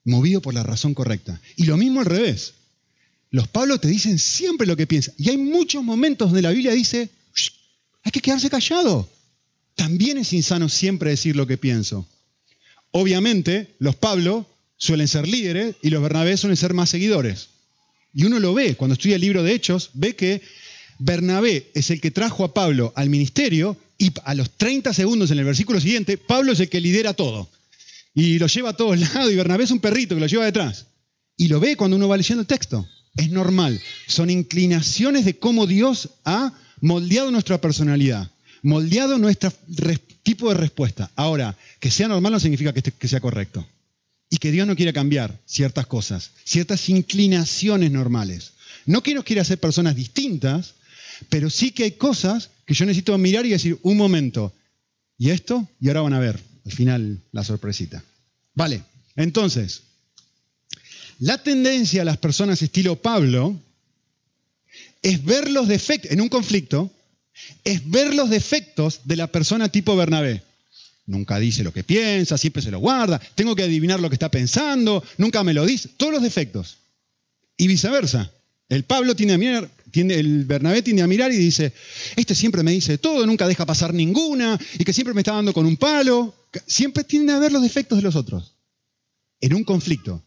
Movido 0.04 0.40
por 0.40 0.54
la 0.54 0.62
razón 0.62 0.94
correcta. 0.94 1.40
Y 1.56 1.64
lo 1.64 1.76
mismo 1.76 2.00
al 2.00 2.06
revés. 2.06 2.54
Los 3.30 3.48
Pablos 3.48 3.80
te 3.80 3.88
dicen 3.88 4.18
siempre 4.18 4.66
lo 4.66 4.76
que 4.76 4.86
piensan. 4.86 5.14
Y 5.18 5.30
hay 5.30 5.36
muchos 5.36 5.82
momentos 5.82 6.28
donde 6.28 6.42
la 6.42 6.50
Biblia 6.50 6.72
dice, 6.72 7.10
hay 8.02 8.12
que 8.12 8.20
quedarse 8.20 8.48
callado. 8.48 9.10
También 9.74 10.16
es 10.16 10.32
insano 10.32 10.68
siempre 10.68 11.10
decir 11.10 11.36
lo 11.36 11.46
que 11.46 11.58
pienso. 11.58 12.08
Obviamente, 12.92 13.74
los 13.78 13.96
Pablos 13.96 14.46
suelen 14.78 15.08
ser 15.08 15.28
líderes 15.28 15.76
y 15.82 15.90
los 15.90 16.02
Bernabé 16.02 16.36
suelen 16.36 16.56
ser 16.56 16.72
más 16.72 16.88
seguidores. 16.88 17.48
Y 18.14 18.24
uno 18.24 18.38
lo 18.38 18.54
ve, 18.54 18.76
cuando 18.76 18.94
estudia 18.94 19.16
el 19.16 19.20
libro 19.20 19.42
de 19.42 19.52
Hechos, 19.52 19.90
ve 19.92 20.16
que 20.16 20.40
Bernabé 20.98 21.70
es 21.74 21.90
el 21.90 22.00
que 22.00 22.10
trajo 22.10 22.44
a 22.44 22.54
Pablo 22.54 22.94
al 22.96 23.10
ministerio 23.10 23.76
y 23.98 24.12
a 24.24 24.34
los 24.34 24.50
30 24.50 24.92
segundos 24.92 25.30
en 25.30 25.38
el 25.38 25.44
versículo 25.44 25.80
siguiente, 25.80 26.18
Pablo 26.18 26.52
es 26.52 26.60
el 26.60 26.68
que 26.68 26.80
lidera 26.80 27.14
todo. 27.14 27.48
Y 28.14 28.38
lo 28.38 28.46
lleva 28.46 28.70
a 28.70 28.76
todos 28.76 28.98
lados 29.14 29.32
y 29.32 29.36
Bernabé 29.36 29.64
es 29.64 29.70
un 29.70 29.80
perrito 29.80 30.14
que 30.14 30.20
lo 30.20 30.26
lleva 30.26 30.44
detrás. 30.44 30.86
Y 31.36 31.48
lo 31.48 31.60
ve 31.60 31.76
cuando 31.76 31.96
uno 31.96 32.08
va 32.08 32.16
leyendo 32.16 32.40
el 32.40 32.46
texto. 32.46 32.88
Es 33.14 33.30
normal. 33.30 33.80
Son 34.06 34.30
inclinaciones 34.30 35.24
de 35.24 35.38
cómo 35.38 35.66
Dios 35.66 36.10
ha 36.24 36.52
moldeado 36.80 37.30
nuestra 37.30 37.60
personalidad, 37.60 38.30
moldeado 38.62 39.18
nuestro 39.18 39.52
tipo 40.22 40.48
de 40.48 40.54
respuesta. 40.54 41.10
Ahora, 41.16 41.56
que 41.80 41.90
sea 41.90 42.08
normal 42.08 42.32
no 42.32 42.40
significa 42.40 42.72
que, 42.72 42.82
que 42.82 43.08
sea 43.08 43.20
correcto. 43.20 43.66
Y 44.28 44.38
que 44.38 44.50
Dios 44.50 44.66
no 44.66 44.76
quiera 44.76 44.92
cambiar 44.92 45.38
ciertas 45.46 45.86
cosas, 45.86 46.32
ciertas 46.44 46.88
inclinaciones 46.88 47.90
normales. 47.90 48.52
No 48.84 49.02
que 49.02 49.14
nos 49.14 49.24
quiera 49.24 49.42
hacer 49.42 49.58
personas 49.58 49.94
distintas, 49.94 50.74
pero 51.28 51.48
sí 51.48 51.70
que 51.70 51.84
hay 51.84 51.92
cosas 51.92 52.50
que 52.66 52.74
yo 52.74 52.84
necesito 52.84 53.16
mirar 53.16 53.46
y 53.46 53.50
decir, 53.50 53.78
un 53.82 53.96
momento, 53.96 54.52
¿y 55.16 55.30
esto? 55.30 55.68
Y 55.80 55.88
ahora 55.88 56.02
van 56.02 56.12
a 56.14 56.18
ver, 56.18 56.38
al 56.64 56.72
final, 56.72 57.22
la 57.32 57.44
sorpresita. 57.44 58.02
Vale, 58.54 58.82
entonces, 59.14 59.82
la 61.20 61.42
tendencia 61.42 62.02
a 62.02 62.04
las 62.04 62.18
personas 62.18 62.60
estilo 62.60 62.96
Pablo 62.96 63.56
es 65.02 65.24
ver 65.24 65.50
los 65.50 65.68
defectos, 65.68 66.10
en 66.10 66.20
un 66.20 66.28
conflicto, 66.28 66.90
es 67.64 67.88
ver 67.88 68.14
los 68.14 68.28
defectos 68.28 69.00
de 69.04 69.16
la 69.16 69.28
persona 69.28 69.68
tipo 69.68 69.96
Bernabé. 69.96 70.42
Nunca 71.06 71.38
dice 71.38 71.62
lo 71.62 71.72
que 71.72 71.84
piensa, 71.84 72.36
siempre 72.36 72.62
se 72.62 72.72
lo 72.72 72.80
guarda, 72.80 73.20
tengo 73.36 73.54
que 73.54 73.62
adivinar 73.62 74.00
lo 74.00 74.10
que 74.10 74.16
está 74.16 74.28
pensando, 74.28 75.04
nunca 75.18 75.44
me 75.44 75.54
lo 75.54 75.64
dice, 75.64 75.88
todos 75.96 76.12
los 76.12 76.22
defectos. 76.22 76.78
Y 77.56 77.68
viceversa. 77.68 78.30
El 78.68 78.82
Pablo 78.82 79.14
tiene 79.14 79.34
a 79.34 79.38
mirar, 79.38 79.70
el 80.00 80.44
Bernabé 80.44 80.82
tiene 80.82 81.02
a 81.02 81.06
mirar 81.06 81.32
y 81.32 81.36
dice, 81.36 81.72
este 82.16 82.34
siempre 82.34 82.62
me 82.62 82.72
dice 82.72 82.98
todo, 82.98 83.26
nunca 83.26 83.48
deja 83.48 83.66
pasar 83.66 83.94
ninguna, 83.94 84.58
y 84.78 84.84
que 84.84 84.92
siempre 84.92 85.14
me 85.14 85.20
está 85.20 85.32
dando 85.32 85.52
con 85.52 85.66
un 85.66 85.76
palo. 85.76 86.34
Siempre 86.66 87.04
tiene 87.04 87.32
a 87.32 87.38
ver 87.38 87.52
los 87.52 87.62
defectos 87.62 87.98
de 87.98 88.02
los 88.02 88.16
otros. 88.16 88.54
En 89.40 89.54
un 89.54 89.64
conflicto. 89.64 90.22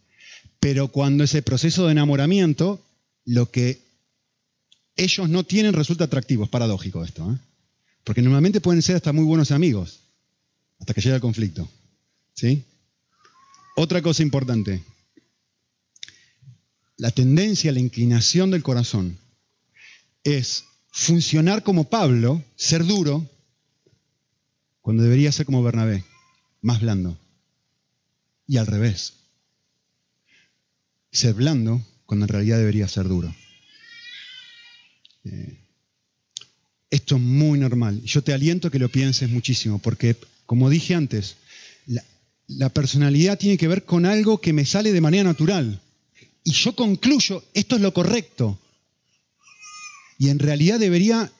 Pero 0.59 0.89
cuando 0.89 1.23
ese 1.23 1.41
proceso 1.41 1.85
de 1.85 1.93
enamoramiento, 1.93 2.83
lo 3.25 3.49
que 3.49 3.81
ellos 4.95 5.29
no 5.29 5.43
tienen 5.43 5.73
resulta 5.73 6.05
atractivo. 6.05 6.43
Es 6.43 6.49
paradójico 6.49 7.03
esto. 7.03 7.31
¿eh? 7.31 7.37
Porque 8.03 8.21
normalmente 8.21 8.61
pueden 8.61 8.81
ser 8.81 8.97
hasta 8.97 9.13
muy 9.13 9.23
buenos 9.23 9.51
amigos, 9.51 10.01
hasta 10.79 10.93
que 10.93 11.01
llega 11.01 11.15
el 11.15 11.21
conflicto. 11.21 11.69
¿Sí? 12.33 12.63
Otra 13.75 14.01
cosa 14.01 14.23
importante. 14.23 14.83
La 16.97 17.11
tendencia, 17.11 17.71
la 17.71 17.79
inclinación 17.79 18.51
del 18.51 18.61
corazón 18.61 19.17
es 20.23 20.65
funcionar 20.91 21.63
como 21.63 21.89
Pablo, 21.89 22.43
ser 22.55 22.85
duro, 22.85 23.29
cuando 24.81 25.03
debería 25.03 25.31
ser 25.31 25.45
como 25.45 25.63
Bernabé, 25.63 26.03
más 26.61 26.81
blando. 26.81 27.17
Y 28.47 28.57
al 28.57 28.67
revés 28.67 29.13
ser 31.11 31.33
blando 31.33 31.85
cuando 32.05 32.25
en 32.25 32.29
realidad 32.29 32.57
debería 32.57 32.87
ser 32.87 33.07
duro. 33.07 33.33
Eh, 35.25 35.57
esto 36.89 37.15
es 37.15 37.21
muy 37.21 37.59
normal. 37.59 38.01
Yo 38.03 38.23
te 38.23 38.33
aliento 38.33 38.67
a 38.67 38.71
que 38.71 38.79
lo 38.79 38.89
pienses 38.89 39.29
muchísimo, 39.29 39.79
porque 39.79 40.15
como 40.45 40.69
dije 40.69 40.95
antes, 40.95 41.35
la, 41.85 42.03
la 42.47 42.69
personalidad 42.69 43.37
tiene 43.37 43.57
que 43.57 43.67
ver 43.67 43.85
con 43.85 44.05
algo 44.05 44.41
que 44.41 44.53
me 44.53 44.65
sale 44.65 44.91
de 44.91 45.01
manera 45.01 45.23
natural. 45.23 45.79
Y 46.43 46.51
yo 46.53 46.75
concluyo, 46.75 47.43
esto 47.53 47.75
es 47.75 47.81
lo 47.81 47.93
correcto. 47.93 48.59
Y 50.19 50.29
en 50.29 50.37
realidad 50.37 50.79
debería 50.79 51.31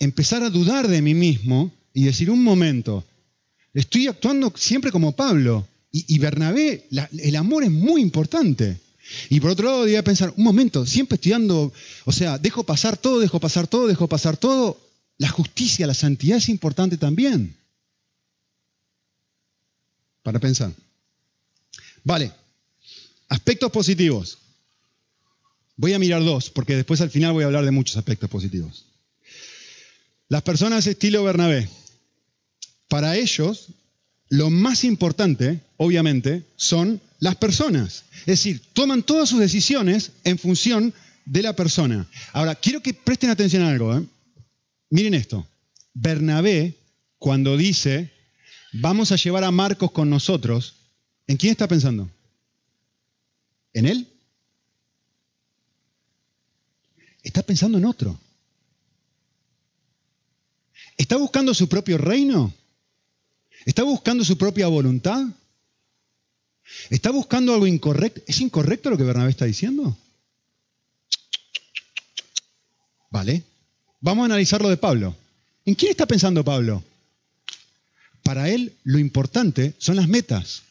empezar 0.00 0.42
a 0.42 0.50
dudar 0.50 0.88
de 0.88 1.00
mí 1.00 1.14
mismo 1.14 1.72
y 1.94 2.04
decir, 2.04 2.28
un 2.28 2.42
momento, 2.42 3.04
estoy 3.72 4.08
actuando 4.08 4.52
siempre 4.56 4.90
como 4.90 5.12
Pablo. 5.12 5.66
Y, 5.90 6.18
Bernabé, 6.18 6.86
el 6.90 7.36
amor 7.36 7.64
es 7.64 7.70
muy 7.70 8.02
importante. 8.02 8.78
Y 9.30 9.40
por 9.40 9.50
otro 9.50 9.66
lado, 9.66 9.84
debía 9.84 10.02
pensar, 10.02 10.34
un 10.36 10.44
momento, 10.44 10.84
siempre 10.84 11.14
estoy 11.14 11.32
dando, 11.32 11.72
o 12.04 12.12
sea, 12.12 12.36
dejo 12.36 12.64
pasar 12.64 12.96
todo, 12.96 13.20
dejo 13.20 13.40
pasar 13.40 13.68
todo, 13.68 13.86
dejo 13.86 14.08
pasar 14.08 14.36
todo. 14.36 14.78
La 15.16 15.28
justicia, 15.28 15.86
la 15.86 15.94
santidad 15.94 16.38
es 16.38 16.48
importante 16.48 16.96
también. 16.98 17.56
Para 20.24 20.40
pensar. 20.40 20.72
Vale, 22.02 22.32
aspectos 23.28 23.70
positivos. 23.70 24.38
Voy 25.78 25.92
a 25.92 25.98
mirar 26.00 26.24
dos, 26.24 26.50
porque 26.50 26.74
después 26.74 27.00
al 27.00 27.08
final 27.08 27.32
voy 27.32 27.44
a 27.44 27.46
hablar 27.46 27.64
de 27.64 27.70
muchos 27.70 27.96
aspectos 27.96 28.28
positivos. 28.28 28.84
Las 30.28 30.42
personas 30.42 30.86
estilo 30.88 31.22
Bernabé. 31.22 31.68
Para 32.88 33.16
ellos, 33.16 33.68
lo 34.28 34.50
más 34.50 34.82
importante, 34.82 35.60
obviamente, 35.76 36.42
son 36.56 37.00
las 37.20 37.36
personas. 37.36 38.04
Es 38.20 38.26
decir, 38.26 38.60
toman 38.72 39.04
todas 39.04 39.28
sus 39.28 39.38
decisiones 39.38 40.10
en 40.24 40.36
función 40.36 40.92
de 41.24 41.42
la 41.42 41.54
persona. 41.54 42.08
Ahora, 42.32 42.56
quiero 42.56 42.82
que 42.82 42.92
presten 42.92 43.30
atención 43.30 43.62
a 43.62 43.70
algo. 43.70 43.96
¿eh? 43.96 44.04
Miren 44.90 45.14
esto. 45.14 45.46
Bernabé, 45.94 46.74
cuando 47.18 47.56
dice, 47.56 48.10
vamos 48.72 49.12
a 49.12 49.16
llevar 49.16 49.44
a 49.44 49.52
Marcos 49.52 49.92
con 49.92 50.10
nosotros, 50.10 50.74
¿en 51.28 51.36
quién 51.36 51.52
está 51.52 51.68
pensando? 51.68 52.10
¿En 53.72 53.86
él? 53.86 54.08
Está 57.28 57.42
pensando 57.42 57.76
en 57.76 57.84
otro. 57.84 58.18
¿Está 60.96 61.18
buscando 61.18 61.52
su 61.52 61.68
propio 61.68 61.98
reino? 61.98 62.54
¿Está 63.66 63.82
buscando 63.82 64.24
su 64.24 64.38
propia 64.38 64.66
voluntad? 64.66 65.26
¿Está 66.88 67.10
buscando 67.10 67.52
algo 67.52 67.66
incorrecto? 67.66 68.22
¿Es 68.26 68.40
incorrecto 68.40 68.88
lo 68.88 68.96
que 68.96 69.04
Bernabé 69.04 69.28
está 69.28 69.44
diciendo? 69.44 69.94
Vale. 73.10 73.42
Vamos 74.00 74.22
a 74.22 74.26
analizar 74.26 74.62
lo 74.62 74.70
de 74.70 74.78
Pablo. 74.78 75.14
¿En 75.66 75.74
quién 75.74 75.90
está 75.90 76.06
pensando 76.06 76.42
Pablo? 76.42 76.82
Para 78.22 78.48
él 78.48 78.74
lo 78.84 78.98
importante 78.98 79.74
son 79.76 79.96
las 79.96 80.08
metas. 80.08 80.62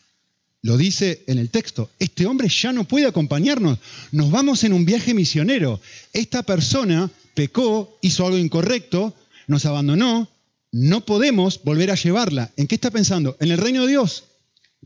Lo 0.67 0.75
dice 0.75 1.23
en 1.27 1.37
el 1.37 1.49
texto. 1.49 1.89
Este 1.97 2.25
hombre 2.25 2.49
ya 2.49 2.73
no 2.73 2.83
puede 2.83 3.05
acompañarnos. 3.05 3.79
Nos 4.11 4.31
vamos 4.31 4.65
en 4.65 4.73
un 4.73 4.83
viaje 4.83 5.13
misionero. 5.13 5.79
Esta 6.11 6.43
persona 6.43 7.09
pecó, 7.33 7.97
hizo 8.01 8.25
algo 8.25 8.37
incorrecto, 8.37 9.15
nos 9.47 9.65
abandonó, 9.65 10.29
no 10.73 11.05
podemos 11.05 11.63
volver 11.63 11.89
a 11.89 11.95
llevarla. 11.95 12.51
¿En 12.57 12.67
qué 12.67 12.75
está 12.75 12.91
pensando? 12.91 13.37
¿En 13.39 13.51
el 13.51 13.57
reino 13.59 13.83
de 13.83 13.91
Dios? 13.91 14.25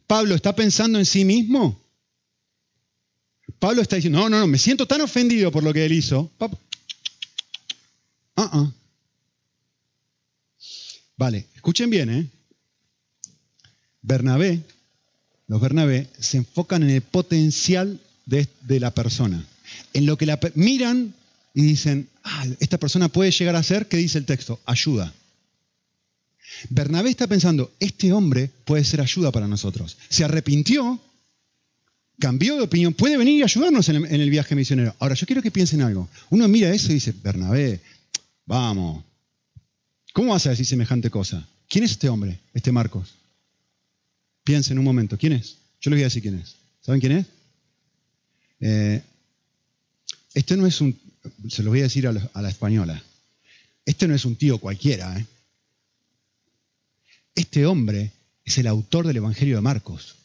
¿Pablo 0.05 0.35
está 0.35 0.55
pensando 0.55 0.99
en 0.99 1.05
sí 1.07 1.25
mismo? 1.25 1.83
Pablo 3.57 3.81
está 3.81 3.95
diciendo, 3.95 4.19
no, 4.19 4.29
no, 4.29 4.39
no, 4.39 4.45
me 4.45 4.59
siento 4.59 4.85
tan 4.85 5.01
ofendido 5.01 5.51
por 5.51 5.63
lo 5.63 5.73
que 5.73 5.83
él 5.83 5.93
hizo. 5.93 6.31
Ah, 6.39 6.47
ah. 8.35 8.71
Vale, 11.17 11.47
escuchen 11.55 11.89
bien, 11.89 12.09
¿eh? 12.11 12.29
Bernabé, 14.03 14.61
los 15.51 15.59
Bernabé 15.59 16.07
se 16.17 16.37
enfocan 16.37 16.81
en 16.83 16.91
el 16.91 17.01
potencial 17.01 17.99
de, 18.25 18.47
la 18.79 18.91
persona, 18.91 19.45
en 19.91 20.05
lo 20.05 20.17
que 20.17 20.25
la 20.25 20.39
miran 20.55 21.13
y 21.53 21.61
dicen, 21.61 22.07
ah, 22.23 22.45
esta 22.61 22.77
persona 22.77 23.09
puede 23.09 23.31
llegar 23.31 23.57
a 23.57 23.61
ser, 23.61 23.89
¿qué 23.89 23.97
dice 23.97 24.17
el 24.17 24.23
texto? 24.23 24.61
Ayuda. 24.65 25.13
Bernabé 26.69 27.09
está 27.09 27.27
pensando, 27.27 27.69
este 27.81 28.13
hombre 28.13 28.49
puede 28.63 28.85
ser 28.85 29.01
ayuda 29.01 29.29
para 29.33 29.45
nosotros. 29.45 29.97
Se 30.07 30.23
arrepintió, 30.23 31.01
cambió 32.17 32.55
de 32.55 32.61
opinión, 32.61 32.93
puede 32.93 33.17
venir 33.17 33.39
y 33.39 33.43
ayudarnos 33.43 33.89
en 33.89 34.05
el, 34.05 34.29
viaje 34.29 34.55
misionero. 34.55 34.95
Ahora, 34.99 35.15
yo 35.15 35.27
quiero 35.27 35.41
que 35.41 35.51
piensen 35.51 35.81
algo. 35.81 36.07
Uno 36.29 36.47
mira 36.47 36.73
eso 36.73 36.91
y 36.91 36.93
dice, 36.93 37.13
Bernabé, 37.21 37.81
vamos, 38.45 39.03
¿cómo 40.13 40.31
vas 40.31 40.47
a 40.47 40.51
decir 40.51 40.65
semejante 40.65 41.09
cosa? 41.09 41.45
¿Quién 41.67 41.83
es 41.83 41.91
este 41.91 42.07
hombre, 42.07 42.39
este 42.53 42.71
Marcos? 42.71 43.15
Piensen 44.43 44.79
un 44.79 44.85
momento, 44.85 45.17
¿quién 45.17 45.33
es? 45.33 45.57
Yo 45.79 45.89
les 45.89 45.97
voy 45.97 46.03
a 46.03 46.05
decir 46.05 46.21
quién 46.21 46.39
es. 46.39 46.55
¿Saben 46.81 46.99
quién 46.99 47.13
es? 47.13 47.25
Eh, 48.59 49.01
este 50.33 50.57
no 50.57 50.65
es 50.65 50.81
un, 50.81 50.99
se 51.49 51.63
lo 51.63 51.69
voy 51.71 51.79
a 51.79 51.83
decir 51.83 52.07
a 52.07 52.41
la 52.41 52.49
española, 52.49 53.03
este 53.85 54.07
no 54.07 54.15
es 54.15 54.25
un 54.25 54.35
tío 54.35 54.59
cualquiera, 54.59 55.17
¿eh? 55.17 55.25
Este 57.33 57.65
hombre 57.65 58.11
es 58.43 58.57
el 58.57 58.67
autor 58.67 59.07
del 59.07 59.17
Evangelio 59.17 59.55
de 59.55 59.61
Marcos. 59.61 60.15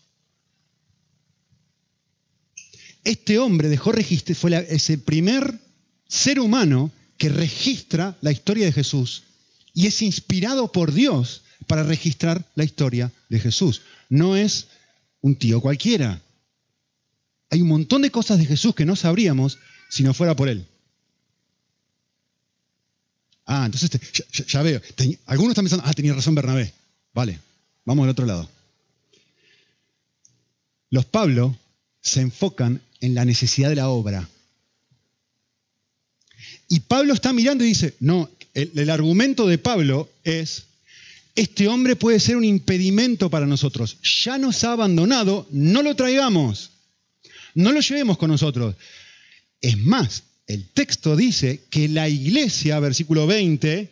Este 3.05 3.38
hombre 3.38 3.68
dejó 3.68 3.92
registro, 3.92 4.35
fue 4.35 4.66
ese 4.68 4.98
primer 4.98 5.61
ser 6.09 6.40
humano 6.40 6.90
que 7.16 7.29
registra 7.29 8.16
la 8.20 8.33
historia 8.33 8.66
de 8.66 8.72
Jesús 8.72 9.22
y 9.72 9.87
es 9.87 10.02
inspirado 10.02 10.72
por 10.72 10.92
Dios 10.92 11.42
para 11.66 11.82
registrar 11.82 12.44
la 12.54 12.64
historia 12.64 13.12
de 13.28 13.40
Jesús. 13.40 13.82
No 14.08 14.36
es 14.36 14.68
un 15.20 15.36
tío 15.36 15.60
cualquiera. 15.60 16.20
Hay 17.50 17.62
un 17.62 17.68
montón 17.68 18.02
de 18.02 18.10
cosas 18.10 18.38
de 18.38 18.46
Jesús 18.46 18.74
que 18.74 18.84
no 18.84 18.96
sabríamos 18.96 19.58
si 19.88 20.02
no 20.02 20.14
fuera 20.14 20.36
por 20.36 20.48
él. 20.48 20.66
Ah, 23.46 23.64
entonces 23.66 23.90
ya, 24.48 24.62
veo. 24.62 24.80
algunos 25.26 25.52
están 25.52 25.64
pensando, 25.64 25.84
ah, 25.86 25.92
tenía 25.92 26.12
razón 26.12 26.34
Bernabé. 26.34 26.72
Vale, 27.14 27.38
vamos 27.84 28.04
al 28.04 28.10
otro 28.10 28.26
lado. 28.26 28.48
Los 30.90 31.04
Pablo 31.04 31.56
se 32.00 32.20
enfocan 32.20 32.80
en 33.00 33.14
la 33.14 33.24
necesidad 33.24 33.68
de 33.68 33.76
la 33.76 33.88
obra. 33.88 34.28
Y 36.68 36.80
Pablo 36.80 37.14
está 37.14 37.32
mirando 37.32 37.64
y 37.64 37.68
dice, 37.68 37.94
no, 38.00 38.28
el, 38.54 38.90
argumento 38.90 39.46
de 39.46 39.58
Pablo 39.58 40.10
es, 40.24 40.64
este 41.37 41.68
hombre 41.68 41.96
puede 41.96 42.18
ser 42.18 42.37
un 42.37 42.44
impedimento 42.44 43.31
para 43.31 43.46
nosotros. 43.46 43.99
Ya 44.25 44.38
nos 44.38 44.64
ha 44.64 44.72
abandonado, 44.72 45.46
no 45.51 45.83
lo 45.83 45.94
traigamos, 45.94 46.70
no 47.55 47.72
lo 47.72 47.81
llevemos 47.81 48.16
con 48.16 48.31
nosotros. 48.31 48.75
Es 49.61 49.79
más, 49.79 50.25
el 50.46 50.68
texto 50.68 51.14
dice 51.14 51.64
que 51.70 51.88
la 51.88 52.09
iglesia, 52.09 52.81
versículo 52.81 53.27
20, 53.27 53.90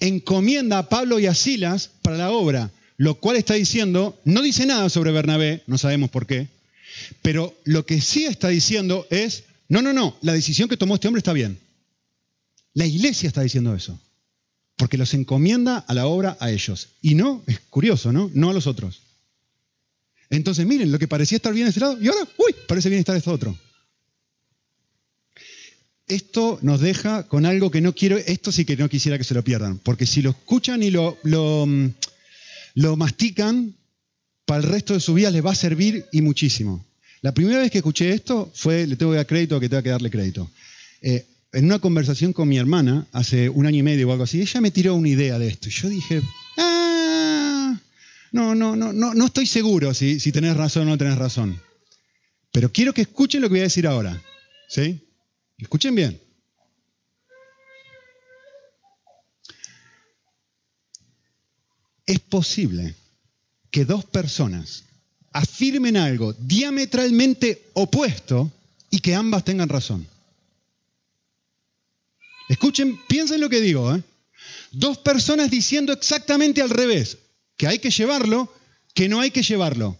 encomienda 0.00 0.78
a 0.78 0.88
Pablo 0.88 1.18
y 1.18 1.26
a 1.26 1.34
Silas 1.34 1.90
para 2.02 2.16
la 2.16 2.30
obra, 2.30 2.70
lo 2.96 3.16
cual 3.16 3.36
está 3.36 3.54
diciendo, 3.54 4.20
no 4.24 4.42
dice 4.42 4.64
nada 4.64 4.88
sobre 4.88 5.12
Bernabé, 5.12 5.62
no 5.66 5.78
sabemos 5.78 6.10
por 6.10 6.26
qué, 6.26 6.48
pero 7.22 7.56
lo 7.64 7.86
que 7.86 8.00
sí 8.00 8.24
está 8.24 8.48
diciendo 8.48 9.06
es, 9.10 9.44
no, 9.68 9.82
no, 9.82 9.92
no, 9.92 10.16
la 10.22 10.32
decisión 10.32 10.68
que 10.68 10.76
tomó 10.76 10.94
este 10.94 11.08
hombre 11.08 11.20
está 11.20 11.32
bien. 11.32 11.58
La 12.74 12.86
iglesia 12.86 13.26
está 13.26 13.42
diciendo 13.42 13.74
eso, 13.74 13.98
porque 14.78 14.96
los 14.96 15.12
encomienda 15.12 15.78
a 15.78 15.92
la 15.92 16.06
obra 16.06 16.38
a 16.40 16.50
ellos. 16.50 16.90
Y 17.02 17.14
no, 17.14 17.42
es 17.46 17.58
curioso, 17.68 18.12
¿no? 18.12 18.30
No 18.32 18.48
a 18.48 18.54
los 18.54 18.66
otros. 18.66 19.02
Entonces, 20.30 20.64
miren, 20.66 20.92
lo 20.92 20.98
que 20.98 21.08
parecía 21.08 21.36
estar 21.36 21.52
bien 21.52 21.66
este 21.66 21.80
lado, 21.80 22.00
y 22.00 22.06
ahora, 22.06 22.26
uy, 22.38 22.54
parece 22.66 22.88
bien 22.88 23.00
estar 23.00 23.16
este 23.16 23.28
otro. 23.28 23.58
Esto 26.06 26.58
nos 26.62 26.80
deja 26.80 27.26
con 27.26 27.44
algo 27.44 27.70
que 27.70 27.80
no 27.80 27.94
quiero, 27.94 28.16
esto 28.16 28.52
sí 28.52 28.64
que 28.64 28.76
no 28.76 28.88
quisiera 28.88 29.18
que 29.18 29.24
se 29.24 29.34
lo 29.34 29.44
pierdan, 29.44 29.78
porque 29.78 30.06
si 30.06 30.22
lo 30.22 30.30
escuchan 30.30 30.82
y 30.82 30.90
lo, 30.90 31.18
lo, 31.22 31.66
mm, 31.66 31.88
lo 32.74 32.96
mastican, 32.96 33.74
para 34.46 34.62
el 34.62 34.70
resto 34.70 34.94
de 34.94 35.00
su 35.00 35.12
vida 35.12 35.30
les 35.30 35.44
va 35.44 35.52
a 35.52 35.56
servir 35.56 36.06
y 36.12 36.22
muchísimo. 36.22 36.86
La 37.20 37.34
primera 37.34 37.58
vez 37.58 37.70
que 37.70 37.78
escuché 37.78 38.12
esto 38.12 38.50
fue, 38.54 38.86
le 38.86 38.96
tengo 38.96 39.12
que 39.12 39.16
dar 39.16 39.26
crédito 39.26 39.60
que 39.60 39.68
tengo 39.68 39.82
que 39.82 39.90
darle 39.90 40.10
crédito. 40.10 40.50
Eh, 41.02 41.26
en 41.52 41.64
una 41.64 41.78
conversación 41.78 42.32
con 42.32 42.48
mi 42.48 42.58
hermana, 42.58 43.06
hace 43.12 43.48
un 43.48 43.66
año 43.66 43.78
y 43.78 43.82
medio 43.82 44.08
o 44.08 44.12
algo 44.12 44.24
así, 44.24 44.40
ella 44.40 44.60
me 44.60 44.70
tiró 44.70 44.94
una 44.94 45.08
idea 45.08 45.38
de 45.38 45.48
esto. 45.48 45.68
Yo 45.70 45.88
dije, 45.88 46.22
ah, 46.58 47.80
no, 48.32 48.54
no, 48.54 48.76
no, 48.76 48.92
no, 48.92 49.14
no 49.14 49.26
estoy 49.26 49.46
seguro 49.46 49.94
si, 49.94 50.20
si 50.20 50.32
tenés 50.32 50.56
razón 50.56 50.88
o 50.88 50.90
no 50.90 50.98
tenés 50.98 51.16
razón. 51.16 51.60
Pero 52.52 52.70
quiero 52.70 52.92
que 52.92 53.02
escuchen 53.02 53.40
lo 53.40 53.48
que 53.48 53.54
voy 53.54 53.60
a 53.60 53.64
decir 53.64 53.86
ahora. 53.86 54.22
¿Sí? 54.68 55.00
Escuchen 55.56 55.94
bien. 55.94 56.20
Es 62.04 62.20
posible 62.20 62.94
que 63.70 63.84
dos 63.84 64.04
personas 64.04 64.84
afirmen 65.32 65.96
algo 65.96 66.32
diametralmente 66.32 67.68
opuesto 67.74 68.50
y 68.90 69.00
que 69.00 69.14
ambas 69.14 69.44
tengan 69.44 69.68
razón. 69.68 70.06
Escuchen, 72.48 72.98
piensen 73.06 73.40
lo 73.40 73.48
que 73.48 73.60
digo. 73.60 73.94
¿eh? 73.94 74.02
Dos 74.72 74.98
personas 74.98 75.50
diciendo 75.50 75.92
exactamente 75.92 76.62
al 76.62 76.70
revés, 76.70 77.18
que 77.56 77.66
hay 77.66 77.78
que 77.78 77.90
llevarlo, 77.90 78.52
que 78.94 79.08
no 79.08 79.20
hay 79.20 79.30
que 79.30 79.42
llevarlo. 79.42 79.98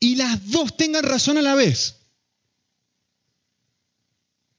Y 0.00 0.16
las 0.16 0.50
dos 0.50 0.76
tengan 0.76 1.04
razón 1.04 1.38
a 1.38 1.42
la 1.42 1.54
vez. 1.54 1.96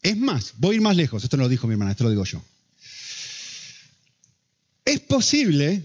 Es 0.01 0.17
más, 0.17 0.53
voy 0.58 0.73
a 0.73 0.75
ir 0.75 0.82
más 0.82 0.95
lejos, 0.95 1.23
esto 1.23 1.38
no 1.38 1.43
lo 1.43 1.49
dijo 1.49 1.67
mi 1.67 1.73
hermana, 1.73 1.91
esto 1.91 2.05
lo 2.05 2.10
digo 2.10 2.23
yo. 2.23 2.41
Es 4.86 4.99
posible 5.01 5.84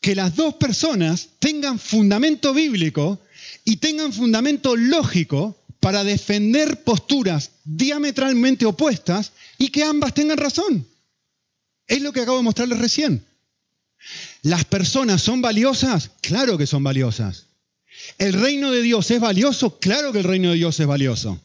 que 0.00 0.14
las 0.14 0.36
dos 0.36 0.54
personas 0.54 1.28
tengan 1.38 1.78
fundamento 1.78 2.54
bíblico 2.54 3.20
y 3.64 3.76
tengan 3.76 4.12
fundamento 4.12 4.76
lógico 4.76 5.61
para 5.82 6.04
defender 6.04 6.84
posturas 6.84 7.50
diametralmente 7.64 8.64
opuestas 8.64 9.32
y 9.58 9.70
que 9.70 9.82
ambas 9.82 10.14
tengan 10.14 10.38
razón. 10.38 10.86
Es 11.88 12.00
lo 12.00 12.12
que 12.12 12.20
acabo 12.20 12.36
de 12.36 12.44
mostrarles 12.44 12.78
recién. 12.78 13.24
¿Las 14.42 14.64
personas 14.64 15.22
son 15.22 15.42
valiosas? 15.42 16.12
Claro 16.20 16.56
que 16.56 16.68
son 16.68 16.84
valiosas. 16.84 17.46
¿El 18.16 18.32
reino 18.34 18.70
de 18.70 18.80
Dios 18.80 19.10
es 19.10 19.20
valioso? 19.20 19.80
Claro 19.80 20.12
que 20.12 20.18
el 20.18 20.24
reino 20.24 20.50
de 20.50 20.54
Dios 20.54 20.78
es 20.78 20.86
valioso. 20.86 21.40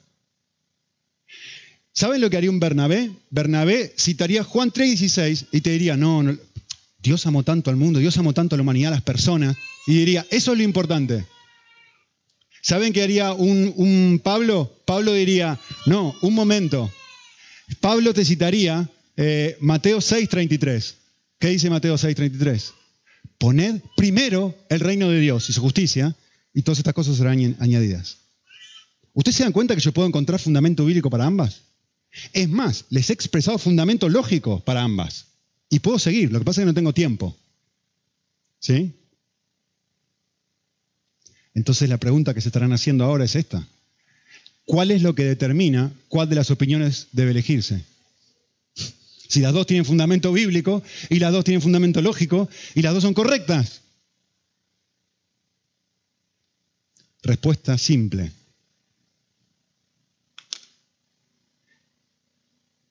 ¿Saben 1.91 2.21
lo 2.21 2.30
que 2.30 2.38
haría 2.38 2.52
un 2.52 2.60
Bernabé? 2.60 3.10
Bernabé 3.32 3.91
citaría 3.97 4.43
Juan 4.43 4.71
3:16 4.71 5.47
y 5.52 5.62
te 5.62 5.71
diría, 5.71 5.97
no, 5.97 6.21
no, 6.21 6.38
Dios 7.00 7.26
amó 7.26 7.41
tanto 7.41 7.71
al 7.71 7.76
mundo, 7.76 7.97
Dios 7.97 8.15
amó 8.19 8.34
tanto 8.34 8.54
a 8.54 8.58
la 8.58 8.62
humanidad, 8.62 8.93
a 8.93 8.97
las 8.97 9.04
personas, 9.04 9.58
y 9.88 9.95
diría, 9.95 10.28
eso 10.30 10.52
es 10.52 10.60
lo 10.60 10.63
importante. 10.63 11.26
¿Saben 12.62 12.93
qué 12.93 13.04
haría 13.04 13.34
un, 13.34 14.22
Pablo? 14.24 14.82
Pablo 14.86 15.13
diría, 15.13 15.60
no, 15.86 16.15
un 16.22 16.34
momento. 16.34 16.91
Pablo 17.80 18.13
te 18.13 18.26
citaría 18.26 18.89
eh, 19.15 19.58
Mateo 19.60 20.00
6:33. 20.00 20.93
¿Qué 21.39 21.50
dice 21.50 21.70
Mateo 21.70 21.96
6:33? 21.96 22.74
Poned 23.38 23.82
primero 23.96 24.56
el 24.70 24.80
reino 24.80 25.10
de 25.10 25.20
Dios 25.20 25.50
y 25.50 25.54
su 25.54 25.62
justicia, 25.62 26.15
y 26.54 26.63
todas 26.63 26.80
estas 26.80 26.93
cosas 26.93 27.17
serán 27.17 27.56
añadidas. 27.60 28.17
¿Ustedes 29.13 29.36
se 29.36 29.43
dan 29.43 29.52
cuenta 29.52 29.76
que 29.76 29.82
yo 29.82 29.91
puedo 29.91 30.08
encontrar 30.08 30.39
fundamento 30.39 30.86
bíblico 30.86 31.10
para 31.10 31.26
ambas? 31.26 31.62
Es 32.34 32.50
más, 32.50 32.86
les 32.89 33.10
he 33.10 33.13
expresado 33.13 33.58
fundamento 33.58 34.10
lógico 34.10 34.60
para 34.63 34.82
ambas. 34.82 35.28
Y 35.70 35.80
puedo 35.80 36.00
seguir, 36.00 36.32
lo 36.32 36.39
que 36.39 36.46
pasa 36.46 36.62
es 36.62 36.63
que 36.63 36.72
no 36.72 36.74
tengo 36.74 36.93
tiempo. 36.93 37.38
¿Sí? 38.60 38.93
Entonces 41.58 41.89
la 41.89 41.98
pregunta 41.98 42.34
que 42.34 42.41
se 42.41 42.50
estarán 42.50 42.72
haciendo 42.72 43.04
ahora 43.04 43.26
es 43.26 43.36
esta. 43.36 43.67
¿Cuál 44.65 44.91
es 44.91 45.02
lo 45.02 45.15
que 45.15 45.24
determina 45.24 45.91
cuál 46.08 46.30
de 46.30 46.36
las 46.36 46.52
opiniones 46.52 47.08
debe 47.12 47.32
elegirse? 47.32 47.84
Si 49.28 49.41
las 49.41 49.54
dos 49.54 49.65
tienen 49.65 49.84
fundamento 49.84 50.32
bíblico 50.32 50.84
y 51.10 51.20
las 51.20 51.34
dos 51.34 51.43
tienen 51.43 51.62
fundamento 51.62 52.02
lógico 52.02 52.48
y 52.76 52.82
las 52.84 52.93
dos 52.93 53.04
son 53.04 53.13
correctas. 53.13 53.82
Respuesta 57.24 57.78
simple. 57.78 58.32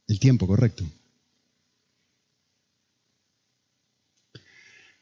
el 0.08 0.20
tiempo 0.20 0.46
correcto. 0.46 0.84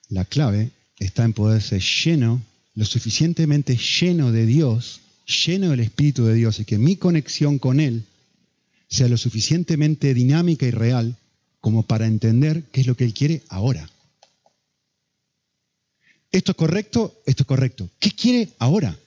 La 0.08 0.24
clave 0.24 0.70
está 0.98 1.24
en 1.24 1.32
poder 1.32 1.62
ser 1.62 1.80
lleno, 1.80 2.42
lo 2.74 2.84
suficientemente 2.84 3.76
lleno 3.76 4.32
de 4.32 4.46
Dios, 4.46 5.00
lleno 5.46 5.70
del 5.70 5.80
Espíritu 5.80 6.24
de 6.24 6.34
Dios, 6.34 6.58
y 6.60 6.64
que 6.64 6.78
mi 6.78 6.96
conexión 6.96 7.58
con 7.58 7.80
Él 7.80 8.04
sea 8.88 9.08
lo 9.08 9.16
suficientemente 9.16 10.14
dinámica 10.14 10.66
y 10.66 10.70
real 10.70 11.16
como 11.60 11.84
para 11.84 12.06
entender 12.06 12.64
qué 12.72 12.82
es 12.82 12.86
lo 12.86 12.96
que 12.96 13.04
Él 13.04 13.14
quiere 13.14 13.42
ahora. 13.48 13.88
¿Esto 16.30 16.52
es 16.52 16.56
correcto? 16.56 17.22
Esto 17.26 17.44
es 17.44 17.46
correcto. 17.46 17.88
¿Qué 18.00 18.10
quiere 18.10 18.50
ahora? 18.58 18.98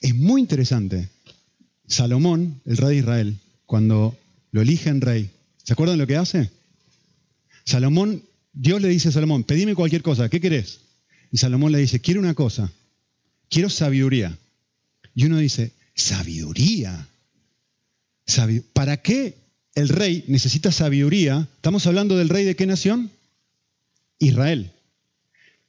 Es 0.00 0.14
muy 0.14 0.40
interesante 0.40 1.08
Salomón, 1.86 2.60
el 2.64 2.76
rey 2.76 2.90
de 2.90 2.96
Israel, 2.96 3.38
cuando 3.66 4.16
lo 4.52 4.62
eligen 4.62 5.00
rey, 5.00 5.30
¿se 5.62 5.72
acuerdan 5.72 5.98
lo 5.98 6.06
que 6.06 6.16
hace? 6.16 6.50
Salomón, 7.64 8.22
Dios 8.54 8.80
le 8.80 8.88
dice 8.88 9.08
a 9.08 9.12
Salomón, 9.12 9.44
pedime 9.44 9.74
cualquier 9.74 10.02
cosa, 10.02 10.28
¿qué 10.28 10.40
querés? 10.40 10.80
Y 11.32 11.38
Salomón 11.38 11.72
le 11.72 11.78
dice, 11.78 12.00
quiero 12.00 12.20
una 12.20 12.34
cosa, 12.34 12.72
quiero 13.50 13.68
sabiduría. 13.68 14.38
Y 15.14 15.26
uno 15.26 15.38
dice, 15.38 15.72
sabiduría. 15.94 17.08
¿Para 18.72 19.02
qué 19.02 19.36
el 19.74 19.88
rey 19.88 20.24
necesita 20.28 20.70
sabiduría? 20.70 21.48
Estamos 21.56 21.86
hablando 21.86 22.16
del 22.16 22.28
rey 22.28 22.44
de 22.44 22.56
qué 22.56 22.66
nación? 22.66 23.10
Israel. 24.18 24.70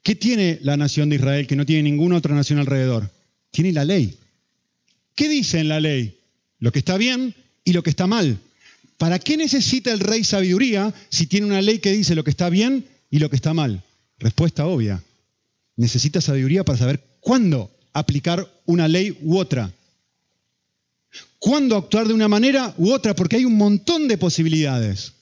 ¿Qué 0.04 0.16
tiene 0.16 0.60
la 0.62 0.78
nación 0.78 1.10
de 1.10 1.16
Israel 1.16 1.48
que 1.48 1.56
no 1.56 1.66
tiene 1.66 1.84
ninguna 1.84 2.18
otra 2.18 2.36
nación 2.36 2.60
alrededor? 2.60 3.12
Tiene 3.50 3.74
la 3.74 3.86
ley. 3.86 4.18
¿Qué 5.16 5.28
dice 5.28 5.60
en 5.60 5.70
la 5.70 5.80
ley? 5.80 6.20
Lo 6.60 6.72
que 6.72 6.80
está 6.80 6.98
bien 6.98 7.34
y 7.64 7.74
lo 7.74 7.82
que 7.82 7.90
está 7.90 8.06
mal. 8.06 8.38
¿Para 8.98 9.20
qué 9.20 9.38
necesita 9.38 9.92
el 9.92 10.00
rey 10.00 10.24
sabiduría 10.24 10.94
si 11.10 11.28
tiene 11.28 11.48
una 11.48 11.62
ley 11.62 11.80
que 11.80 11.92
dice 11.92 12.16
lo 12.16 12.24
que 12.24 12.30
está 12.30 12.50
bien 12.50 12.88
y 13.10 13.20
lo 13.20 13.30
que 13.30 13.36
está 13.36 13.54
mal? 13.54 13.84
Respuesta 14.20 14.66
obvia. 14.66 15.04
Necesita 15.76 16.22
sabiduría 16.22 16.64
para 16.64 16.78
saber 16.78 17.04
cuándo 17.20 17.72
aplicar 17.92 18.48
una 18.66 18.88
ley 18.88 19.18
u 19.22 19.38
otra. 19.38 19.72
Cuándo 21.40 21.76
actuar 21.76 22.08
de 22.08 22.14
una 22.14 22.28
manera 22.28 22.74
u 22.78 22.92
otra, 22.92 23.16
porque 23.16 23.36
hay 23.36 23.46
un 23.46 23.58
montón 23.58 24.08
de 24.08 24.18
posibilidades. 24.18 25.14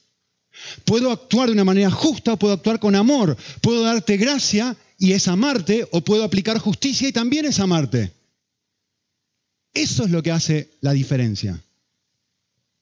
Puedo 0.84 1.10
actuar 1.10 1.48
de 1.48 1.54
una 1.54 1.64
manera 1.64 1.90
justa 1.90 2.36
puedo 2.36 2.54
actuar 2.54 2.78
con 2.78 2.94
amor. 2.94 3.36
Puedo 3.60 3.82
darte 3.82 4.16
gracia 4.16 4.76
y 4.98 5.12
es 5.12 5.28
amarte 5.28 5.86
o 5.90 6.02
puedo 6.02 6.24
aplicar 6.24 6.58
justicia 6.58 7.08
y 7.08 7.12
también 7.12 7.44
es 7.44 7.58
amarte. 7.58 8.12
Eso 9.72 10.04
es 10.04 10.10
lo 10.10 10.22
que 10.22 10.30
hace 10.30 10.70
la 10.80 10.92
diferencia. 10.92 11.60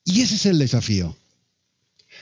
Y 0.04 0.22
ese 0.22 0.34
es 0.34 0.46
el 0.46 0.58
desafío. 0.58 1.16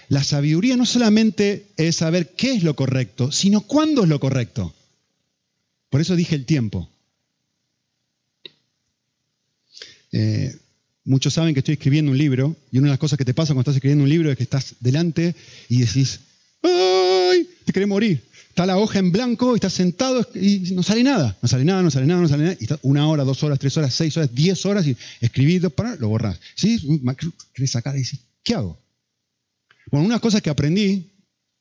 La 0.09 0.25
sabiduría 0.25 0.77
no 0.77 0.87
solamente 0.87 1.67
es 1.77 1.97
saber 1.97 2.35
qué 2.35 2.53
es 2.53 2.63
lo 2.63 2.75
correcto, 2.75 3.33
sino 3.33 3.63
cuándo 3.63 4.03
es 4.03 4.09
lo 4.09 4.21
correcto. 4.21 4.75
Por 5.89 6.01
eso 6.01 6.17
dije 6.17 6.35
el 6.35 6.47
tiempo. 6.47 6.89
Eh, 10.13 10.57
muchos 11.05 11.35
saben 11.35 11.55
que 11.55 11.61
estoy 11.61 11.75
escribiendo 11.75 12.11
un 12.11 12.19
libro 12.19 12.57
y 12.73 12.79
una 12.79 12.89
de 12.89 12.93
las 12.93 12.99
cosas 12.99 13.17
que 13.19 13.25
te 13.25 13.35
pasa 13.35 13.53
cuando 13.55 13.63
estás 13.63 13.77
escribiendo 13.77 14.05
un 14.05 14.11
libro 14.11 14.31
es 14.31 14.37
que 14.37 14.43
estás 14.43 14.75
delante 14.81 15.35
y 15.69 15.81
decís, 15.81 16.21
¡ay! 16.63 17.49
Te 17.65 17.73
querés 17.73 17.89
morir. 17.89 18.23
Está 18.61 18.67
la 18.67 18.77
hoja 18.77 18.99
en 18.99 19.11
blanco 19.11 19.55
y 19.55 19.55
estás 19.55 19.73
sentado 19.73 20.21
y 20.35 20.75
no 20.75 20.83
sale 20.83 21.03
nada. 21.03 21.35
No 21.41 21.49
sale 21.49 21.65
nada, 21.65 21.83
no 21.83 21.91
sale 21.91 22.05
nada, 22.05 22.21
no 22.21 22.29
sale 22.29 22.43
nada. 22.43 22.57
Y 22.61 22.65
está 22.65 22.79
una 22.83 23.09
hora, 23.09 23.25
dos 23.25 23.43
horas, 23.43 23.59
tres 23.59 23.75
horas, 23.79 23.95
seis 23.95 24.15
horas, 24.19 24.35
diez 24.35 24.67
horas 24.67 24.87
y 24.87 24.95
para, 25.71 25.97
lo 25.97 26.09
borras. 26.09 26.39
¿Sí? 26.57 27.01
Querés 27.55 27.71
sacar 27.71 27.97
y 27.97 28.03
decís, 28.03 28.21
¿qué 28.43 28.57
hago? 28.57 28.79
Bueno, 29.91 30.05
una 30.05 30.19
cosa 30.19 30.43
que 30.43 30.51
aprendí 30.51 31.11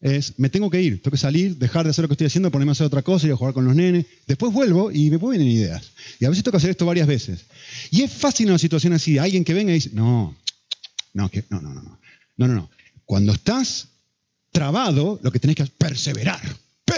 es, 0.02 0.38
me 0.40 0.50
tengo 0.50 0.70
que 0.70 0.82
ir, 0.82 1.02
tengo 1.02 1.12
que 1.12 1.18
salir, 1.18 1.56
dejar 1.56 1.86
de 1.86 1.92
hacer 1.92 2.02
lo 2.02 2.10
que 2.10 2.16
estoy 2.16 2.28
haciendo, 2.28 2.52
ponerme 2.52 2.72
a 2.72 2.74
hacer 2.74 2.88
otra 2.88 3.02
cosa, 3.02 3.28
ir 3.28 3.32
a 3.32 3.38
jugar 3.38 3.54
con 3.54 3.64
los 3.64 3.78
nenes. 3.78 4.06
Después 4.28 4.52
vuelvo 4.52 4.92
y 4.92 5.10
me 5.10 5.16
vienen 5.20 5.48
ideas. 5.48 5.92
Y 6.20 6.26
a 6.26 6.30
veces 6.30 6.44
tengo 6.44 6.52
que 6.52 6.58
hacer 6.58 6.72
esto 6.72 6.86
varias 6.86 7.08
veces. 7.08 7.46
Y 7.92 8.02
es 8.02 8.12
fácil 8.12 8.48
en 8.48 8.52
una 8.52 8.60
situación 8.60 8.92
así, 8.92 9.18
alguien 9.18 9.46
que 9.46 9.54
venga 9.54 9.72
y 9.72 9.76
dice, 9.76 9.92
no, 9.94 10.36
no, 11.14 11.30
que, 11.32 11.46
no, 11.50 11.62
no, 11.62 11.74
no, 11.74 11.82
no, 11.82 11.98
no, 12.36 12.48
no. 12.56 12.70
Cuando 13.06 13.32
estás 13.32 13.88
trabado, 14.52 15.18
lo 15.24 15.32
que 15.32 15.40
tenés 15.40 15.56
que 15.56 15.64
hacer 15.64 15.72
es 15.72 15.78
perseverar, 15.78 16.42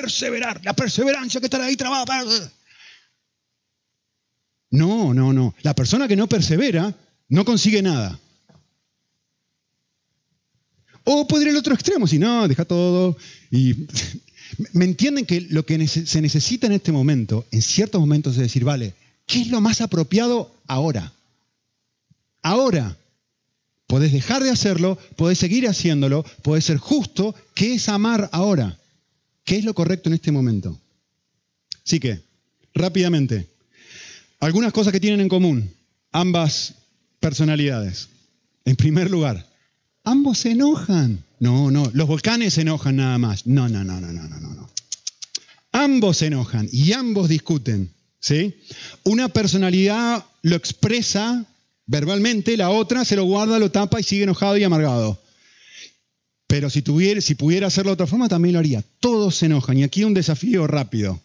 perseverar, 0.02 0.60
la 0.64 0.74
perseverancia 0.74 1.40
que 1.40 1.48
estar 1.48 1.62
ahí 1.62 1.76
trabado. 1.76 2.12
No, 4.72 5.14
no, 5.14 5.34
no. 5.34 5.54
La 5.62 5.76
persona 5.76 6.08
que 6.08 6.16
no 6.16 6.28
persevera 6.28 6.94
no 7.30 7.46
consigue 7.46 7.82
nada. 7.82 8.20
O 11.04 11.28
podría 11.28 11.52
ir 11.52 11.56
al 11.56 11.60
otro 11.60 11.74
extremo, 11.74 12.08
si 12.08 12.20
no, 12.20 12.48
deja 12.48 12.66
todo. 12.66 13.18
Y 13.52 13.88
me 14.74 14.86
entienden 14.86 15.26
que 15.26 15.42
lo 15.42 15.66
que 15.66 15.88
se 15.88 16.22
necesita 16.22 16.68
en 16.68 16.74
este 16.74 16.92
momento, 16.92 17.46
en 17.52 17.62
ciertos 17.62 18.02
momentos, 18.02 18.34
es 18.36 18.42
decir, 18.42 18.64
vale, 18.64 18.94
¿qué 19.26 19.42
es 19.42 19.48
lo 19.50 19.62
más 19.62 19.82
apropiado 19.82 20.56
ahora? 20.68 21.14
Ahora. 22.42 22.98
Podés 23.88 24.14
dejar 24.14 24.42
de 24.42 24.50
hacerlo, 24.50 24.98
podés 25.18 25.38
seguir 25.38 25.68
haciéndolo, 25.68 26.24
podés 26.44 26.64
ser 26.64 26.78
justo. 26.78 27.36
¿Qué 27.54 27.74
es 27.74 27.90
amar 27.90 28.30
ahora? 28.32 28.80
¿Qué 29.44 29.58
es 29.58 29.66
lo 29.66 29.74
correcto 29.74 30.10
en 30.10 30.16
este 30.16 30.32
momento? 30.32 30.80
Así 31.86 32.00
que, 32.00 32.22
rápidamente, 32.74 33.48
algunas 34.40 34.74
cosas 34.74 34.94
que 34.94 35.00
tienen 35.00 35.22
en 35.22 35.30
común 35.30 35.74
ambas 36.12 36.76
personalidades. 37.20 38.10
En 38.66 38.76
primer 38.76 39.10
lugar, 39.10 39.46
Ambos 40.04 40.40
se 40.40 40.52
enojan. 40.52 41.24
No, 41.40 41.72
no, 41.72 41.90
los 41.94 42.08
volcanes 42.08 42.56
se 42.56 42.62
enojan 42.62 42.96
nada 42.96 43.18
más. 43.18 43.46
No, 43.46 43.70
no, 43.70 43.84
no, 43.84 44.00
no, 44.00 44.12
no, 44.12 44.28
no, 44.28 44.40
no. 44.40 44.70
Ambos 45.72 46.18
se 46.18 46.28
enojan 46.28 46.68
y 46.72 46.92
ambos 46.94 47.30
discuten. 47.30 47.92
¿sí? 48.20 48.56
Una 49.04 49.30
personalidad 49.30 50.26
lo 50.42 50.56
expresa 50.56 51.46
verbalmente, 51.86 52.58
la 52.58 52.70
otra 52.70 53.06
se 53.06 53.16
lo 53.16 53.26
guarda, 53.26 53.60
lo 53.60 53.72
tapa 53.72 54.00
y 54.00 54.04
sigue 54.04 54.24
enojado 54.24 54.58
y 54.58 54.64
amargado. 54.64 55.21
Pero 56.52 56.70
si, 56.70 56.82
pudiera 56.82 57.68
hacerlo 57.68 57.92
de 57.92 57.94
otra 57.94 58.08
forma, 58.08 58.28
también 58.28 58.52
lo 58.52 58.60
haría. 58.60 58.84
Todos 59.00 59.38
se 59.38 59.46
enojan. 59.46 59.78
Y 59.78 59.84
aquí 59.84 60.04
un 60.04 60.14
desafío 60.14 60.68
rápido. 60.68 61.22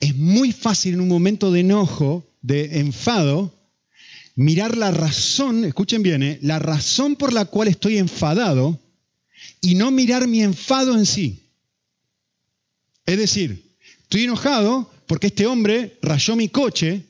Es 0.00 0.16
muy 0.16 0.50
fácil 0.50 0.94
en 0.94 1.02
un 1.02 1.06
momento 1.06 1.52
de 1.52 1.60
enojo, 1.60 2.26
de 2.42 2.80
enfado, 2.80 3.54
mirar 4.34 4.76
la 4.76 4.90
razón, 4.90 5.64
escuchen 5.64 6.02
bien, 6.02 6.24
¿eh? 6.24 6.40
la 6.42 6.58
razón 6.58 7.14
por 7.14 7.32
la 7.32 7.44
cual 7.44 7.68
estoy 7.68 7.98
enfadado 7.98 8.80
y 9.60 9.76
no 9.76 9.92
mirar 9.92 10.26
mi 10.26 10.42
enfado 10.42 10.98
en 10.98 11.06
sí. 11.06 11.38
Es 13.06 13.16
decir, 13.16 13.64
estoy 14.02 14.24
enojado 14.24 14.90
porque 15.06 15.28
este 15.28 15.46
hombre 15.46 15.96
rayó 16.02 16.34
mi 16.34 16.48
coche 16.48 17.04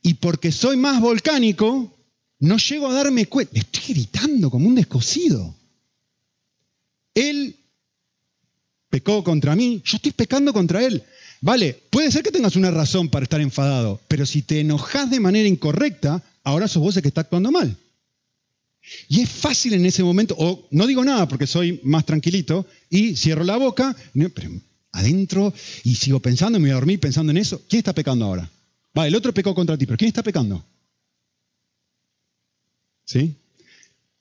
y 0.00 0.14
porque 0.14 0.50
soy 0.50 0.78
más 0.78 1.02
volcánico, 1.02 1.94
no 2.38 2.56
llego 2.56 2.88
a 2.88 2.94
darme 2.94 3.26
cuenta. 3.26 3.58
Estoy 3.58 3.92
gritando 3.92 4.48
como 4.48 4.66
un 4.66 4.76
descosido. 4.76 5.54
Él 7.14 7.56
pecó 8.90 9.24
contra 9.24 9.56
mí, 9.56 9.82
yo 9.84 9.96
estoy 9.96 10.12
pecando 10.12 10.52
contra 10.52 10.84
él. 10.84 11.02
Vale, 11.40 11.82
puede 11.90 12.10
ser 12.10 12.22
que 12.22 12.30
tengas 12.30 12.56
una 12.56 12.70
razón 12.70 13.08
para 13.08 13.24
estar 13.24 13.40
enfadado, 13.40 14.00
pero 14.08 14.24
si 14.24 14.42
te 14.42 14.60
enojas 14.60 15.10
de 15.10 15.20
manera 15.20 15.48
incorrecta, 15.48 16.22
ahora 16.42 16.68
sos 16.68 16.82
vos 16.82 16.96
el 16.96 17.02
que 17.02 17.08
está 17.08 17.22
actuando 17.22 17.50
mal. 17.50 17.76
Y 19.08 19.20
es 19.22 19.30
fácil 19.30 19.74
en 19.74 19.86
ese 19.86 20.02
momento, 20.02 20.34
o 20.38 20.66
no 20.70 20.86
digo 20.86 21.04
nada 21.04 21.26
porque 21.26 21.46
soy 21.46 21.80
más 21.84 22.04
tranquilito, 22.06 22.66
y 22.88 23.16
cierro 23.16 23.44
la 23.44 23.56
boca, 23.56 23.96
adentro, 24.92 25.52
y 25.82 25.94
sigo 25.96 26.20
pensando, 26.20 26.58
me 26.58 26.68
voy 26.68 26.72
a 26.72 26.74
dormir 26.74 27.00
pensando 27.00 27.30
en 27.30 27.38
eso. 27.38 27.62
¿Quién 27.68 27.78
está 27.78 27.92
pecando 27.92 28.24
ahora? 28.24 28.48
Vale, 28.94 29.08
el 29.08 29.14
otro 29.16 29.34
pecó 29.34 29.54
contra 29.54 29.76
ti, 29.76 29.86
pero 29.86 29.96
¿quién 29.96 30.08
está 30.08 30.22
pecando? 30.22 30.64
¿Sí? 33.04 33.34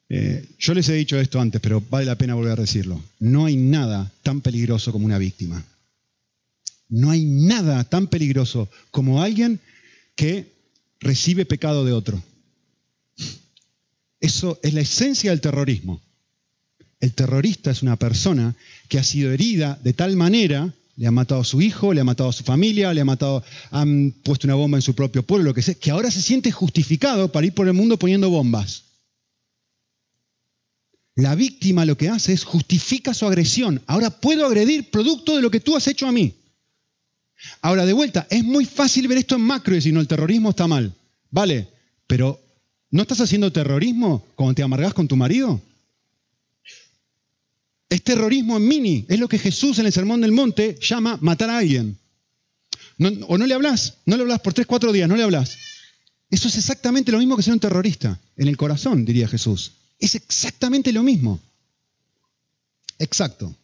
Eh, 0.10 0.48
yo 0.60 0.74
les 0.74 0.88
he 0.90 0.94
dicho 0.94 1.20
esto 1.20 1.40
antes, 1.40 1.62
pero 1.62 1.82
vale 1.90 2.06
la 2.06 2.18
pena 2.18 2.36
volver 2.36 2.60
a 2.60 2.62
decirlo. 2.62 3.02
No 3.20 3.46
hay 3.46 3.56
nada 3.56 4.12
tan 4.22 4.42
peligroso 4.42 4.92
como 4.92 5.06
una 5.06 5.18
víctima. 5.18 5.64
No 6.90 7.10
hay 7.10 7.26
nada 7.26 7.84
tan 7.84 8.08
peligroso 8.08 8.70
como 8.92 9.22
alguien 9.22 9.60
que 10.16 10.52
recibe 11.00 11.46
pecado 11.46 11.86
de 11.86 11.94
otro. 11.94 12.22
Eso 14.20 14.60
es 14.64 14.74
la 14.74 14.82
esencia 14.82 15.32
del 15.32 15.42
terrorismo. 15.42 16.02
El 17.00 17.14
terrorista 17.14 17.72
es 17.72 17.82
una 17.82 17.98
persona 17.98 18.56
que 18.88 18.98
ha 18.98 19.04
sido 19.04 19.32
herida 19.32 19.78
de 19.84 19.92
tal 19.92 20.16
manera, 20.16 20.74
le 20.96 21.08
ha 21.08 21.12
matado 21.12 21.42
a 21.42 21.46
su 21.46 21.62
hijo, 21.62 21.94
le 21.94 22.02
ha 22.02 22.06
matado 22.06 22.30
a 22.30 22.34
su 22.34 22.44
familia, 22.44 22.94
le 22.94 23.02
ha 23.02 23.06
matado, 23.06 23.44
han 23.72 24.14
puesto 24.24 24.48
una 24.48 24.56
bomba 24.56 24.78
en 24.78 24.82
su 24.82 24.94
propio 24.96 25.24
pueblo, 25.24 25.50
lo 25.50 25.54
que 25.54 25.62
sea, 25.62 25.74
que 25.74 25.92
ahora 25.92 26.12
se 26.12 26.22
siente 26.22 26.52
justificado 26.52 27.32
para 27.32 27.48
ir 27.48 27.54
por 27.54 27.68
el 27.68 27.74
mundo 27.74 27.98
poniendo 27.98 28.30
bombas. 28.30 28.84
La 31.16 31.36
víctima 31.36 31.86
lo 31.86 31.96
que 31.96 32.10
hace 32.10 32.34
es 32.34 32.44
justifica 32.44 33.14
su 33.14 33.26
agresión. 33.26 33.82
Ahora 33.86 34.10
puedo 34.10 34.46
agredir 34.46 34.90
producto 34.90 35.36
de 35.36 35.42
lo 35.42 35.52
que 35.52 35.60
tú 35.60 35.76
has 35.76 35.88
hecho 35.88 36.08
a 36.08 36.12
mí. 36.12 36.34
Ahora, 37.62 37.86
de 37.86 37.94
vuelta, 37.94 38.26
es 38.30 38.44
muy 38.44 38.66
fácil 38.66 39.08
ver 39.08 39.18
esto 39.20 39.36
en 39.36 39.42
macro 39.42 39.74
y 39.74 39.78
decir, 39.78 39.94
no, 39.94 40.00
el 40.00 40.08
terrorismo 40.08 40.52
está 40.52 40.68
mal. 40.68 40.94
Vale, 41.30 41.68
pero 42.08 42.40
¿no 42.90 43.02
estás 43.02 43.22
haciendo 43.22 43.52
terrorismo 43.52 44.26
cuando 44.36 44.56
te 44.56 44.64
amargas 44.64 44.94
con 44.94 45.08
tu 45.08 45.16
marido? 45.16 45.62
Es 47.90 48.02
terrorismo 48.02 48.58
en 48.58 48.68
mini, 48.68 49.06
es 49.08 49.20
lo 49.20 49.28
que 49.28 49.38
Jesús 49.38 49.78
en 49.78 49.86
el 49.86 49.94
Sermón 49.94 50.22
del 50.22 50.32
Monte 50.32 50.78
llama 50.82 51.18
matar 51.22 51.52
a 51.52 51.60
alguien. 51.60 51.98
o 53.28 53.38
no 53.38 53.46
le 53.46 53.54
hablas, 53.54 53.98
no 54.06 54.16
le 54.16 54.24
hablas 54.24 54.40
por 54.40 54.54
tres, 54.54 54.66
cuatro 54.66 54.92
días, 54.92 55.08
no 55.08 55.16
le 55.16 55.24
hablas. 55.24 55.58
Eso 56.32 56.48
es 56.48 56.58
exactamente 56.58 57.12
lo 57.12 57.20
mismo 57.20 57.38
que 57.38 57.44
ser 57.44 57.54
un 57.54 57.60
terrorista, 57.60 58.20
en 58.36 58.48
el 58.48 58.58
corazón, 58.58 59.06
diría 59.06 59.28
Jesús. 59.28 59.74
Es 60.04 60.16
exactamente 60.16 60.92
lo 60.92 61.02
mismo. 61.02 61.40
Exacto. 63.00 63.56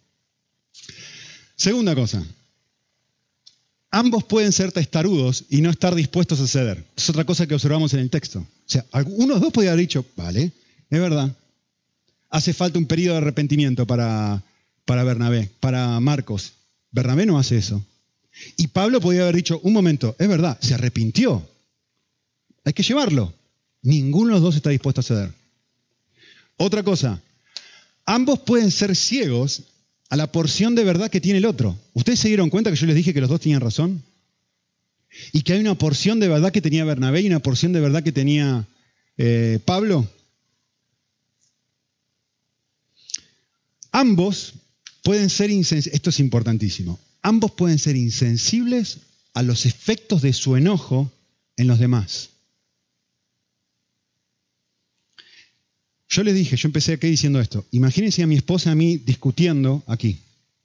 Segunda 1.57 1.93
cosa, 1.93 2.25
ambos 3.91 4.23
pueden 4.23 4.53
ser 4.53 4.71
testarudos 4.71 5.43
y 5.49 5.59
no 5.59 5.69
estar 5.69 5.93
dispuestos 5.93 6.39
a 6.39 6.47
ceder. 6.47 6.85
Es 6.95 7.09
otra 7.09 7.25
cosa 7.25 7.45
que 7.45 7.55
observamos 7.55 7.93
en 7.93 7.99
el 7.99 8.09
texto. 8.09 8.39
O 8.39 8.45
sea, 8.65 8.85
uno 9.07 9.33
de 9.33 9.41
dos 9.41 9.51
podría 9.51 9.71
haber 9.73 9.81
dicho, 9.81 10.05
vale, 10.15 10.53
es 10.89 10.99
verdad. 11.01 11.35
Hace 12.29 12.53
falta 12.53 12.79
un 12.79 12.85
periodo 12.85 13.15
de 13.15 13.21
arrepentimiento 13.23 13.85
para, 13.85 14.41
para 14.85 15.03
Bernabé, 15.03 15.51
para 15.59 15.99
Marcos. 15.99 16.53
Bernabé 16.89 17.25
no 17.25 17.37
hace 17.37 17.57
eso. 17.57 17.85
Y 18.55 18.67
Pablo 18.67 19.01
podría 19.01 19.23
haber 19.23 19.35
dicho, 19.35 19.59
un 19.61 19.73
momento, 19.73 20.15
es 20.17 20.29
verdad, 20.29 20.57
se 20.61 20.73
arrepintió. 20.73 21.45
Hay 22.63 22.71
que 22.71 22.83
llevarlo. 22.83 23.33
Ninguno 23.81 24.27
de 24.27 24.33
los 24.35 24.41
dos 24.41 24.55
está 24.55 24.69
dispuesto 24.69 25.01
a 25.01 25.03
ceder. 25.03 25.38
Otra 26.61 26.83
cosa, 26.83 27.21
ambos 28.05 28.39
pueden 28.39 28.69
ser 28.69 28.93
ciegos 28.93 29.63
a 30.09 30.17
la 30.17 30.29
porción 30.29 30.75
de 30.75 30.83
verdad 30.83 31.09
que 31.09 31.21
tiene 31.21 31.37
el 31.37 31.45
otro. 31.45 31.79
¿Ustedes 31.93 32.19
se 32.19 32.27
dieron 32.27 32.49
cuenta 32.49 32.69
que 32.69 32.75
yo 32.75 32.85
les 32.85 32.97
dije 32.97 33.13
que 33.13 33.21
los 33.21 33.29
dos 33.29 33.39
tenían 33.39 33.61
razón? 33.61 34.03
Y 35.31 35.43
que 35.43 35.53
hay 35.53 35.61
una 35.61 35.77
porción 35.77 36.19
de 36.19 36.27
verdad 36.27 36.51
que 36.51 36.61
tenía 36.61 36.83
Bernabé 36.83 37.21
y 37.21 37.27
una 37.27 37.39
porción 37.39 37.71
de 37.71 37.79
verdad 37.79 38.03
que 38.03 38.11
tenía 38.11 38.67
eh, 39.17 39.59
Pablo. 39.63 40.05
Ambos 43.93 44.55
pueden 45.01 45.29
ser 45.29 45.51
insensibles, 45.51 45.95
esto 45.95 46.09
es 46.09 46.19
importantísimo, 46.19 46.99
ambos 47.21 47.51
pueden 47.51 47.79
ser 47.79 47.95
insensibles 47.95 48.97
a 49.33 49.43
los 49.43 49.65
efectos 49.65 50.21
de 50.21 50.33
su 50.33 50.57
enojo 50.57 51.09
en 51.55 51.67
los 51.67 51.79
demás. 51.79 52.31
Yo 56.09 56.23
les 56.23 56.33
dije, 56.33 56.57
yo 56.57 56.67
empecé 56.67 56.93
aquí 56.93 57.07
diciendo 57.07 57.39
esto. 57.39 57.65
Imagínense 57.71 58.23
a 58.23 58.27
mi 58.27 58.35
esposa 58.35 58.69
y 58.69 58.71
a 58.71 58.75
mí 58.75 58.97
discutiendo 58.97 59.83
aquí, 59.85 60.19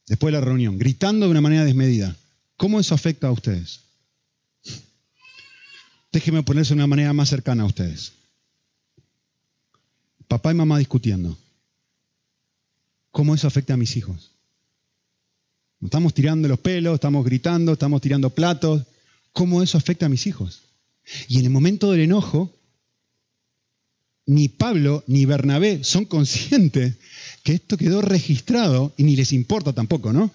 después 0.06 0.32
de 0.32 0.40
la 0.40 0.44
reunión, 0.44 0.78
gritando 0.78 1.26
de 1.26 1.32
una 1.32 1.42
manera 1.42 1.64
desmedida. 1.64 2.16
¿Cómo 2.56 2.80
eso 2.80 2.94
afecta 2.94 3.28
a 3.28 3.32
ustedes? 3.32 3.80
Déjenme 6.10 6.42
ponerse 6.42 6.70
de 6.70 6.76
una 6.76 6.86
manera 6.86 7.12
más 7.12 7.28
cercana 7.28 7.64
a 7.64 7.66
ustedes. 7.66 8.12
Papá 10.28 10.52
y 10.52 10.54
mamá 10.54 10.78
discutiendo. 10.78 11.36
¿Cómo 13.10 13.34
eso 13.34 13.46
afecta 13.46 13.74
a 13.74 13.76
mis 13.76 13.96
hijos? 13.96 14.30
Estamos 15.82 16.14
tirando 16.14 16.48
los 16.48 16.58
pelos, 16.58 16.94
estamos 16.94 17.24
gritando, 17.24 17.74
estamos 17.74 18.00
tirando 18.00 18.30
platos. 18.30 18.84
¿Cómo 19.34 19.62
eso 19.62 19.76
afecta 19.76 20.06
a 20.06 20.08
mis 20.08 20.26
hijos? 20.26 20.62
Y 21.28 21.38
en 21.38 21.44
el 21.44 21.50
momento 21.50 21.90
del 21.90 22.00
enojo, 22.00 22.50
ni 24.26 24.48
Pablo 24.48 25.04
ni 25.06 25.26
Bernabé 25.26 25.84
son 25.84 26.06
conscientes 26.06 26.94
que 27.42 27.52
esto 27.52 27.76
quedó 27.76 28.00
registrado, 28.00 28.94
y 28.96 29.04
ni 29.04 29.16
les 29.16 29.32
importa 29.32 29.72
tampoco, 29.72 30.12
¿no? 30.12 30.32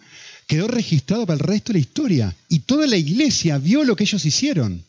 Quedó 0.48 0.68
registrado 0.68 1.26
para 1.26 1.36
el 1.36 1.40
resto 1.40 1.74
de 1.74 1.80
la 1.80 1.82
historia. 1.82 2.36
Y 2.50 2.60
toda 2.60 2.86
la 2.88 2.98
iglesia 2.98 3.58
vio 3.58 3.84
lo 3.84 3.96
que 3.96 4.04
ellos 4.04 4.24
hicieron. 4.26 4.84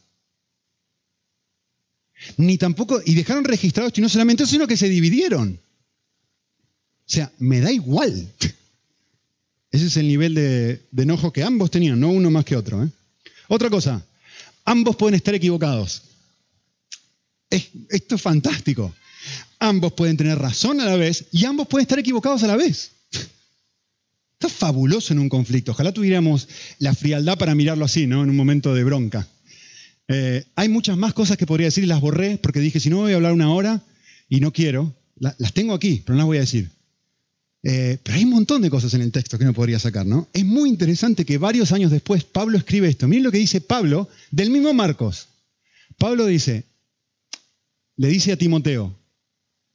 Ni 2.37 2.59
tampoco, 2.59 3.01
y 3.05 3.15
dejaron 3.15 3.45
registrado 3.45 3.89
esto, 3.89 4.01
y 4.01 4.03
no 4.03 4.09
solamente 4.11 4.47
sino 4.47 4.67
que 4.67 4.77
se 4.77 4.89
dividieron. 4.89 5.59
O 7.07 7.13
sea, 7.13 7.33
me 7.39 7.61
da 7.61 7.73
igual. 7.73 8.29
Ese 9.73 9.87
es 9.87 9.97
el 9.97 10.09
nivel 10.09 10.35
de, 10.35 10.83
enojo 10.97 11.33
que 11.33 11.43
ambos 11.43 11.71
tenían, 11.71 11.99
no 11.99 12.11
uno 12.11 12.31
más 12.31 12.45
que 12.45 12.57
otro. 12.57 12.85
¿eh? 12.85 12.89
Otra 13.49 13.71
cosa, 13.71 14.05
ambos 14.65 14.97
pueden 14.97 15.15
estar 15.15 15.35
equivocados 15.35 16.10
esto 17.51 18.15
es 18.15 18.23
fantástico. 18.23 18.95
Ambos 19.59 19.93
pueden 19.93 20.17
tener 20.17 20.39
razón 20.39 20.81
a 20.81 20.87
la 20.87 20.97
vez 20.97 21.27
y 21.33 21.45
ambos 21.45 21.69
pueden 21.69 21.83
estar 21.83 21.99
equivocados 21.99 22.43
a 22.43 22.47
la 22.47 22.57
vez. 22.57 22.93
Está 24.33 24.49
fabuloso 24.49 25.13
en 25.13 25.19
un 25.19 25.29
conflicto. 25.29 25.73
Ojalá 25.73 25.93
tuviéramos 25.93 26.49
la 26.79 26.95
frialdad 26.95 27.37
para 27.37 27.55
mirarlo 27.55 27.85
así, 27.85 28.07
¿no? 28.07 28.23
En 28.23 28.31
un 28.31 28.37
momento 28.37 28.75
de 28.75 28.85
bronca. 28.85 29.29
Eh, 30.09 30.45
hay 30.57 30.69
muchas 30.69 30.97
más 30.97 31.13
cosas 31.13 31.37
que 31.37 31.47
podría 31.47 31.67
decir 31.67 31.85
y 31.85 31.87
las 31.87 32.01
borré 32.01 32.39
porque 32.39 32.61
dije, 32.61 32.81
si 32.81 32.89
no 32.89 32.97
voy 32.99 33.13
a 33.13 33.17
hablar 33.17 33.33
una 33.33 33.53
hora 33.53 33.83
y 34.29 34.41
no 34.41 34.53
quiero, 34.53 34.95
las 35.19 35.53
tengo 35.53 35.75
aquí, 35.75 36.03
pero 36.05 36.15
no 36.15 36.21
las 36.21 36.27
voy 36.27 36.39
a 36.39 36.41
decir. 36.41 36.71
Eh, 37.63 37.99
pero 38.03 38.17
hay 38.17 38.25
un 38.25 38.31
montón 38.31 38.63
de 38.63 38.71
cosas 38.71 38.95
en 38.95 39.03
el 39.03 39.13
texto 39.13 39.39
que 39.39 39.45
no 39.45 39.53
podría 39.53 39.79
sacar, 39.79 40.07
¿no? 40.07 40.29
Es 40.33 40.45
muy 40.45 40.71
interesante 40.71 41.27
que 41.27 41.37
varios 41.37 41.73
años 41.73 41.91
después 41.91 42.25
Pablo 42.25 42.57
escribe 42.57 42.89
esto. 42.89 43.07
Miren 43.07 43.25
lo 43.25 43.33
que 43.33 43.39
dice 43.39 43.61
Pablo 43.61 44.09
del 44.31 44.51
mismo 44.51 44.73
Marcos. 44.73 45.29
Pablo 45.99 46.25
dice, 46.25 46.65
le 48.01 48.09
dice 48.09 48.33
a 48.33 48.37
Timoteo, 48.39 48.97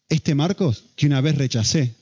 este 0.09 0.34
Marcos 0.34 0.86
que 0.95 1.05
una 1.05 1.21
vez 1.21 1.38
rechacé, 1.38 1.93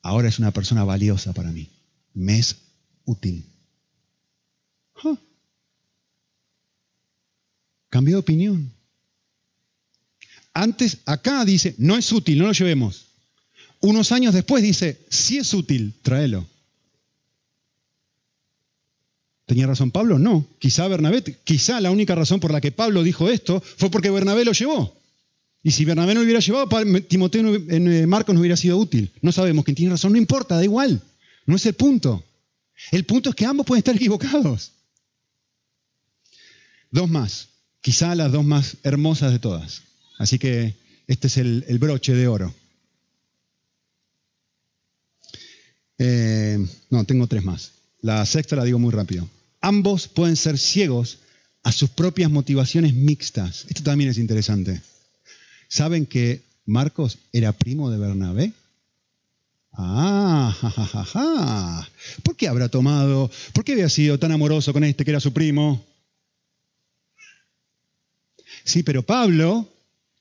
ahora 0.00 0.28
es 0.28 0.38
una 0.38 0.50
persona 0.50 0.82
valiosa 0.82 1.34
para 1.34 1.50
mí, 1.50 1.68
me 2.14 2.38
es 2.38 2.56
útil. 3.04 3.44
Cambió 7.90 8.14
de 8.14 8.20
opinión. 8.20 8.72
Antes 10.54 10.96
acá 11.04 11.44
dice, 11.44 11.74
no 11.76 11.98
es 11.98 12.10
útil, 12.10 12.38
no 12.38 12.46
lo 12.46 12.52
llevemos. 12.52 13.08
Unos 13.80 14.10
años 14.10 14.32
después 14.32 14.62
dice, 14.62 15.04
sí 15.10 15.36
es 15.36 15.52
útil, 15.52 15.92
tráelo. 16.00 16.46
¿Tenía 19.46 19.66
razón 19.66 19.90
Pablo? 19.90 20.18
No. 20.18 20.46
Quizá 20.58 20.88
Bernabé, 20.88 21.22
quizá 21.22 21.80
la 21.80 21.90
única 21.90 22.14
razón 22.14 22.40
por 22.40 22.50
la 22.50 22.60
que 22.60 22.72
Pablo 22.72 23.02
dijo 23.02 23.28
esto 23.28 23.62
fue 23.76 23.90
porque 23.90 24.10
Bernabé 24.10 24.44
lo 24.44 24.52
llevó. 24.52 24.96
Y 25.62 25.70
si 25.70 25.84
Bernabé 25.84 26.14
no 26.14 26.20
lo 26.20 26.24
hubiera 26.24 26.40
llevado, 26.40 26.68
Timoteo 27.08 27.54
en 27.54 27.92
eh, 27.92 28.06
Marcos 28.06 28.34
no 28.34 28.40
hubiera 28.40 28.56
sido 28.56 28.76
útil. 28.76 29.10
No 29.22 29.32
sabemos 29.32 29.64
quién 29.64 29.74
tiene 29.74 29.92
razón, 29.92 30.12
no 30.12 30.18
importa, 30.18 30.56
da 30.56 30.64
igual. 30.64 31.02
No 31.46 31.56
es 31.56 31.66
el 31.66 31.74
punto. 31.74 32.22
El 32.90 33.04
punto 33.04 33.30
es 33.30 33.36
que 33.36 33.46
ambos 33.46 33.66
pueden 33.66 33.80
estar 33.80 33.96
equivocados. 33.96 34.72
Dos 36.90 37.10
más, 37.10 37.48
quizá 37.80 38.14
las 38.14 38.30
dos 38.30 38.44
más 38.44 38.76
hermosas 38.82 39.32
de 39.32 39.38
todas. 39.38 39.82
Así 40.18 40.38
que 40.38 40.74
este 41.06 41.26
es 41.26 41.36
el, 41.38 41.78
broche 41.78 42.14
de 42.14 42.28
oro. 42.28 42.54
Eh, 45.98 46.58
no, 46.90 47.04
tengo 47.04 47.26
tres 47.26 47.42
más. 47.42 47.72
La 48.04 48.26
sexta 48.26 48.54
la 48.54 48.64
digo 48.64 48.78
muy 48.78 48.92
rápido. 48.92 49.26
Ambos 49.62 50.08
pueden 50.08 50.36
ser 50.36 50.58
ciegos 50.58 51.20
a 51.62 51.72
sus 51.72 51.88
propias 51.88 52.30
motivaciones 52.30 52.92
mixtas. 52.92 53.64
Esto 53.66 53.82
también 53.82 54.10
es 54.10 54.18
interesante. 54.18 54.82
¿Saben 55.68 56.04
que 56.04 56.42
Marcos 56.66 57.16
era 57.32 57.52
primo 57.52 57.90
de 57.90 57.96
Bernabé? 57.96 58.52
Ah, 59.72 60.54
ja, 60.60 61.88
¿Por 62.22 62.36
qué 62.36 62.46
habrá 62.46 62.68
tomado? 62.68 63.30
¿Por 63.54 63.64
qué 63.64 63.72
había 63.72 63.88
sido 63.88 64.18
tan 64.18 64.32
amoroso 64.32 64.74
con 64.74 64.84
este 64.84 65.06
que 65.06 65.10
era 65.10 65.20
su 65.20 65.32
primo? 65.32 65.82
Sí, 68.64 68.82
pero 68.82 69.02
Pablo 69.02 69.66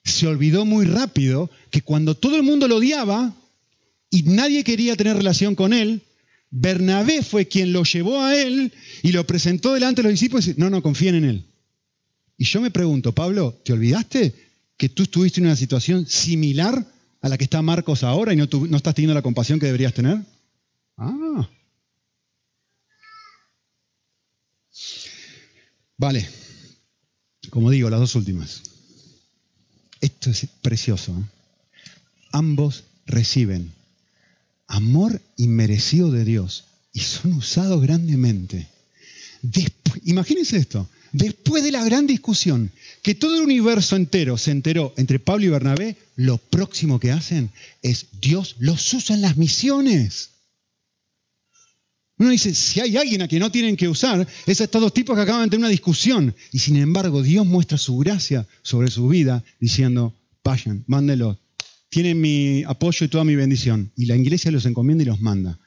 se 0.05 0.25
olvidó 0.27 0.63
muy 0.63 0.85
rápido 0.85 1.49
que 1.69 1.81
cuando 1.81 2.15
todo 2.15 2.37
el 2.37 2.43
mundo 2.43 2.69
lo 2.69 2.77
odiaba 2.77 3.33
y 4.09 4.23
nadie 4.23 4.63
quería 4.63 4.95
tener 4.95 5.17
relación 5.17 5.53
con 5.53 5.73
él, 5.73 6.01
Bernabé 6.55 7.23
fue 7.23 7.47
quien 7.47 7.73
lo 7.73 7.83
llevó 7.83 8.21
a 8.21 8.35
él 8.39 8.71
y 9.01 9.11
lo 9.11 9.25
presentó 9.25 9.73
delante 9.73 10.01
de 10.01 10.03
los 10.03 10.11
discípulos 10.13 10.45
y 10.45 10.49
dice, 10.49 10.61
no, 10.61 10.69
no, 10.69 10.83
confíen 10.83 11.15
en 11.15 11.23
él. 11.25 11.45
Y 12.37 12.45
yo 12.45 12.61
me 12.61 12.69
pregunto, 12.69 13.11
Pablo, 13.11 13.59
¿te 13.65 13.73
olvidaste 13.73 14.35
que 14.77 14.87
tú 14.87 15.01
estuviste 15.01 15.39
en 15.39 15.47
una 15.47 15.55
situación 15.55 16.05
similar 16.05 16.85
a 17.21 17.29
la 17.29 17.39
que 17.39 17.45
está 17.45 17.63
Marcos 17.63 18.03
ahora 18.03 18.33
y 18.33 18.35
no, 18.35 18.47
no 18.69 18.77
estás 18.77 18.93
teniendo 18.93 19.15
la 19.15 19.23
compasión 19.23 19.59
que 19.59 19.65
deberías 19.65 19.95
tener? 19.95 20.19
Ah. 20.95 21.49
Vale. 25.97 26.29
Como 27.49 27.71
digo, 27.71 27.89
las 27.89 27.99
dos 27.99 28.13
últimas. 28.13 28.61
Esto 30.01 30.29
es 30.29 30.45
precioso. 30.61 31.13
¿eh? 31.13 31.23
Ambos 32.31 32.83
reciben 33.07 33.71
amor 34.73 35.21
inmerecido 35.37 36.11
de 36.11 36.25
Dios 36.25 36.65
y 36.93 37.01
son 37.01 37.33
usados 37.33 37.81
grandemente. 37.81 38.67
imagínense 40.05 40.57
esto, 40.57 40.89
después 41.11 41.63
de 41.63 41.71
la 41.71 41.83
gran 41.83 42.07
discusión, 42.07 42.71
que 43.03 43.13
todo 43.13 43.37
el 43.37 43.43
universo 43.43 43.95
entero 43.95 44.37
se 44.37 44.51
enteró 44.51 44.93
entre 44.97 45.19
Pablo 45.19 45.45
y 45.45 45.49
Bernabé, 45.49 45.97
lo 46.15 46.37
próximo 46.39 46.99
que 46.99 47.11
hacen 47.11 47.51
es 47.83 48.07
Dios 48.19 48.55
los 48.59 48.93
usa 48.93 49.15
en 49.15 49.21
las 49.21 49.37
misiones. 49.37 50.31
Uno 52.17 52.31
dice, 52.31 52.55
si 52.55 52.79
hay 52.79 52.97
alguien 52.97 53.21
a 53.21 53.27
quien 53.27 53.41
no 53.41 53.51
tienen 53.51 53.75
que 53.75 53.87
usar, 53.87 54.27
es 54.45 54.61
a 54.61 54.63
estos 54.63 54.81
dos 54.81 54.93
tipos 54.93 55.15
que 55.15 55.21
acaban 55.21 55.43
de 55.43 55.49
tener 55.49 55.65
una 55.65 55.69
discusión. 55.69 56.33
Y 56.51 56.59
sin 56.59 56.77
embargo, 56.77 57.21
Dios 57.21 57.45
muestra 57.45 57.77
su 57.77 57.97
gracia 57.97 58.47
sobre 58.61 58.89
su 58.89 59.07
vida 59.07 59.43
diciendo, 59.59 60.15
vayan, 60.43 60.83
mándelos, 60.87 61.37
tienen 61.93 62.19
mi 62.19 62.63
apoyo 62.63 63.05
y 63.05 63.07
toda 63.07 63.23
mi 63.23 63.35
bendición. 63.35 63.91
Y 63.95 64.07
la 64.07 64.15
iglesia 64.15 64.49
los 64.49 64.65
encomienda 64.65 65.03
y 65.03 65.05
los 65.05 65.21
manda. 65.21 65.59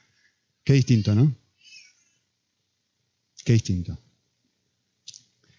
Qué 0.65 0.73
distinto, 0.73 1.15
¿no? 1.15 1.33
Qué 3.45 3.53
distinto. 3.53 3.97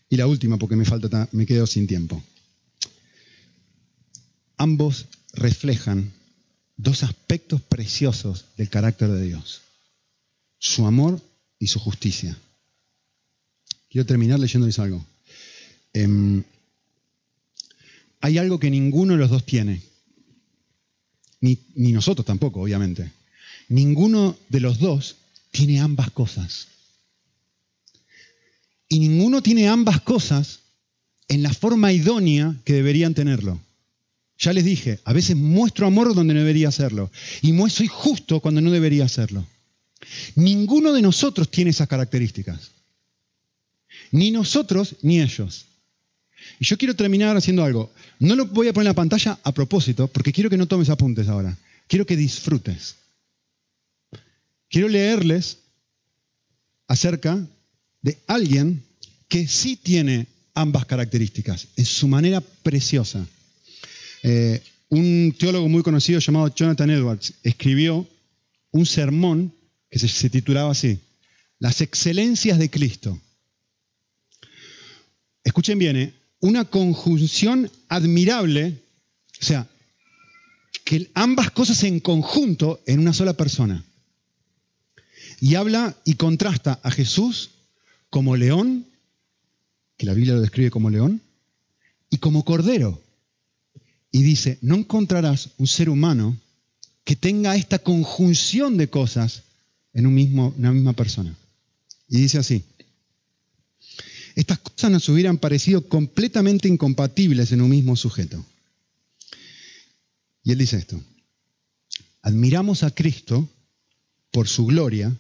Y 0.10 0.18
la 0.18 0.28
última, 0.28 0.58
porque 0.58 0.76
me 0.76 0.84
falta, 0.84 1.30
me 1.32 1.46
quedo 1.46 1.66
sin 1.68 1.88
tiempo. 1.88 2.22
Ambos 4.58 5.06
reflejan 5.32 6.12
dos 6.76 7.04
aspectos 7.04 7.62
preciosos 7.62 8.44
del 8.58 8.68
carácter 8.68 9.08
de 9.08 9.24
Dios. 9.24 9.62
Su 10.60 10.86
amor 10.86 11.22
y 11.60 11.68
su 11.68 11.80
justicia. 11.80 12.38
Quiero 13.90 14.06
terminar 14.06 14.38
leyéndoles 14.38 14.80
algo. 14.80 15.06
Em, 15.94 16.44
hay 18.20 18.38
algo 18.38 18.60
que 18.60 18.70
ninguno 18.70 19.14
de 19.14 19.20
los 19.20 19.30
dos 19.30 19.46
tiene, 19.46 19.82
ni, 21.42 21.60
nosotros 21.76 22.26
tampoco, 22.26 22.62
obviamente. 22.62 23.12
Ninguno 23.70 24.38
de 24.50 24.60
los 24.60 24.80
dos 24.80 25.18
tiene 25.52 25.80
ambas 25.80 26.12
cosas. 26.12 26.68
Y 28.90 29.00
ninguno 29.00 29.42
tiene 29.42 29.68
ambas 29.68 30.02
cosas 30.02 30.60
en 31.28 31.44
la 31.44 31.54
forma 31.54 31.92
idónea 31.92 32.56
que 32.64 32.74
deberían 32.74 33.14
tenerlo. 33.14 33.60
Ya 34.40 34.54
les 34.54 34.64
dije, 34.64 35.00
a 35.04 35.14
veces 35.14 35.36
muestro 35.36 35.88
amor 35.88 36.14
donde 36.14 36.34
no 36.34 36.40
debería 36.40 36.70
hacerlo. 36.70 37.12
Y 37.42 37.54
soy 37.70 37.88
justo 37.88 38.40
cuando 38.40 38.62
no 38.62 38.72
debería 38.72 39.06
hacerlo. 39.06 39.46
Ninguno 40.36 40.94
de 40.94 41.02
nosotros 41.02 41.50
tiene 41.50 41.72
esas 41.72 41.88
características. 41.88 42.72
Ni 44.12 44.32
nosotros 44.32 44.96
ni 45.02 45.22
ellos. 45.22 45.66
Y 46.60 46.66
yo 46.66 46.78
quiero 46.78 46.96
terminar 46.96 47.36
haciendo 47.38 47.64
algo. 47.64 47.92
No 48.20 48.36
lo 48.36 48.46
voy 48.48 48.68
a 48.68 48.74
poner 48.74 48.88
en 48.88 48.92
la 48.92 48.96
pantalla 48.96 49.40
a 49.44 49.52
propósito, 49.52 50.08
porque 50.08 50.34
quiero 50.34 50.50
que 50.50 50.58
no 50.58 50.68
tomes 50.68 50.90
apuntes 50.90 51.28
ahora. 51.28 51.58
Quiero 51.88 52.06
que 52.06 52.16
disfrutes. 52.16 52.96
Quiero 54.70 54.90
leerles 54.90 55.60
acerca 56.88 57.46
de 58.02 58.18
alguien 58.28 58.84
que 59.28 59.48
sí 59.48 59.76
tiene 59.76 60.28
ambas 60.54 60.86
características, 60.86 61.68
en 61.76 61.86
su 61.86 62.08
manera 62.08 62.42
preciosa. 62.42 63.26
Eh, 64.24 64.62
un 64.90 65.36
teólogo 65.38 65.68
muy 65.70 65.84
conocido 65.84 66.20
llamado 66.20 66.54
Jonathan 66.54 66.90
Edwards 66.90 67.34
escribió 67.44 68.08
un 68.72 68.86
sermón 68.86 69.54
que 69.90 70.00
se, 70.00 70.30
titulaba 70.30 70.72
así, 70.72 71.00
Las 71.60 71.82
excelencias 71.82 72.60
de 72.60 72.70
Cristo. 72.70 73.20
Escuchen 75.44 75.80
bien, 75.80 75.98
¿eh? 75.98 76.14
Una 76.40 76.66
conjunción 76.66 77.72
admirable, 77.90 78.82
o 79.42 79.46
sea, 79.46 79.68
que 80.84 81.10
ambas 81.14 81.52
cosas 81.52 81.84
en 81.84 82.00
conjunto 82.00 82.82
en 82.86 83.00
una 83.00 83.14
sola 83.14 83.34
persona. 83.34 83.84
Y 85.40 85.56
habla 85.56 85.96
y 86.06 86.16
contrasta 86.16 86.80
a 86.84 86.92
Jesús 86.92 87.52
como 88.10 88.36
león, 88.36 88.86
que 89.98 90.06
la 90.06 90.14
Biblia 90.14 90.36
lo 90.36 90.42
describe 90.42 90.72
como 90.72 90.90
león, 90.90 91.22
y 92.10 92.18
como 92.18 92.46
cordero. 92.46 93.02
Y 94.12 94.24
dice, 94.24 94.58
no 94.62 94.76
encontrarás 94.76 95.50
un 95.58 95.68
ser 95.68 95.90
humano 95.90 96.38
que 97.04 97.16
tenga 97.16 97.56
esta 97.56 97.80
conjunción 97.80 98.78
de 98.78 98.90
cosas 98.90 99.44
en 99.94 100.08
un 100.08 100.14
mismo, 100.14 100.54
una 100.58 100.72
misma 100.72 100.94
persona. 100.94 101.36
Y 102.08 102.18
dice 102.18 102.38
así, 102.38 102.64
nos 104.90 105.10
hubieran 105.10 105.38
parecido 105.38 105.88
completamente 105.88 106.68
incompatibles 106.68 107.52
en 107.52 107.62
un 107.62 107.70
mismo 107.70 107.96
sujeto. 107.96 108.44
Y 110.44 110.52
él 110.52 110.58
dice 110.58 110.78
esto, 110.78 111.00
admiramos 112.22 112.84
a 112.84 112.92
Cristo 112.92 113.50
por 114.32 114.48
su 114.48 114.66
gloria, 114.66 115.16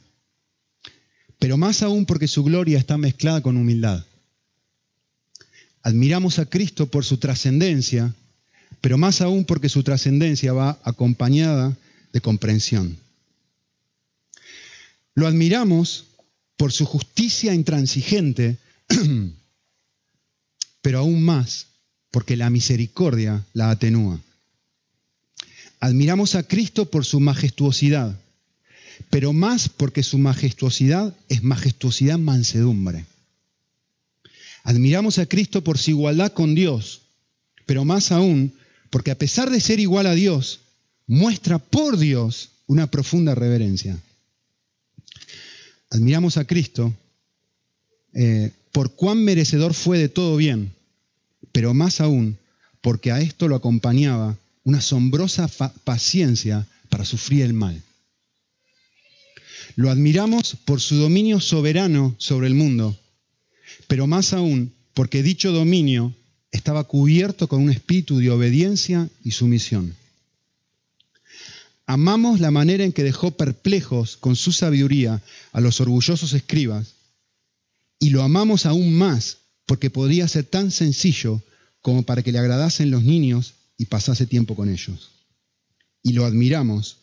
pero 1.39 1.57
más 1.57 1.81
aún 1.81 2.05
porque 2.05 2.27
su 2.27 2.43
gloria 2.43 2.77
está 2.77 2.97
mezclada 2.97 3.41
con 3.41 3.57
humildad. 3.57 4.05
Admiramos 5.83 6.39
a 6.39 6.45
Cristo 6.45 6.87
por 6.87 7.05
su 7.05 7.17
trascendencia, 7.17 8.13
pero 8.81 8.97
más 8.97 9.21
aún 9.21 9.45
porque 9.45 9.69
su 9.69 9.83
trascendencia 9.83 10.53
va 10.53 10.79
acompañada 10.83 11.77
de 12.13 12.21
comprensión. 12.21 12.97
Lo 15.13 15.27
admiramos 15.27 16.05
por 16.57 16.71
su 16.71 16.85
justicia 16.85 17.53
intransigente, 17.53 18.57
pero 20.87 20.99
aún 20.99 21.21
más 21.21 21.67
porque 22.11 22.37
la 22.37 22.49
misericordia 22.49 23.45
la 23.51 23.71
atenúa. 23.71 24.21
Admiramos 25.81 26.35
a 26.35 26.43
Cristo 26.43 26.89
por 26.89 27.03
su 27.03 27.19
majestuosidad, 27.19 28.17
pero 29.09 29.33
más 29.33 29.67
porque 29.67 30.01
su 30.01 30.17
majestuosidad 30.17 31.13
es 31.27 31.43
majestuosidad 31.43 32.17
mansedumbre. 32.17 33.05
Admiramos 34.63 35.19
a 35.19 35.25
Cristo 35.25 35.61
por 35.61 35.77
su 35.77 35.91
igualdad 35.91 36.31
con 36.31 36.55
Dios, 36.55 37.01
pero 37.65 37.83
más 37.83 38.13
aún 38.13 38.53
porque 38.89 39.11
a 39.11 39.17
pesar 39.17 39.49
de 39.49 39.59
ser 39.59 39.81
igual 39.81 40.07
a 40.07 40.15
Dios, 40.15 40.61
muestra 41.05 41.59
por 41.59 41.97
Dios 41.97 42.51
una 42.65 42.89
profunda 42.89 43.35
reverencia. 43.35 43.99
Admiramos 45.89 46.37
a 46.37 46.45
Cristo 46.45 46.93
eh, 48.13 48.53
por 48.71 48.95
cuán 48.95 49.21
merecedor 49.21 49.73
fue 49.73 49.97
de 49.97 50.07
todo 50.07 50.37
bien, 50.37 50.76
pero 51.57 51.73
más 51.73 52.01
aún 52.01 52.37
porque 52.81 53.11
a 53.11 53.19
esto 53.19 53.47
lo 53.47 53.55
acompañaba 53.55 54.37
una 54.63 54.77
asombrosa 54.77 55.47
paciencia 55.83 56.67
para 56.87 57.03
sufrir 57.03 57.41
el 57.41 57.53
mal. 57.53 57.81
Lo 59.75 59.89
admiramos 59.89 60.55
por 60.65 60.79
su 60.81 60.97
dominio 60.97 61.39
soberano 61.39 62.13
sobre 62.19 62.45
el 62.45 62.53
mundo, 62.53 62.95
pero 63.87 64.05
más 64.05 64.33
aún 64.33 64.71
porque 64.93 65.23
dicho 65.23 65.51
dominio 65.51 66.13
estaba 66.51 66.83
cubierto 66.83 67.47
con 67.47 67.63
un 67.63 67.71
espíritu 67.71 68.19
de 68.19 68.29
obediencia 68.29 69.09
y 69.23 69.31
sumisión. 69.31 69.95
Amamos 71.87 72.39
la 72.39 72.51
manera 72.51 72.83
en 72.83 72.93
que 72.93 73.03
dejó 73.03 73.31
perplejos 73.31 74.15
con 74.17 74.35
su 74.35 74.51
sabiduría 74.51 75.23
a 75.53 75.59
los 75.59 75.81
orgullosos 75.81 76.33
escribas 76.33 76.93
y 77.97 78.11
lo 78.11 78.21
amamos 78.21 78.67
aún 78.67 78.93
más 78.93 79.39
porque 79.67 79.91
podría 79.91 80.27
ser 80.27 80.45
tan 80.45 80.71
sencillo 80.71 81.43
como 81.81 82.03
para 82.03 82.23
que 82.23 82.31
le 82.31 82.39
agradasen 82.39 82.89
los 82.89 83.03
niños 83.03 83.53
y 83.77 83.85
pasase 83.85 84.25
tiempo 84.25 84.55
con 84.55 84.69
ellos. 84.69 85.11
Y 86.01 86.13
lo 86.13 86.25
admiramos 86.25 86.97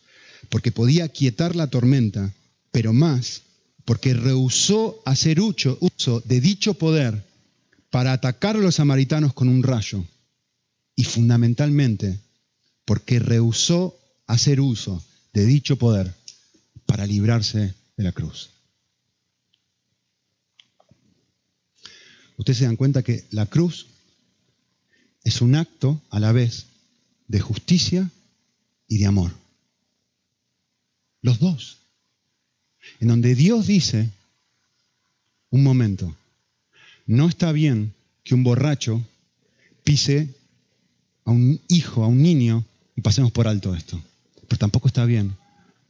porque 0.49 0.73
podía 0.73 1.07
quietar 1.07 1.55
la 1.55 1.67
tormenta, 1.67 2.33
pero 2.71 2.91
más 2.91 3.43
porque 3.85 4.15
rehusó 4.15 5.01
hacer 5.05 5.39
uso 5.39 6.23
de 6.25 6.41
dicho 6.41 6.73
poder 6.73 7.23
para 7.91 8.13
atacar 8.13 8.57
a 8.57 8.59
los 8.59 8.75
samaritanos 8.75 9.33
con 9.33 9.47
un 9.47 9.63
rayo. 9.63 10.03
Y 10.95 11.03
fundamentalmente 11.03 12.19
porque 12.83 13.19
rehusó 13.19 13.97
hacer 14.27 14.59
uso 14.59 15.03
de 15.33 15.45
dicho 15.45 15.77
poder 15.77 16.13
para 16.85 17.05
librarse 17.05 17.75
de 17.95 18.03
la 18.03 18.11
cruz. 18.11 18.54
Ustedes 22.37 22.57
se 22.59 22.65
dan 22.65 22.75
cuenta 22.75 23.03
que 23.03 23.25
la 23.31 23.45
cruz 23.45 23.87
es 25.23 25.41
un 25.41 25.55
acto 25.55 26.01
a 26.09 26.19
la 26.19 26.31
vez 26.31 26.67
de 27.27 27.39
justicia 27.39 28.09
y 28.87 28.97
de 28.99 29.05
amor. 29.05 29.31
Los 31.21 31.39
dos. 31.39 31.77
En 32.99 33.07
donde 33.07 33.33
Dios 33.33 33.67
dice, 33.67 34.11
un 35.49 35.63
momento, 35.63 36.15
no 37.07 37.27
está 37.27 37.51
bien 37.51 37.93
que 38.23 38.35
un 38.35 38.43
borracho 38.43 39.01
pise 39.83 40.29
a 41.23 41.31
un 41.31 41.59
hijo, 41.67 42.03
a 42.03 42.07
un 42.07 42.21
niño, 42.21 42.63
y 42.95 43.01
pasemos 43.01 43.31
por 43.31 43.47
alto 43.47 43.75
esto. 43.75 44.01
Pero 44.47 44.59
tampoco 44.59 44.87
está 44.87 45.05
bien 45.05 45.35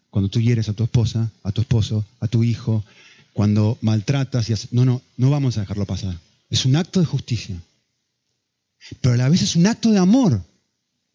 cuando 0.09 0.29
tú 0.29 0.39
hieres 0.39 0.69
a 0.69 0.73
tu 0.73 0.85
esposa, 0.85 1.29
a 1.43 1.51
tu 1.51 1.59
esposo, 1.59 2.05
a 2.21 2.27
tu 2.27 2.45
hijo, 2.45 2.85
cuando 3.33 3.77
maltratas 3.81 4.49
y 4.49 4.53
haces... 4.53 4.71
No, 4.71 4.85
no, 4.85 5.01
no 5.17 5.29
vamos 5.29 5.57
a 5.57 5.61
dejarlo 5.61 5.85
pasar. 5.85 6.17
Es 6.49 6.65
un 6.65 6.75
acto 6.75 6.99
de 6.99 7.05
justicia. 7.05 7.61
Pero 9.01 9.15
a 9.15 9.17
la 9.17 9.29
vez 9.29 9.41
es 9.41 9.55
un 9.55 9.67
acto 9.67 9.91
de 9.91 9.99
amor. 9.99 10.43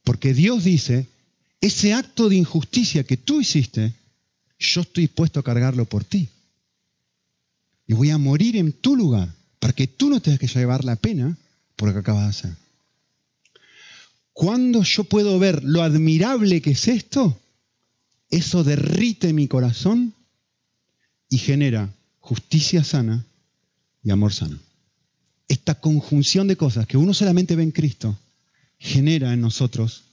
Porque 0.05 0.35
Dios 0.35 0.65
dice, 0.65 1.07
ese 1.61 1.93
acto 1.95 2.29
de 2.29 2.37
injusticia 2.37 3.05
que 3.05 3.17
tú 3.17 3.41
hiciste, 3.41 3.95
yo 4.59 4.81
estoy 4.83 5.05
dispuesto 5.05 5.41
a 5.41 5.45
cargarlo 5.45 5.85
por 5.85 6.05
ti. 6.05 6.29
Y 7.87 7.95
voy 7.95 8.11
a 8.11 8.19
morir 8.19 8.57
en 8.57 8.73
tu 8.73 8.97
lugar 8.97 9.33
para 9.59 9.73
que 9.73 9.87
tú 9.87 10.11
no 10.11 10.21
tengas 10.21 10.41
que 10.41 10.47
llevar 10.47 10.85
la 10.85 10.97
pena 10.97 11.37
por 11.77 11.89
lo 11.89 11.95
que 11.95 12.01
acabas 12.01 12.25
de 12.25 12.31
hacer. 12.31 12.57
Cuando 14.33 14.83
yo 14.83 15.05
puedo 15.05 15.39
ver 15.39 15.63
lo 15.65 15.83
admirable 15.83 16.63
que 16.63 16.71
es 16.71 16.89
esto, 16.89 17.39
eso 18.31 18.65
derrite 18.65 19.33
mi 19.33 19.49
corazón 19.49 20.15
y 21.29 21.39
genera 21.39 21.93
justicia 22.21 22.85
sana 22.85 23.25
y 24.03 24.11
amor 24.11 24.33
sano. 24.33 24.59
Esta 25.51 25.75
conjunción 25.75 26.47
de 26.47 26.55
cosas 26.55 26.87
que 26.87 26.97
uno 26.97 27.13
solamente 27.13 27.57
ve 27.57 27.65
en 27.65 27.73
Cristo 27.73 28.17
genera 28.79 29.33
en 29.33 29.41
nosotros 29.41 30.05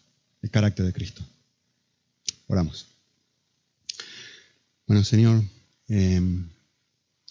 el 0.42 0.50
carácter 0.50 0.84
de 0.84 0.94
Cristo. 0.94 1.22
Oramos. 2.48 2.88
Bueno, 4.88 5.04
Señor, 5.04 5.44
eh, 5.90 6.20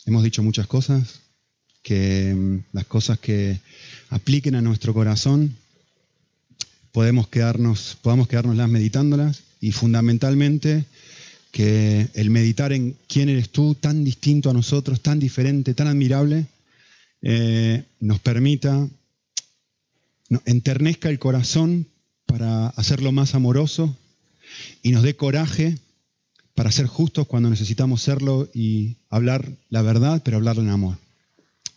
hemos 0.05 0.23
dicho 0.23 0.41
muchas 0.45 0.69
cosas, 0.69 1.19
que 1.83 2.33
mm, 2.33 2.77
las 2.77 2.85
cosas 2.85 3.19
que 3.19 3.59
apliquen 4.11 4.55
a 4.55 4.63
nuestro 4.63 4.95
corazón 4.95 5.57
podemos 6.93 7.27
quedarnos, 7.27 7.99
podamos 8.03 8.29
quedarnoslas 8.29 8.69
meditándolas 8.69 9.43
y 9.61 9.73
fundamentalmente 9.73 10.85
que 11.51 12.07
el 12.15 12.31
meditar 12.31 12.73
en 12.73 12.97
quién 13.09 13.31
eres 13.31 13.51
tú, 13.51 13.75
tan 13.75 14.05
distinto 14.05 14.49
a 14.49 14.53
nosotros, 14.53 15.01
tan 15.01 15.19
diferente, 15.19 15.75
tan 15.75 15.89
admirable, 15.89 16.47
eh, 17.29 17.83
nos 17.99 18.21
permita, 18.21 18.89
enternezca 20.45 21.09
el 21.09 21.19
corazón 21.19 21.89
para 22.25 22.69
hacerlo 22.69 23.11
más 23.11 23.35
amoroso 23.35 23.97
y 24.81 24.93
nos 24.93 25.03
dé 25.03 25.17
coraje 25.17 25.77
para 26.55 26.71
ser 26.71 26.87
justos 26.87 27.27
cuando 27.27 27.51
necesitamos 27.51 28.01
serlo 28.01 28.49
y 28.55 28.99
hablar 29.11 29.51
la 29.71 29.83
verdad, 29.83 30.23
pero 30.25 30.37
hablarlo 30.37 30.63
en 30.63 30.69
amor. 30.69 30.99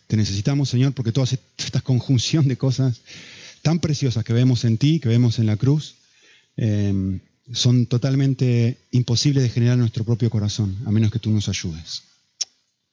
Te 0.06 0.16
necesitamos, 0.16 0.68
Señor, 0.68 0.92
porque 0.92 1.10
toda 1.10 1.26
esta 1.58 1.80
conjunción 1.80 2.46
de 2.46 2.56
cosas 2.56 3.00
tan 3.62 3.80
preciosas 3.80 4.24
que 4.24 4.32
vemos 4.32 4.64
en 4.64 4.78
ti, 4.78 5.00
que 5.00 5.08
vemos 5.08 5.40
en 5.40 5.46
la 5.46 5.56
cruz, 5.56 5.96
eh, 6.56 7.18
son 7.52 7.86
totalmente 7.86 8.78
imposibles 8.92 9.42
de 9.42 9.50
generar 9.50 9.74
en 9.74 9.80
nuestro 9.80 10.04
propio 10.04 10.30
corazón, 10.30 10.78
a 10.86 10.92
menos 10.92 11.10
que 11.10 11.18
tú 11.18 11.32
nos 11.32 11.48
ayudes. 11.48 12.04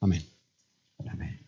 Amén. 0.02 0.26
Amén. 1.08 1.47